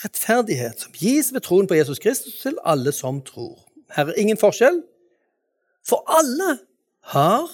[0.03, 3.63] rettferdighet, som gis ved troen på Jesus Kristus til alle som tror.
[3.95, 4.81] Her er ingen forskjell.
[5.87, 6.57] For alle
[7.13, 7.49] har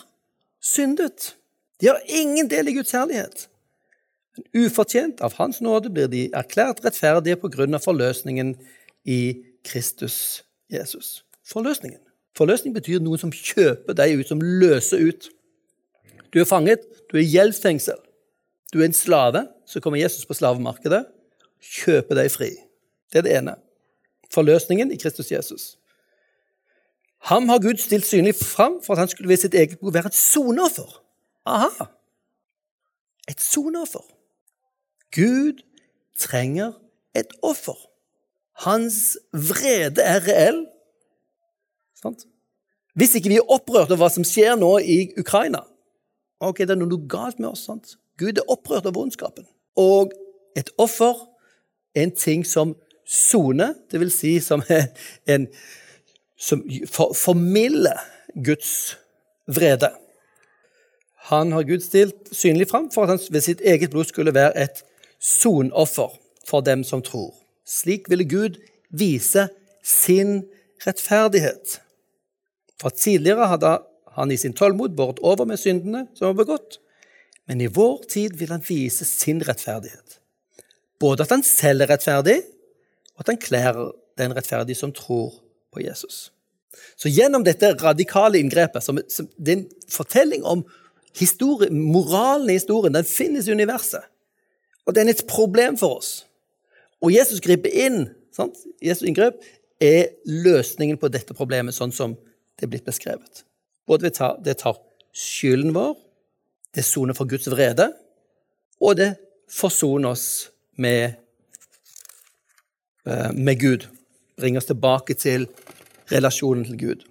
[0.62, 1.36] syndet.
[1.82, 3.48] De har ingen del i Guds herlighet.
[4.36, 8.54] Men ufortjent av Hans nåde blir de erklært rettferdige på grunn av forløsningen
[9.10, 9.22] i
[9.66, 11.24] Kristus Jesus.
[11.50, 12.00] Forløsningen.
[12.38, 15.30] Forløsning betyr noen som kjøper deg ut, som løser ut.
[16.30, 17.98] Du er fanget, du er i gjeldsfengsel.
[18.72, 19.48] Du er en slave.
[19.66, 21.04] Så kommer Jesus på slavemarkedet,
[21.60, 22.49] kjøper deg fri.
[23.11, 23.56] Det er det ene.
[24.34, 25.76] Forløsningen i Kristus Jesus.
[27.27, 30.11] Ham har Gud stilt synlig fram for at han skulle ved sitt eget behov være
[30.14, 31.03] et soneoffer.
[31.45, 31.90] Aha!
[33.30, 34.06] Et soneoffer.
[35.15, 35.61] Gud
[36.18, 36.72] trenger
[37.15, 37.77] et offer.
[38.64, 40.65] Hans vrede er reell.
[41.95, 42.26] Sant?
[42.94, 45.61] Hvis ikke vi er opprørt over hva som skjer nå i Ukraina
[46.40, 47.65] Ok, det er noe galt med oss.
[47.68, 47.98] sant?
[48.19, 49.44] Gud er opprørt over ondskapen.
[49.76, 50.14] Og
[50.56, 51.28] et offer er
[52.00, 54.14] en ting som soner, dvs.
[54.14, 54.64] Si som
[55.34, 55.48] en
[56.40, 58.00] som for, formilder
[58.46, 58.98] Guds
[59.48, 59.92] vrede.
[61.30, 64.56] Han har Gud stilt synlig fram for at han ved sitt eget blod skulle være
[64.58, 64.84] et
[65.20, 66.16] sonoffer
[66.48, 67.34] for dem som tror.
[67.68, 68.58] Slik ville Gud
[68.90, 69.50] vise
[69.84, 70.46] sin
[70.88, 71.82] rettferdighet.
[72.82, 73.78] For tidligere hadde
[74.16, 76.80] han i sin tålmod båret over med syndene som var begått,
[77.48, 80.19] men i vår tid vil han vise sin rettferdighet.
[81.00, 82.42] Både at han selv er rettferdig,
[83.16, 83.80] og at han kler
[84.20, 85.32] den rettferdige som tror
[85.74, 86.30] på Jesus.
[86.96, 90.64] Så gjennom dette radikale inngrepet, som, som, det er en fortelling om
[91.18, 94.04] historie, moralen i historien den finnes i universet.
[94.88, 96.12] Og den er et problem for oss.
[97.04, 98.04] Og Jesus griper inn.
[98.36, 98.58] Sant?
[98.84, 99.40] Jesus inngrep
[99.84, 102.16] er løsningen på dette problemet, sånn som
[102.60, 103.44] det er blitt beskrevet.
[103.88, 104.12] Både
[104.44, 104.80] det tar,
[105.16, 105.96] skylden vår,
[106.76, 107.88] det soner for Guds vrede,
[108.80, 109.14] og det
[109.52, 110.28] forsoner oss
[110.80, 111.14] med,
[113.06, 113.88] eh, med Gud.
[114.39, 115.47] Bringer oss tilbake til
[116.11, 117.03] relasjonen til Gud.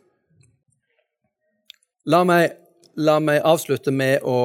[2.08, 2.56] La meg,
[2.96, 4.38] la meg avslutte med å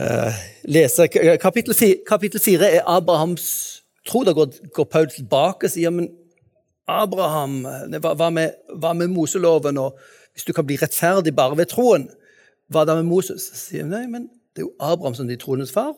[0.00, 0.36] uh,
[0.70, 1.08] lese
[1.42, 1.74] kapittel,
[2.06, 3.48] kapittel 4 er Abrahams
[4.06, 4.22] tro.
[4.24, 6.08] Da går, går Paul tilbake og sier men
[6.90, 7.64] Abraham,
[8.02, 9.78] hva med, hva med Moseloven?
[9.78, 9.98] og
[10.32, 12.08] Hvis du kan bli rettferdig bare ved troen,
[12.70, 13.50] hva da med Moses?
[13.50, 15.92] Så sier nei, men Det er jo Abraham som er troens far.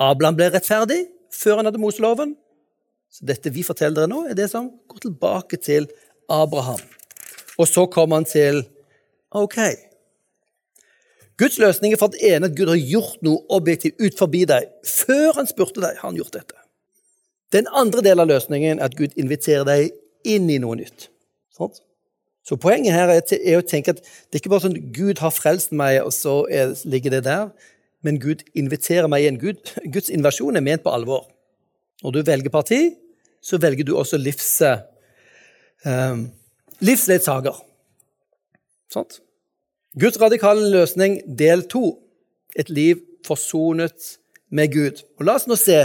[0.00, 2.34] Abraham ble rettferdig før han hadde Moseloven.
[3.12, 5.88] Så dette vi forteller dere nå, er det som går tilbake til
[6.32, 6.80] Abraham.
[7.60, 8.62] Og så kommer han til
[9.36, 9.58] OK.
[11.40, 14.68] Guds løsning er for at ene at Gud har gjort noe objektivt ut forbi deg.
[14.86, 16.56] Før han spurte deg, har han gjort dette.
[17.52, 19.92] Den andre delen av løsningen er at Gud inviterer deg
[20.28, 21.10] inn i noe nytt.
[21.52, 21.72] Sånn?
[22.42, 25.34] Så poenget her er, er, å tenke at det er ikke bare sånn Gud har
[25.34, 27.52] frelst meg, og så er, ligger det der.
[28.02, 29.38] Men Gud inviterer meg igjen.
[29.38, 31.28] Gud, Guds invasjon er ment på alvor.
[32.02, 32.80] Når du velger parti,
[33.42, 36.16] så velger du også livs, eh,
[36.82, 37.62] livsledsager.
[38.90, 39.20] Sånt.
[39.98, 41.98] Guds radikale løsning, del to.
[42.56, 44.18] Et liv forsonet
[44.50, 45.02] med Gud.
[45.18, 45.78] Og La oss nå se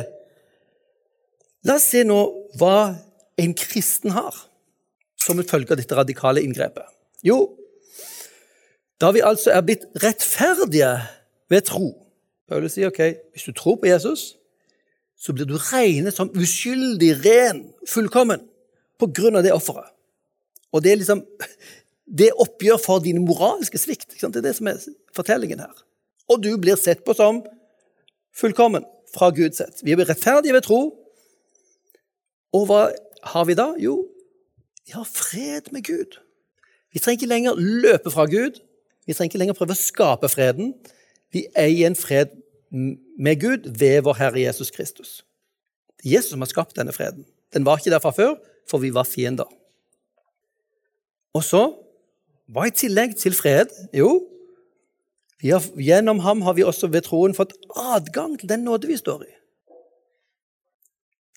[1.67, 2.17] La oss se nå
[2.59, 2.95] hva
[3.37, 4.35] en kristen har
[5.19, 6.85] som en følge av dette radikale inngrepet.
[7.25, 7.57] Jo,
[9.01, 10.91] da vi altså er blitt rettferdige
[11.51, 12.06] ved tro
[12.47, 13.01] Paulus sier ok,
[13.35, 14.37] hvis du tror på Jesus,
[15.17, 18.43] så blir du regnet som uskyldig, ren, fullkommen
[19.01, 19.89] på grunn av det offeret.
[20.71, 21.23] Og det er liksom
[22.07, 24.13] det oppgjør for din moralske svikt.
[24.15, 24.79] Det er det som er
[25.15, 25.73] fortellingen her.
[26.31, 27.41] Og du blir sett på som
[28.35, 29.83] fullkommen fra Guds sett.
[29.83, 30.81] Vi er rettferdige ved tro.
[32.55, 32.87] Og hva
[33.33, 33.71] har vi da?
[33.81, 33.99] Jo,
[34.87, 36.19] vi har fred med Gud.
[36.93, 38.61] Vi trenger ikke lenger løpe fra Gud.
[39.07, 40.75] Vi trenger ikke lenger prøve å skape freden.
[41.35, 42.31] Vi eier en fred
[42.71, 45.21] med Gud ved vår Herre Jesus Kristus.
[45.97, 47.25] Det er Jesus som har skapt denne freden.
[47.53, 48.35] Den var ikke der fra før,
[48.69, 49.47] for vi var fiender.
[51.33, 51.63] Og så
[52.47, 53.71] hva i tillegg til fred?
[53.95, 54.21] Jo,
[55.43, 59.25] har, gjennom ham har vi også ved troen fått adgang til den nåde vi står
[59.25, 59.33] i.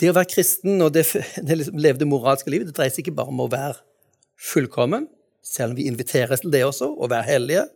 [0.01, 1.05] Det å være kristen og det,
[1.47, 3.81] det liksom levde moralske livet det dreier seg ikke bare om å være
[4.40, 5.09] fullkommen,
[5.44, 7.66] selv om vi inviteres til det også, å være hellige,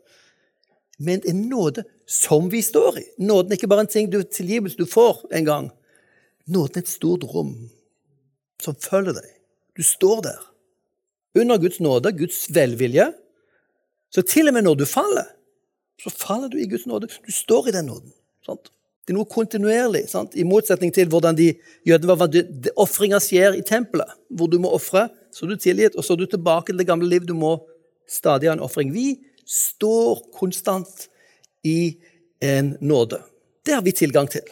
[0.99, 3.05] men en nåde som vi står i.
[3.19, 5.71] Nåden er ikke bare en ting du tilgivelse du får en gang.
[6.47, 7.55] Nåden er et stort rom
[8.62, 9.31] som følger deg.
[9.75, 10.41] Du står der.
[11.35, 13.09] Under Guds nåde, Guds velvilje,
[14.15, 15.27] så til og med når du faller,
[15.99, 17.09] så faller du i Guds nåde.
[17.27, 18.12] Du står i den nåden.
[18.47, 18.71] Sant?
[19.05, 20.33] Det er noe kontinuerlig, sant?
[20.39, 21.51] i motsetning til hvordan de
[21.85, 22.39] jødene var
[22.81, 26.23] Ofringa skjer i tempelet, hvor du må ofre, så er du tilgitt, og så er
[26.23, 27.27] du tilbake til det gamle liv.
[27.27, 27.59] Du må
[28.09, 28.95] stadig ha en ofring.
[28.95, 31.09] Vi står konstant
[31.65, 31.97] i
[32.45, 33.23] en nåde.
[33.65, 34.45] Det har vi tilgang til.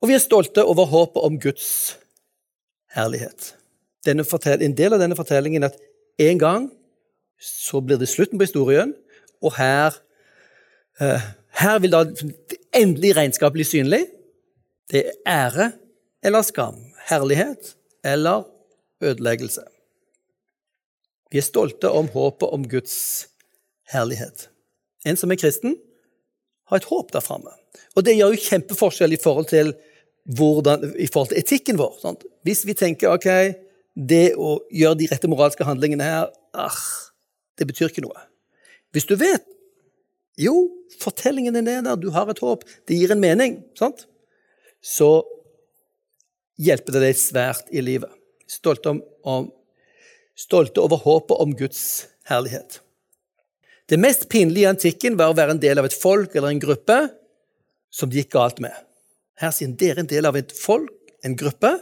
[0.00, 1.96] Og vi er stolte over håpet om Guds
[2.94, 3.54] herlighet.
[4.06, 5.80] en del av denne fortellingen er at
[6.18, 6.70] en gang
[7.40, 8.94] så blir det slutten på historien,
[9.42, 9.96] og her,
[11.00, 11.20] uh,
[11.50, 14.06] her vil da det endelige regnskap bli synlig.
[14.90, 15.72] Det er ære
[16.22, 16.76] eller skam,
[17.08, 18.44] herlighet eller
[19.00, 19.62] ødeleggelse.
[21.30, 23.29] Vi er stolte om håpet om Guds
[23.92, 24.48] herlighet.
[25.08, 25.76] En som er kristen,
[26.70, 27.52] har et håp der framme.
[27.96, 29.72] Og det gjør jo kjempeforskjell i forhold til,
[30.36, 31.96] hvordan, i forhold til etikken vår.
[32.02, 32.26] Sant?
[32.46, 33.30] Hvis vi tenker ok,
[33.94, 36.82] det å gjøre de rette moralske handlingene her ah,
[37.58, 38.26] det betyr ikke noe.
[38.94, 39.44] Hvis du vet
[40.40, 40.54] jo,
[41.02, 44.06] fortellingen din er der, du har et håp, det gir en mening, sant?
[44.80, 45.20] så
[46.60, 48.08] hjelper det deg svært i livet.
[48.48, 49.50] Stolte, om, om,
[50.38, 51.82] stolte over håpet om Guds
[52.30, 52.80] herlighet.
[53.90, 56.62] Det mest pinlige i antikken var å være en del av et folk eller en
[56.62, 56.98] gruppe
[57.90, 58.74] som det gikk galt med.
[59.42, 60.92] Her sier dere en del av et folk,
[61.26, 61.72] en gruppe,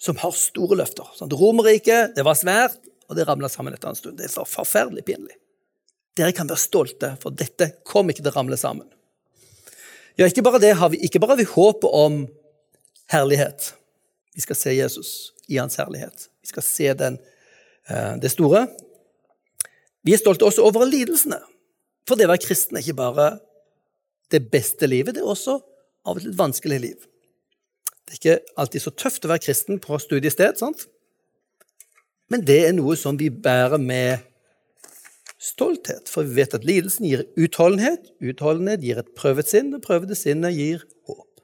[0.00, 1.10] som har store løfter.
[1.14, 4.16] Sånn, Romerriket, det var svært, og det ramla sammen etter en stund.
[4.18, 5.36] Det er forferdelig pinlig.
[6.16, 8.88] Dere kan være stolte, for dette kom ikke til å ramle sammen.
[10.16, 12.16] Ja, ikke bare det har vi, ikke bare har vi håpet om
[13.12, 13.74] herlighet.
[14.32, 15.12] Vi skal se Jesus
[15.52, 16.30] i hans herlighet.
[16.40, 17.20] Vi skal se den,
[17.88, 18.66] eh, det store.
[20.02, 21.38] Vi er stolte også over lidelsene.
[22.08, 23.28] For det å være kristen er ikke bare
[24.32, 25.58] det beste livet, det er også
[26.02, 27.06] av og til et vanskelig liv.
[28.02, 30.88] Det er ikke alltid så tøft å være kristen på studiested, sant?
[32.32, 34.22] men det er noe som vi bærer med
[35.42, 40.16] stolthet, for vi vet at lidelsen gir utholdenhet, utholdenhet gir et prøvet sinn, og prøvede
[40.16, 41.42] sinnet gir håp.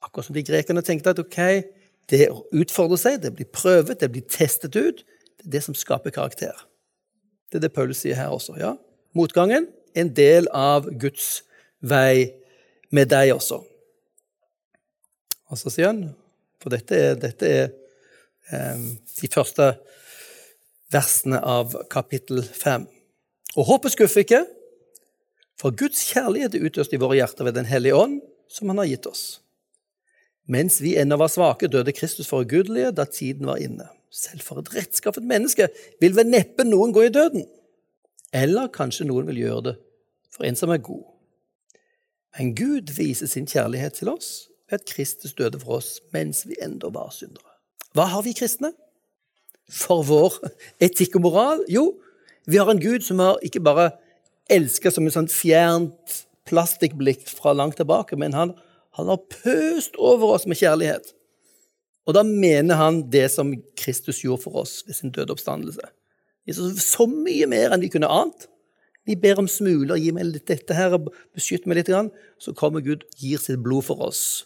[0.00, 1.38] Akkurat som de grekerne tenkte at ok,
[2.08, 5.76] det å utfordre seg, det blir prøvet, det blir testet ut, det er det som
[5.76, 6.56] skaper karakter.
[7.52, 8.56] Det er det Paulus sier her også.
[8.56, 8.72] ja.
[9.12, 11.42] Motgangen er en del av Guds
[11.84, 12.32] vei
[12.88, 13.60] med deg også.
[15.52, 16.06] Og så sier han,
[16.62, 17.66] for dette er, dette er
[18.48, 18.88] eh,
[19.20, 19.74] de første
[20.92, 22.86] versene av kapittel fem.
[23.52, 24.42] Og håpet skuffer ikke,
[25.60, 28.88] for Guds kjærlighet er utøst i våre hjerter ved Den hellige ånd, som Han har
[28.88, 29.42] gitt oss.
[30.48, 33.92] Mens vi ennå var svake, døde Kristus for ugudelige da tiden var inne.
[34.12, 35.70] Selv for et rettskaffet menneske
[36.00, 37.46] vil vel neppe noen gå i døden.
[38.32, 39.74] Eller kanskje noen vil gjøre det
[40.32, 41.04] for en som er god.
[42.36, 46.56] Men Gud viser sin kjærlighet til oss ved at Kristus døde for oss mens vi
[46.64, 47.48] enda var syndere.
[47.92, 48.72] Hva har vi kristne?
[49.72, 50.38] For vår
[50.84, 51.64] etikk og moral?
[51.68, 51.94] Jo,
[52.48, 53.90] vi har en Gud som har ikke bare
[54.52, 58.56] elska som et sånt fjernt plastikkblikk fra langt tilbake, men han,
[58.98, 61.12] han har pøst over oss med kjærlighet.
[62.06, 65.84] Og da mener han det som Kristus gjorde for oss ved sin døde oppstandelse.
[66.50, 68.48] Så mye mer enn vi kunne ant.
[69.06, 70.94] Vi ber om smuler, gi meg litt dette her,
[71.34, 71.90] beskytt meg litt.
[72.42, 74.44] Så kommer Gud, gir sitt blod for oss.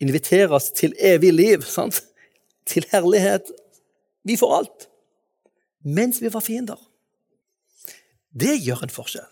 [0.00, 2.02] Inviterer oss til evig liv, sant?
[2.66, 3.46] til herlighet.
[4.26, 4.88] Vi får alt.
[5.86, 6.80] Mens vi var fiender.
[8.34, 9.28] Det gjør en forskjell.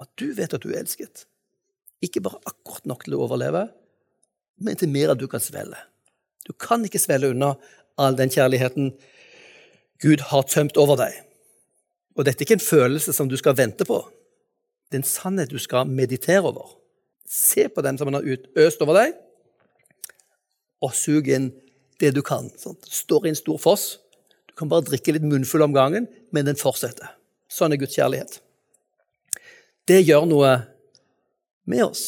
[0.00, 1.26] At du vet at du er elsket.
[2.02, 3.68] Ikke bare akkurat nok til å overleve,
[4.64, 5.78] men til mer at du kan svelge.
[6.44, 7.54] Du kan ikke svelge unna
[8.00, 8.92] all den kjærligheten
[10.02, 11.16] Gud har tømt over deg.
[12.14, 13.98] Og dette er ikke en følelse som du skal vente på.
[14.90, 16.76] Det er en sannhet du skal meditere over.
[17.26, 18.28] Se på den som han har
[18.66, 19.14] øst over deg,
[20.84, 21.48] og sug inn
[22.02, 22.50] det du kan.
[22.60, 22.76] Sånn.
[22.84, 23.86] Står i en stor foss.
[24.50, 27.14] Du kan bare drikke litt munnfull om gangen, men den fortsetter.
[27.50, 28.38] Sånn er Guds kjærlighet.
[29.88, 30.52] Det gjør noe
[31.70, 32.04] med oss.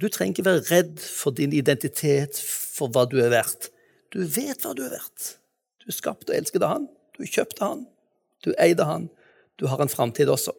[0.00, 3.68] Du trenger ikke være redd for din identitet, for hva du er verdt.
[4.10, 5.34] Du vet hva du er verdt.
[5.82, 6.86] Du er skapt og elsket av Han.
[7.16, 7.84] Du er kjøpt Han.
[8.44, 9.08] Du eide han.
[9.56, 10.54] Du har en framtid også.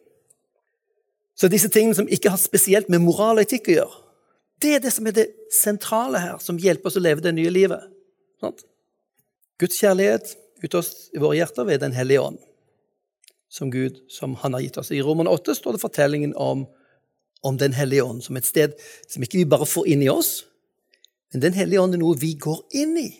[1.34, 3.98] Så disse tingene som ikke har spesielt med moral og etikk å gjøre,
[4.62, 7.50] det er det som er det sentrale her, som hjelper oss å leve det nye
[7.50, 7.88] livet.
[8.38, 8.54] Sånn?
[9.58, 12.38] Guds kjærlighet ut oss i våre hjerter ved Den hellige ånd,
[13.50, 14.92] som Gud som Han har gitt oss.
[14.94, 16.68] I Roman 8 står det fortellingen om,
[17.42, 18.76] om Den hellige ånd som et sted
[19.10, 20.44] som ikke vi bare får inn i oss,
[21.32, 23.10] men Den hellige ånd er noe vi går inn i.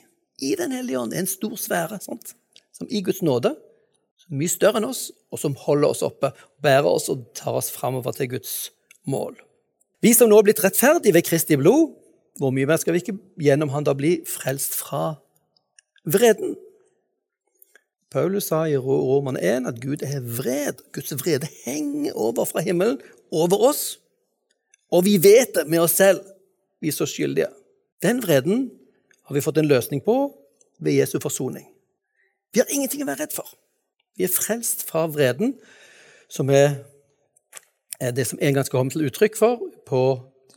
[0.43, 2.35] I Den hellige ånd er en stor sfære sant?
[2.73, 3.53] som i Guds nåde
[4.23, 6.31] som er mye større enn oss, og som holder oss oppe,
[6.63, 8.71] bærer oss og tar oss framover til Guds
[9.11, 9.35] mål.
[10.03, 11.93] Vi som nå er blitt rettferdige ved Kristi blod,
[12.39, 15.19] hvor mye mer skal vi ikke gjennom Han da bli frelst fra
[16.09, 16.55] vreden?
[18.13, 20.83] Paulus sa i Roman 1 at Gud er vred.
[20.93, 23.01] Guds vrede henger over fra himmelen,
[23.33, 23.99] over oss.
[24.93, 26.21] Og vi vet det med oss selv,
[26.83, 27.49] vi er så skyldige.
[28.03, 28.67] Den vreden
[29.29, 30.17] har vi fått en løsning på
[30.83, 31.69] ved Jesu forsoning.
[32.53, 33.49] Vi har ingenting å være redd for.
[34.19, 35.55] Vi er frelst fra vreden,
[36.29, 36.83] som er,
[38.13, 40.03] det som en gang skal komme til uttrykk for på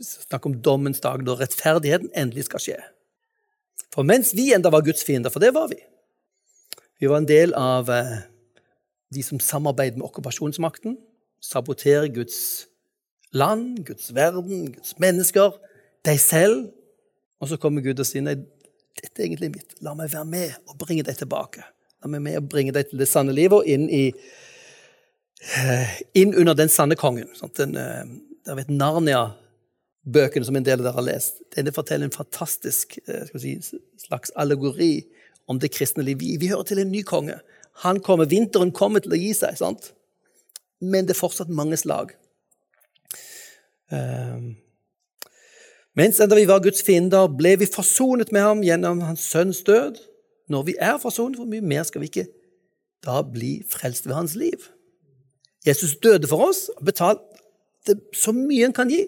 [0.03, 2.77] snakk om dommens dag, da rettferdigheten endelig skal skje.
[3.95, 5.79] For mens vi enda var Guds fiender, for det var vi
[6.99, 8.23] Vi var en del av eh,
[9.11, 10.95] de som samarbeider med okkupasjonsmakten,
[11.43, 12.67] saboterer Guds
[13.35, 15.55] land, Guds verden, Guds mennesker,
[16.07, 16.69] deg selv.
[17.41, 18.37] Og så kommer Gud og sier nei,
[18.95, 19.75] dette er egentlig mitt.
[19.83, 21.65] La meg være med og bringe deg tilbake.
[22.03, 24.05] La meg med og bringe deg til det sanne livet og inn, i,
[25.57, 27.27] eh, inn under den sanne kongen.
[27.35, 28.05] Sånn, den, eh,
[28.45, 31.41] der vet Narnia-bøkene som en del av dere har lest.
[31.55, 33.59] Denne forteller en fantastisk skal si,
[34.07, 35.05] slags allegori
[35.47, 36.19] om det kristne liv.
[36.19, 37.39] Vi, vi, hører til en ny konge.
[37.83, 39.91] Han kommer, Vinteren kommer til å gi seg, sant?
[40.81, 42.13] men det er fortsatt mange slag.
[43.93, 44.55] Um,
[45.95, 49.99] mens enda vi var Guds fiender, ble vi forsonet med ham gjennom hans sønns død.
[50.51, 52.27] Når vi er forsonet, hvor mye mer skal vi ikke
[53.05, 54.67] da bli frelst ved hans liv?
[55.65, 59.05] Jesus døde for oss og betalte så mye han kan gi.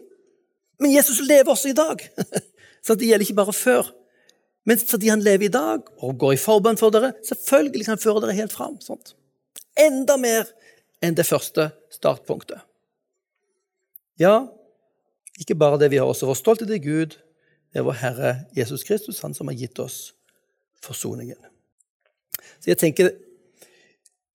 [0.82, 2.02] Men Jesus lever også i dag.
[2.86, 3.90] Så det gjelder ikke bare før.
[4.68, 8.04] Men fordi han lever i dag og går i forbønn for dere, selvfølgelig kan han
[8.04, 8.78] føre dere helt fram.
[8.84, 9.16] Sånt.
[9.80, 10.50] Enda mer
[11.04, 12.62] enn det første startpunktet.
[14.22, 14.48] Ja,
[15.38, 17.18] ikke bare det, vi har også vår stolthet i Gud.
[17.72, 20.14] Det er vår Herre Jesus Kristus, han som har gitt oss
[20.84, 21.40] forsoningen.
[22.60, 23.12] Så jeg tenker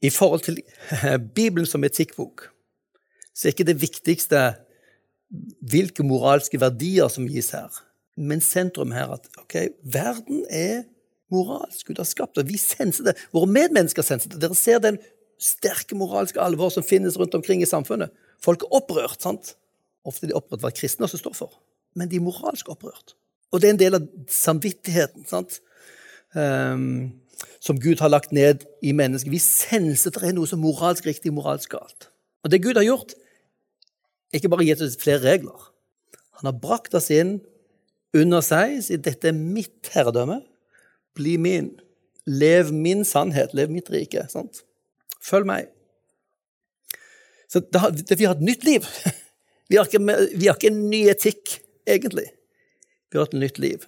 [0.03, 0.61] i forhold til
[1.37, 2.49] Bibelen som etikkbok,
[3.35, 4.43] så er ikke det viktigste
[5.73, 7.73] hvilke moralske verdier som gis her.
[8.20, 10.85] Men sentrum her at ok, verden er
[11.33, 11.87] moralsk.
[11.89, 12.45] Gud har skapt det.
[12.51, 13.16] Vi senser det.
[13.33, 14.43] Våre medmennesker senser det.
[14.43, 15.01] Dere ser den
[15.43, 18.12] sterke moralske alvor som finnes rundt omkring i samfunnet.
[18.43, 19.23] Folk er opprørt.
[19.23, 19.55] sant?
[20.09, 21.59] Ofte de opprørt hva kristne også står for,
[21.99, 23.15] men de er moralsk opprørt.
[23.53, 25.61] Og det er en del av samvittigheten sant?
[26.33, 27.12] Um,
[27.62, 29.31] som Gud har lagt ned i mennesket.
[29.33, 32.09] Vi senser at det er noe som moralsk riktig moralsk galt.
[32.43, 33.15] Og det Gud har gjort,
[34.33, 35.69] er ikke bare gitt oss flere regler.
[36.41, 37.37] Han har brakt oss inn
[38.16, 40.41] under seg, sier dette er mitt herredømme.
[41.16, 41.70] Bli min.
[42.27, 43.55] Lev min sannhet.
[43.57, 44.24] Lev mitt rike.
[44.33, 44.65] Sant?
[45.23, 45.70] Følg meg.
[47.53, 48.87] Så det, det, vi har et nytt liv.
[49.71, 50.03] Vi har, ikke,
[50.37, 51.59] vi har ikke en ny etikk,
[51.89, 52.29] egentlig.
[53.11, 53.87] Vi har et nytt liv.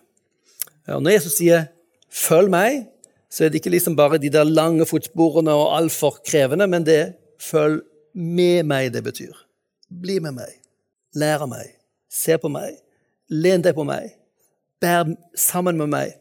[0.88, 1.66] Og når Jesus sier
[2.10, 2.86] 'følg meg',
[3.30, 6.96] så er det ikke liksom bare de der lange fotsporene og altfor krevende, men det
[6.96, 7.82] er 'følg
[8.14, 9.34] med meg' det betyr.
[9.90, 10.52] Bli med meg.
[11.14, 11.76] Lær av meg.
[12.10, 12.76] Se på meg.
[13.30, 14.14] Len deg på meg.
[14.80, 16.14] Bær sammen med meg.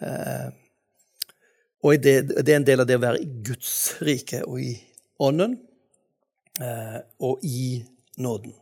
[0.00, 0.48] Eh,
[1.82, 2.14] og det,
[2.48, 4.74] er en del av det å være i Guds rike og i
[5.20, 5.58] ånden
[6.60, 7.82] eh, og i
[8.20, 8.54] nåden.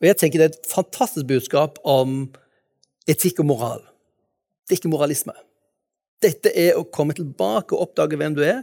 [0.00, 2.28] Og jeg tenker Det er et fantastisk budskap om
[3.08, 3.82] etikk og moral.
[4.64, 5.34] Det er ikke moralisme.
[6.24, 8.62] Dette er å komme tilbake og oppdage hvem du er,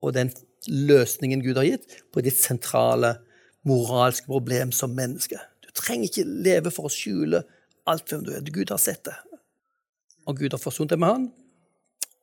[0.00, 0.30] og den
[0.68, 3.16] løsningen Gud har gitt på ditt sentrale
[3.66, 5.40] moralske problem som menneske.
[5.64, 7.42] Du trenger ikke leve for å skjule
[7.90, 8.44] alt hvem du er.
[8.46, 9.16] Gud har sett det.
[10.28, 11.26] Og Gud har forsont deg med han,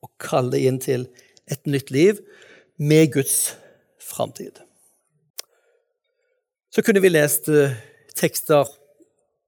[0.05, 1.07] og kaller inn til
[1.51, 2.21] et nytt liv
[2.77, 3.57] med Guds
[3.99, 4.61] framtid.
[6.71, 7.73] Så kunne vi lest uh,
[8.17, 8.69] tekster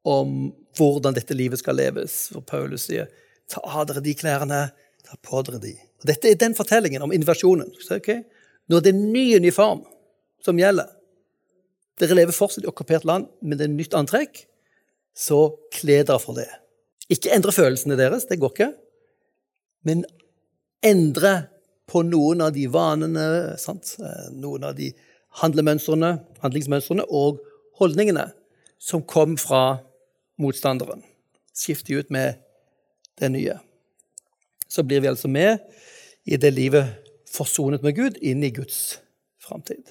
[0.08, 3.10] om hvordan dette livet skal leves, For Paulus sier
[3.50, 4.62] ta av dere de klærne,
[5.06, 5.74] ta på dere de.
[6.00, 7.72] Og dette er den fortellingen om invasjonen.
[7.92, 8.22] Okay?
[8.70, 9.84] Nå er det en ny uniform
[10.46, 10.88] som gjelder.
[12.00, 14.46] Dere lever fortsatt i okkupert land, men det er nytt antrekk.
[15.18, 15.42] Så
[15.76, 16.48] kle dere for det.
[17.12, 18.72] Ikke endre følelsene deres, det går ikke.
[19.90, 20.06] Men
[20.86, 21.34] endre
[21.90, 23.96] på noen av de vanene, sant?
[24.38, 24.92] noen av de
[25.42, 26.14] handlemønstrene,
[26.44, 27.42] handlingsmønstrene og
[27.82, 28.30] holdningene
[28.80, 29.78] som kom fra
[30.40, 31.04] motstanderen.
[31.54, 32.40] Skifter ut med
[33.20, 33.60] det nye.
[34.68, 35.60] Så blir vi altså med
[36.26, 36.96] i det livet
[37.30, 39.00] forsonet med Gud, inn i Guds
[39.44, 39.84] framtid.